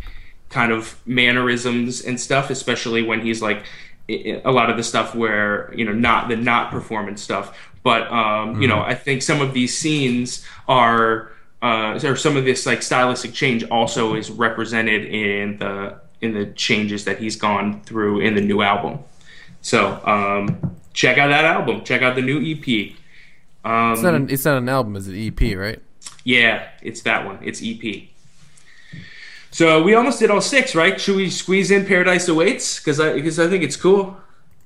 kind 0.51 0.73
of 0.73 1.01
mannerisms 1.07 2.03
and 2.05 2.21
stuff, 2.21 2.51
especially 2.51 3.03
when 3.03 3.21
he's 3.23 3.41
like 3.41 3.65
a 4.09 4.51
lot 4.51 4.69
of 4.71 4.77
the 4.77 4.83
stuff 4.83 5.15
where 5.15 5.73
you 5.75 5.85
know 5.85 5.93
not 5.93 6.29
the 6.29 6.37
not 6.37 6.71
performance 6.71 7.23
stuff. 7.23 7.57
But 7.83 8.11
um, 8.13 8.61
you 8.61 8.69
know, 8.69 8.81
I 8.81 8.95
think 8.95 9.23
some 9.23 9.41
of 9.41 9.55
these 9.55 9.77
scenes 9.77 10.45
are. 10.69 11.31
Uh, 11.63 12.01
or 12.05 12.17
some 12.17 12.39
of 12.39 12.45
this 12.47 12.65
like 12.65 12.83
stylistic 12.83 13.35
change 13.35 13.65
also 13.65 14.15
is 14.15 14.31
represented 14.31 15.05
in 15.05 15.59
the 15.59 16.01
in 16.23 16.33
the 16.33 16.47
changes 16.55 17.05
that 17.05 17.19
he's 17.19 17.37
gone 17.37 17.83
through 17.83 18.21
in 18.21 18.35
the 18.35 18.41
new 18.41 18.63
album. 18.63 18.99
So 19.61 20.01
um, 20.07 20.77
check 20.95 21.19
out 21.19 21.29
that 21.29 21.45
album. 21.45 21.85
Check 21.85 22.01
out 22.03 22.15
the 22.15 22.23
new 22.23 22.39
EP. 22.41 22.93
Um, 23.65 23.93
It's 23.93 24.03
not 24.03 24.15
an 24.15 24.31
it's 24.31 24.45
not 24.47 24.57
an 24.59 24.69
album, 24.71 24.97
it's 24.97 25.07
an 25.07 25.17
EP, 25.17 25.57
right? 25.57 25.81
yeah, 26.25 26.69
it's 26.83 27.03
that 27.03 27.27
one. 27.27 27.39
It's 27.43 27.61
EP. 27.63 28.09
So 29.51 29.83
we 29.83 29.95
almost 29.95 30.21
did 30.21 30.31
all 30.31 30.41
six, 30.41 30.75
right? 30.75 31.01
Should 31.01 31.17
we 31.17 31.29
squeeze 31.29 31.71
in 31.71 31.85
Paradise 31.85 32.29
Awaits? 32.29 32.79
Because 32.79 33.01
I 33.01 33.13
because 33.15 33.39
I 33.39 33.49
think 33.49 33.65
it's 33.65 33.77
cool. 33.77 34.17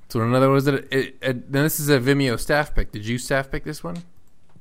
So 0.08 0.20
it, 0.22 0.88
it, 0.92 1.16
it? 1.22 1.52
Then 1.52 1.62
this 1.64 1.80
is 1.80 1.88
a 1.88 1.98
Vimeo 1.98 2.38
staff 2.38 2.74
pick. 2.74 2.92
Did 2.92 3.06
you 3.06 3.18
staff 3.18 3.50
pick 3.50 3.64
this 3.64 3.82
one? 3.82 3.96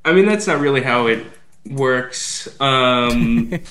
I 0.05 0.13
mean, 0.13 0.26
that's 0.26 0.47
not 0.47 0.59
really 0.59 0.82
how 0.82 1.07
it 1.07 1.26
works. 1.69 2.47
Um, 2.59 3.59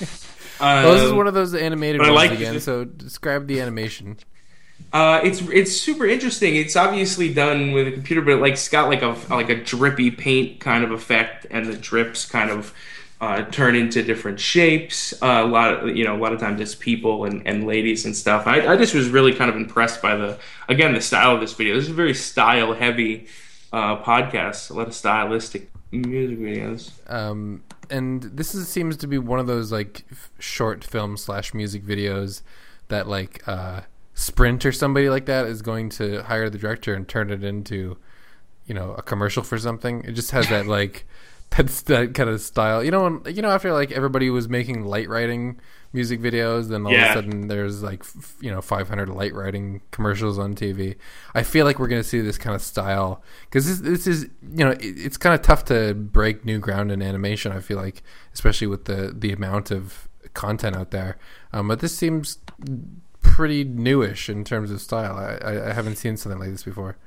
Well, 0.59 0.93
this 0.93 1.03
is 1.03 1.11
um, 1.11 1.17
one 1.17 1.27
of 1.27 1.33
those 1.33 1.53
animated 1.53 1.99
but 1.99 2.07
I 2.07 2.11
ones 2.11 2.29
like 2.29 2.39
again. 2.39 2.53
this. 2.53 2.63
So 2.63 2.85
describe 2.85 3.47
the 3.47 3.59
animation. 3.59 4.17
Uh, 4.91 5.19
it's 5.23 5.41
it's 5.49 5.71
super 5.71 6.05
interesting. 6.05 6.55
It's 6.55 6.75
obviously 6.75 7.33
done 7.33 7.71
with 7.71 7.87
a 7.87 7.91
computer, 7.91 8.21
but 8.21 8.33
it 8.33 8.37
like 8.37 8.53
it's 8.53 8.69
got 8.69 8.87
like 8.87 9.01
a 9.01 9.17
like 9.29 9.49
a 9.49 9.55
drippy 9.55 10.11
paint 10.11 10.59
kind 10.59 10.83
of 10.83 10.91
effect, 10.91 11.45
and 11.49 11.65
the 11.65 11.75
drips 11.75 12.25
kind 12.25 12.49
of 12.49 12.73
uh, 13.23 13.45
turn 13.51 13.73
into 13.73 14.03
different 14.03 14.37
shapes. 14.37 15.13
Uh, 15.21 15.41
a 15.43 15.47
lot 15.47 15.73
of 15.73 15.95
you 15.95 16.03
know 16.03 16.13
a 16.15 16.19
lot 16.19 16.33
of 16.33 16.39
times 16.41 16.59
it's 16.59 16.75
people 16.75 17.23
and, 17.23 17.41
and 17.47 17.65
ladies 17.65 18.05
and 18.05 18.13
stuff. 18.13 18.45
I, 18.47 18.67
I 18.73 18.75
just 18.75 18.93
was 18.93 19.07
really 19.09 19.33
kind 19.33 19.49
of 19.49 19.55
impressed 19.55 20.01
by 20.01 20.15
the 20.15 20.37
again 20.67 20.93
the 20.93 20.99
style 20.99 21.33
of 21.33 21.39
this 21.39 21.53
video. 21.53 21.75
This 21.75 21.85
is 21.85 21.91
a 21.91 21.93
very 21.93 22.13
style 22.13 22.73
heavy 22.73 23.27
uh, 23.71 24.03
podcast. 24.03 24.69
A 24.71 24.73
lot 24.73 24.87
of 24.87 24.93
stylistic 24.93 25.71
music 25.91 26.37
videos. 26.37 26.91
Um, 27.09 27.63
and 27.89 28.23
this 28.23 28.53
is, 28.53 28.67
seems 28.67 28.97
to 28.97 29.07
be 29.07 29.17
one 29.17 29.39
of 29.39 29.47
those 29.47 29.71
like 29.71 30.05
short 30.37 30.83
film 30.83 31.15
slash 31.15 31.53
music 31.53 31.85
videos 31.85 32.41
that 32.89 33.07
like 33.07 33.47
uh, 33.47 33.81
Sprint 34.13 34.65
or 34.65 34.73
somebody 34.73 35.09
like 35.09 35.27
that 35.27 35.45
is 35.45 35.61
going 35.61 35.89
to 35.91 36.23
hire 36.23 36.49
the 36.49 36.57
director 36.57 36.93
and 36.93 37.07
turn 37.07 37.31
it 37.31 37.41
into, 37.41 37.97
you 38.65 38.73
know, 38.73 38.93
a 38.95 39.01
commercial 39.01 39.43
for 39.43 39.57
something. 39.57 40.03
It 40.03 40.11
just 40.11 40.31
has 40.31 40.49
that 40.49 40.67
like 40.67 41.05
that's 41.49 41.81
that 41.83 42.13
kind 42.13 42.29
of 42.29 42.41
style. 42.41 42.83
You 42.83 42.91
know, 42.91 43.03
when, 43.03 43.35
you 43.35 43.41
know 43.41 43.49
after 43.49 43.71
like 43.71 43.91
everybody 43.91 44.29
was 44.29 44.49
making 44.49 44.85
light 44.85 45.09
writing 45.09 45.59
music 45.91 46.19
videos, 46.19 46.69
then 46.69 46.85
all 46.85 46.93
of 46.93 46.99
a 46.99 47.13
sudden 47.13 47.47
there's 47.47 47.83
like 47.83 48.01
f- 48.01 48.35
you 48.41 48.49
know 48.49 48.61
500 48.61 49.09
light 49.09 49.33
writing 49.33 49.81
commercials 49.91 50.39
on 50.39 50.55
TV. 50.55 50.95
I 51.35 51.43
feel 51.43 51.65
like 51.65 51.79
we're 51.79 51.87
gonna 51.87 52.03
see 52.03 52.21
this 52.21 52.37
kind 52.37 52.55
of 52.55 52.61
style 52.61 53.21
because 53.45 53.67
this 53.67 53.79
this 53.79 54.07
is 54.07 54.23
you 54.41 54.65
know 54.65 54.71
it, 54.71 54.81
it's 54.81 55.17
kind 55.17 55.35
of 55.35 55.41
tough 55.41 55.65
to 55.65 55.93
break 55.93 56.43
new 56.43 56.59
ground 56.59 56.91
in 56.91 57.01
animation. 57.01 57.51
I 57.51 57.59
feel 57.59 57.77
like 57.77 58.01
especially 58.33 58.67
with 58.67 58.85
the 58.85 59.13
the 59.15 59.31
amount 59.31 59.71
of 59.71 60.07
content 60.33 60.75
out 60.75 60.91
there. 60.91 61.17
Um, 61.51 61.67
but 61.67 61.79
this 61.79 61.95
seems 61.95 62.39
pretty 63.21 63.63
newish 63.63 64.29
in 64.29 64.43
terms 64.43 64.71
of 64.71 64.81
style. 64.81 65.15
I, 65.15 65.37
I, 65.47 65.69
I 65.69 65.73
haven't 65.73 65.97
seen 65.97 66.17
something 66.17 66.39
like 66.39 66.51
this 66.51 66.63
before. 66.63 66.97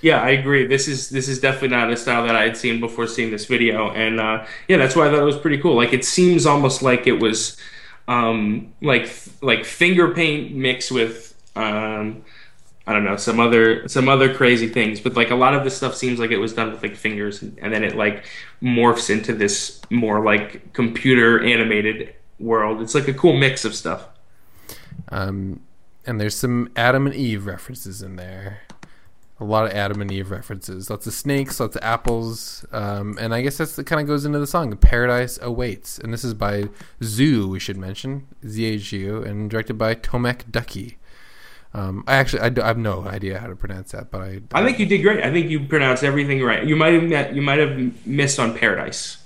Yeah, 0.00 0.22
I 0.22 0.30
agree. 0.30 0.66
This 0.66 0.86
is 0.86 1.08
this 1.08 1.28
is 1.28 1.40
definitely 1.40 1.76
not 1.76 1.90
a 1.90 1.96
style 1.96 2.24
that 2.26 2.36
I 2.36 2.44
had 2.44 2.56
seen 2.56 2.78
before 2.78 3.06
seeing 3.06 3.30
this 3.30 3.46
video, 3.46 3.90
and 3.90 4.20
uh, 4.20 4.46
yeah, 4.68 4.76
that's 4.76 4.94
why 4.94 5.08
I 5.08 5.10
thought 5.10 5.20
it 5.20 5.24
was 5.24 5.38
pretty 5.38 5.58
cool. 5.58 5.74
Like 5.74 5.92
it 5.92 6.04
seems 6.04 6.46
almost 6.46 6.82
like 6.82 7.06
it 7.06 7.20
was 7.20 7.56
um, 8.06 8.72
like 8.80 9.10
like 9.42 9.64
finger 9.64 10.14
paint 10.14 10.54
mixed 10.54 10.92
with 10.92 11.34
um, 11.56 12.24
I 12.86 12.92
don't 12.92 13.04
know 13.04 13.16
some 13.16 13.40
other 13.40 13.88
some 13.88 14.08
other 14.08 14.32
crazy 14.32 14.68
things, 14.68 15.00
but 15.00 15.14
like 15.14 15.30
a 15.30 15.34
lot 15.34 15.54
of 15.54 15.64
this 15.64 15.76
stuff 15.76 15.96
seems 15.96 16.20
like 16.20 16.30
it 16.30 16.38
was 16.38 16.54
done 16.54 16.70
with 16.70 16.82
like 16.82 16.96
fingers, 16.96 17.42
and, 17.42 17.58
and 17.60 17.72
then 17.72 17.82
it 17.82 17.96
like 17.96 18.24
morphs 18.62 19.10
into 19.10 19.34
this 19.34 19.80
more 19.90 20.24
like 20.24 20.72
computer 20.72 21.42
animated 21.44 22.14
world. 22.38 22.80
It's 22.80 22.94
like 22.94 23.08
a 23.08 23.14
cool 23.14 23.36
mix 23.36 23.64
of 23.64 23.74
stuff. 23.74 24.06
Um, 25.08 25.60
and 26.06 26.20
there's 26.20 26.36
some 26.36 26.70
Adam 26.76 27.06
and 27.06 27.14
Eve 27.14 27.46
references 27.46 28.00
in 28.00 28.16
there. 28.16 28.60
A 29.40 29.44
lot 29.44 29.66
of 29.66 29.72
Adam 29.72 30.00
and 30.00 30.10
Eve 30.10 30.30
references. 30.32 30.90
Lots 30.90 31.06
of 31.06 31.14
snakes, 31.14 31.60
lots 31.60 31.76
of 31.76 31.82
apples. 31.84 32.66
Um, 32.72 33.16
and 33.20 33.32
I 33.32 33.40
guess 33.40 33.58
that's 33.58 33.76
that 33.76 33.84
kind 33.84 34.00
of 34.00 34.08
goes 34.08 34.24
into 34.24 34.40
the 34.40 34.48
song. 34.48 34.76
Paradise 34.76 35.38
Awaits. 35.40 35.98
And 35.98 36.12
this 36.12 36.24
is 36.24 36.34
by 36.34 36.64
ZHU, 37.00 37.48
we 37.48 37.60
should 37.60 37.76
mention. 37.76 38.26
Z 38.46 38.64
H 38.64 38.92
U, 38.92 39.22
and 39.22 39.48
directed 39.48 39.74
by 39.74 39.94
Tomek 39.94 40.50
Ducki. 40.50 40.96
Um, 41.74 42.02
I 42.06 42.16
actually, 42.16 42.40
I 42.40 42.66
have 42.66 42.78
no 42.78 43.04
idea 43.04 43.38
how 43.38 43.46
to 43.46 43.54
pronounce 43.54 43.92
that, 43.92 44.10
but 44.10 44.22
I. 44.22 44.40
I 44.52 44.64
think 44.64 44.78
you 44.78 44.86
did 44.86 45.02
great. 45.02 45.22
I 45.22 45.30
think 45.30 45.50
you 45.50 45.66
pronounced 45.66 46.02
everything 46.02 46.42
right. 46.42 46.64
You 46.64 46.76
might 46.76 46.94
have 46.94 47.04
met, 47.04 47.34
you 47.34 47.42
might 47.42 47.58
have 47.58 48.06
missed 48.06 48.40
on 48.40 48.56
Paradise. 48.56 49.18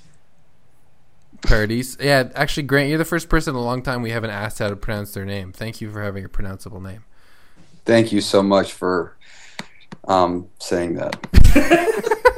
Paradise. 1.41 1.97
Yeah, 2.01 2.31
actually, 2.35 2.65
Grant, 2.65 2.89
you're 2.89 2.99
the 2.99 3.05
first 3.05 3.29
person 3.29 3.55
in 3.55 3.61
a 3.61 3.65
long 3.65 3.83
time 3.83 4.03
we 4.03 4.11
haven't 4.11 4.31
asked 4.31 4.59
how 4.59 4.69
to 4.69 4.77
pronounce 4.77 5.15
their 5.15 5.25
name. 5.25 5.53
Thank 5.53 5.81
you 5.81 5.91
for 5.91 6.03
having 6.03 6.25
a 6.25 6.29
pronounceable 6.29 6.83
name. 6.83 7.05
Thank 7.85 8.13
you 8.13 8.21
so 8.21 8.43
much 8.43 8.73
for 8.73 9.17
um, 10.05 10.49
saying 10.59 10.95
that. 10.95 11.17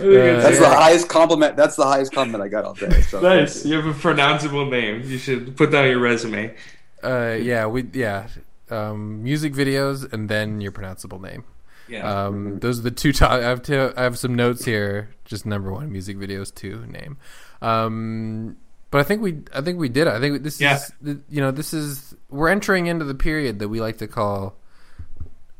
That's 0.00 0.58
the 0.58 0.68
highest 0.68 1.08
compliment. 1.08 1.56
That's 1.56 1.76
the 1.76 1.84
highest 1.84 2.12
compliment 2.12 2.42
I 2.42 2.48
got 2.48 2.64
all 2.64 2.74
day. 2.74 3.02
So 3.02 3.20
Nice. 3.20 3.64
You 3.64 3.76
have 3.76 3.86
a 3.86 3.92
pronounceable 3.92 4.70
name. 4.70 5.02
You 5.04 5.18
should 5.18 5.56
put 5.56 5.70
that 5.72 5.84
on 5.84 5.90
your 5.90 6.00
resume. 6.00 6.54
Uh, 7.02 7.36
yeah, 7.40 7.66
we 7.66 7.86
yeah, 7.92 8.28
um, 8.70 9.22
music 9.22 9.52
videos 9.52 10.10
and 10.12 10.28
then 10.28 10.60
your 10.60 10.72
pronounceable 10.72 11.20
name. 11.20 11.44
Yeah. 11.88 12.26
Um, 12.26 12.60
those 12.60 12.78
are 12.78 12.82
the 12.82 12.90
two 12.90 13.12
top. 13.12 13.32
I 13.32 13.40
have 13.40 13.62
to, 13.64 13.92
I 13.96 14.04
have 14.04 14.18
some 14.18 14.34
notes 14.34 14.64
here. 14.64 15.10
Just 15.24 15.44
number 15.44 15.72
one 15.72 15.90
music 15.90 16.16
videos 16.18 16.54
to 16.56 16.86
name. 16.86 17.16
Um, 17.60 18.56
but 18.90 19.00
I 19.00 19.04
think 19.04 19.22
we 19.22 19.38
I 19.54 19.60
think 19.60 19.78
we 19.78 19.88
did 19.88 20.06
it. 20.06 20.12
I 20.14 20.20
think 20.20 20.42
this 20.42 20.60
Yeah. 20.60 20.76
is 20.76 20.92
you 21.28 21.40
know 21.40 21.50
this 21.50 21.72
is 21.74 22.14
we're 22.28 22.48
entering 22.48 22.86
into 22.86 23.04
the 23.04 23.14
period 23.14 23.58
that 23.58 23.68
we 23.68 23.80
like 23.80 23.98
to 23.98 24.06
call 24.08 24.56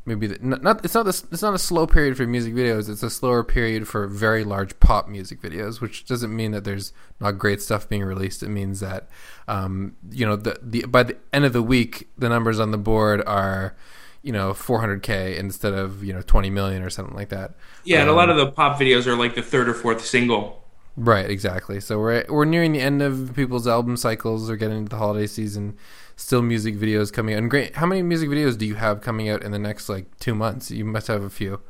maybe 0.05 0.25
the, 0.27 0.37
not, 0.41 0.83
it's 0.83 0.95
not 0.95 1.03
this 1.03 1.23
it's 1.31 1.41
not 1.41 1.53
a 1.53 1.59
slow 1.59 1.85
period 1.87 2.17
for 2.17 2.25
music 2.25 2.53
videos. 2.53 2.89
It's 2.89 3.03
a 3.03 3.09
slower 3.09 3.43
period 3.43 3.87
for 3.87 4.07
very 4.07 4.43
large 4.43 4.79
pop 4.79 5.07
music 5.07 5.41
videos, 5.41 5.79
which 5.79 6.05
doesn't 6.05 6.35
mean 6.35 6.51
that 6.51 6.63
there's 6.63 6.91
not 7.19 7.37
great 7.37 7.61
stuff 7.61 7.87
being 7.87 8.03
released. 8.03 8.43
It 8.43 8.49
means 8.49 8.79
that 8.79 9.07
um, 9.47 9.95
you 10.11 10.25
know 10.25 10.35
the 10.35 10.59
the 10.61 10.85
by 10.87 11.03
the 11.03 11.17
end 11.31 11.45
of 11.45 11.53
the 11.53 11.63
week 11.63 12.09
the 12.17 12.29
numbers 12.29 12.59
on 12.59 12.71
the 12.71 12.77
board 12.77 13.21
are 13.27 13.75
you 14.23 14.31
know 14.31 14.53
400k 14.53 15.37
instead 15.37 15.73
of 15.73 16.03
you 16.03 16.13
know 16.13 16.21
20 16.21 16.49
million 16.49 16.83
or 16.83 16.89
something 16.89 17.15
like 17.15 17.29
that. 17.29 17.53
Yeah, 17.83 18.01
and 18.01 18.09
a 18.09 18.13
lot 18.13 18.29
of 18.29 18.37
the 18.37 18.47
pop 18.47 18.79
videos 18.79 19.07
are 19.07 19.15
like 19.15 19.35
the 19.35 19.41
third 19.43 19.69
or 19.69 19.73
fourth 19.73 20.05
single. 20.05 20.63
Right, 20.97 21.29
exactly. 21.29 21.79
So 21.79 21.99
we're 21.99 22.25
we're 22.27 22.45
nearing 22.45 22.73
the 22.73 22.81
end 22.81 23.01
of 23.01 23.31
people's 23.35 23.65
album 23.67 23.95
cycles. 23.95 24.49
We're 24.49 24.57
getting 24.57 24.77
into 24.79 24.89
the 24.89 24.97
holiday 24.97 25.25
season. 25.27 25.77
Still, 26.17 26.41
music 26.41 26.75
videos 26.75 27.11
coming 27.13 27.33
out. 27.33 27.39
And 27.39 27.49
great, 27.49 27.75
how 27.75 27.85
many 27.85 28.01
music 28.03 28.29
videos 28.29 28.57
do 28.57 28.65
you 28.65 28.75
have 28.75 29.01
coming 29.01 29.29
out 29.29 29.41
in 29.41 29.51
the 29.51 29.59
next 29.59 29.87
like 29.89 30.17
two 30.19 30.35
months? 30.35 30.69
You 30.69 30.83
must 30.85 31.07
have 31.07 31.23
a 31.23 31.29
few. 31.29 31.61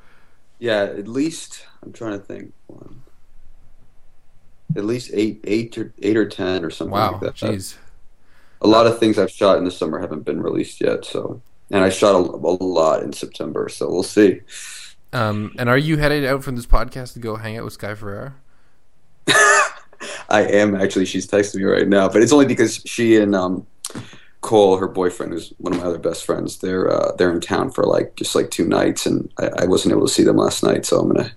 Yeah, 0.60 0.84
at 0.84 1.08
least 1.10 1.66
I'm 1.84 1.92
trying 1.92 2.18
to 2.20 2.26
think. 2.26 2.54
One, 2.68 3.04
at 4.76 4.86
least 4.86 5.12
eight, 5.14 5.42
eight 5.44 5.78
or 5.78 5.94
eight 6.02 6.18
or 6.18 6.28
ten 6.28 6.64
or 6.64 6.70
something 6.70 6.92
Wow, 6.92 7.12
like 7.12 7.20
that. 7.22 7.36
jeez. 7.36 7.78
A 8.62 8.68
lot 8.68 8.86
of 8.88 9.00
things 9.00 9.18
I've 9.18 9.32
shot 9.32 9.58
in 9.58 9.66
the 9.66 9.72
summer 9.72 10.00
haven't 10.00 10.22
been 10.24 10.42
released 10.42 10.82
yet. 10.82 11.04
So, 11.06 11.42
and 11.72 11.84
I 11.84 11.90
shot 11.90 12.16
a, 12.16 12.20
a 12.20 12.54
lot 12.64 13.04
in 13.04 13.12
September. 13.14 13.70
So 13.70 13.90
we'll 13.92 14.04
see. 14.04 14.42
Um, 15.14 15.54
and 15.58 15.68
are 15.70 15.78
you 15.78 15.98
headed 15.98 16.26
out 16.26 16.44
from 16.44 16.56
this 16.56 16.66
podcast 16.66 17.14
to 17.14 17.20
go 17.20 17.36
hang 17.36 17.58
out 17.58 17.66
with 17.66 17.74
Sky 17.74 17.96
Ferreira? 17.96 18.36
I 20.32 20.42
am 20.44 20.76
actually. 20.76 21.06
She's 21.06 21.28
texting 21.28 21.58
me 21.58 21.64
right 21.64 21.88
now, 21.88 22.10
but 22.10 22.22
it's 22.24 22.34
only 22.34 22.46
because 22.48 22.82
she 22.86 23.18
and 23.18 23.36
um, 23.36 23.68
Cole, 24.42 24.78
her 24.78 24.88
boyfriend, 24.88 25.34
who's 25.34 25.54
one 25.58 25.74
of 25.74 25.80
my 25.80 25.86
other 25.86 26.00
best 26.00 26.26
friends, 26.26 26.58
they're 26.58 26.92
uh, 26.92 27.12
they're 27.18 27.32
in 27.32 27.42
town 27.42 27.70
for 27.72 27.84
like 27.84 28.16
just 28.16 28.34
like 28.34 28.50
two 28.50 28.66
nights, 28.68 29.06
and 29.06 29.32
I, 29.38 29.50
I 29.60 29.66
wasn't 29.66 29.92
able 29.94 30.08
to 30.08 30.14
see 30.14 30.24
them 30.24 30.38
last 30.38 30.64
night, 30.64 30.86
so 30.86 31.00
I'm 31.00 31.08
gonna 31.14 31.32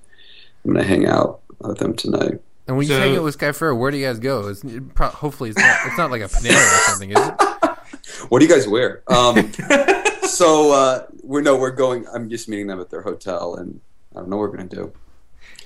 I'm 0.64 0.72
gonna 0.72 0.84
hang 0.86 1.06
out 1.06 1.40
with 1.60 1.78
them 1.78 1.94
tonight. 1.94 2.40
And 2.66 2.78
when 2.78 2.86
you 2.86 2.94
So- 2.94 3.00
hang 3.00 3.16
out 3.16 3.24
with 3.24 3.34
Sky 3.34 3.52
Ferreira, 3.52 3.76
where 3.76 3.90
do 3.90 3.98
you 3.98 4.06
guys 4.06 4.18
go? 4.18 4.48
It's, 4.48 4.64
it 4.64 4.94
pro- 4.94 5.08
hopefully, 5.08 5.50
it's 5.50 5.58
not, 5.58 5.76
it's 5.86 5.98
not 5.98 6.10
like 6.10 6.22
a 6.22 6.28
Panera 6.28 6.54
or 6.56 6.80
something, 6.90 7.10
is 7.10 7.18
it? 7.18 7.34
What 8.30 8.38
do 8.38 8.46
you 8.46 8.50
guys 8.52 8.66
wear? 8.66 9.02
Um, 9.08 9.52
so 10.22 10.72
uh, 10.72 11.06
we're 11.22 11.42
no, 11.42 11.56
we're 11.56 11.70
going. 11.72 12.06
I'm 12.12 12.30
just 12.30 12.48
meeting 12.48 12.66
them 12.68 12.80
at 12.80 12.88
their 12.90 13.02
hotel, 13.02 13.56
and 13.56 13.80
I 14.14 14.20
don't 14.20 14.28
know 14.30 14.36
what 14.38 14.50
we're 14.50 14.56
gonna 14.56 14.68
do. 14.68 14.92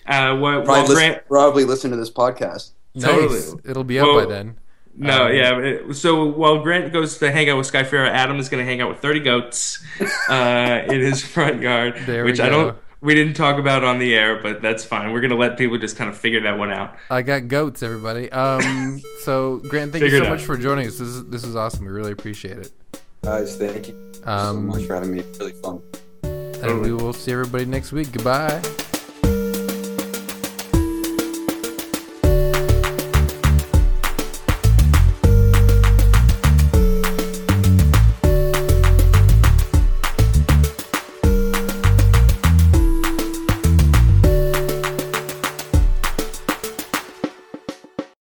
Uh, 0.07 0.37
what, 0.37 0.65
Probably, 0.65 0.73
well, 0.73 0.87
listen, 0.89 1.21
probably 1.29 1.65
listen 1.65 1.91
to 1.91 1.97
this 1.97 2.11
podcast. 2.11 2.71
Totally. 2.99 3.39
Nice. 3.39 3.55
It'll 3.65 3.85
be 3.85 3.99
out 4.01 4.07
Well, 4.07 4.27
by 4.27 4.33
then. 4.33 4.57
no, 4.97 5.27
Um, 5.27 5.33
yeah. 5.35 5.93
So 5.93 6.25
while 6.27 6.63
Grant 6.63 6.93
goes 6.93 7.19
to 7.19 7.31
hang 7.31 7.49
out 7.49 7.57
with 7.59 7.67
Sky 7.67 7.85
Ferreira, 7.85 8.11
Adam 8.11 8.39
is 8.39 8.49
going 8.49 8.65
to 8.65 8.71
hang 8.71 8.81
out 8.81 8.89
with 8.89 8.99
30 8.99 9.21
goats 9.21 9.85
uh, 10.29 10.83
in 10.89 11.01
his 11.01 11.25
front 11.25 11.61
yard, 11.63 11.97
There 12.07 12.25
we 12.25 12.31
which 12.33 12.41
I 12.41 12.49
don't. 12.49 12.77
We 13.01 13.15
didn't 13.15 13.35
talk 13.35 13.61
about 13.61 13.85
on 13.85 14.01
the 14.01 14.13
air, 14.17 14.43
but 14.43 14.61
that's 14.61 14.85
fine. 14.85 15.13
We're 15.13 15.21
going 15.21 15.31
to 15.31 15.37
let 15.37 15.57
people 15.57 15.79
just 15.79 15.97
kind 15.97 16.11
of 16.11 16.19
figure 16.19 16.41
that 16.43 16.59
one 16.59 16.73
out. 16.73 16.97
I 17.09 17.23
got 17.23 17.47
goats, 17.47 17.81
everybody. 17.85 18.31
Um, 18.33 19.01
so 19.23 19.59
Grant, 19.69 19.93
thank 19.93 20.03
you 20.03 20.11
so 20.11 20.29
much 20.29 20.41
for 20.43 20.57
joining 20.57 20.89
us. 20.89 20.99
This 20.99 21.07
is 21.09 21.25
this 21.27 21.45
is 21.45 21.55
awesome. 21.55 21.85
We 21.85 21.93
really 21.93 22.11
appreciate 22.11 22.59
it. 22.59 22.73
Guys, 23.23 23.57
thank 23.57 23.87
you 23.89 24.13
so 24.15 24.29
Um, 24.29 24.67
much 24.67 24.85
for 24.87 24.95
having 24.97 25.13
me. 25.13 25.21
It's 25.21 25.39
Really 25.39 25.53
fun. 25.53 25.81
and 26.25 26.81
we 26.83 26.93
will 26.93 27.13
see 27.13 27.31
everybody 27.31 27.67
next 27.67 27.93
week. 27.93 28.11
Goodbye. 28.11 28.61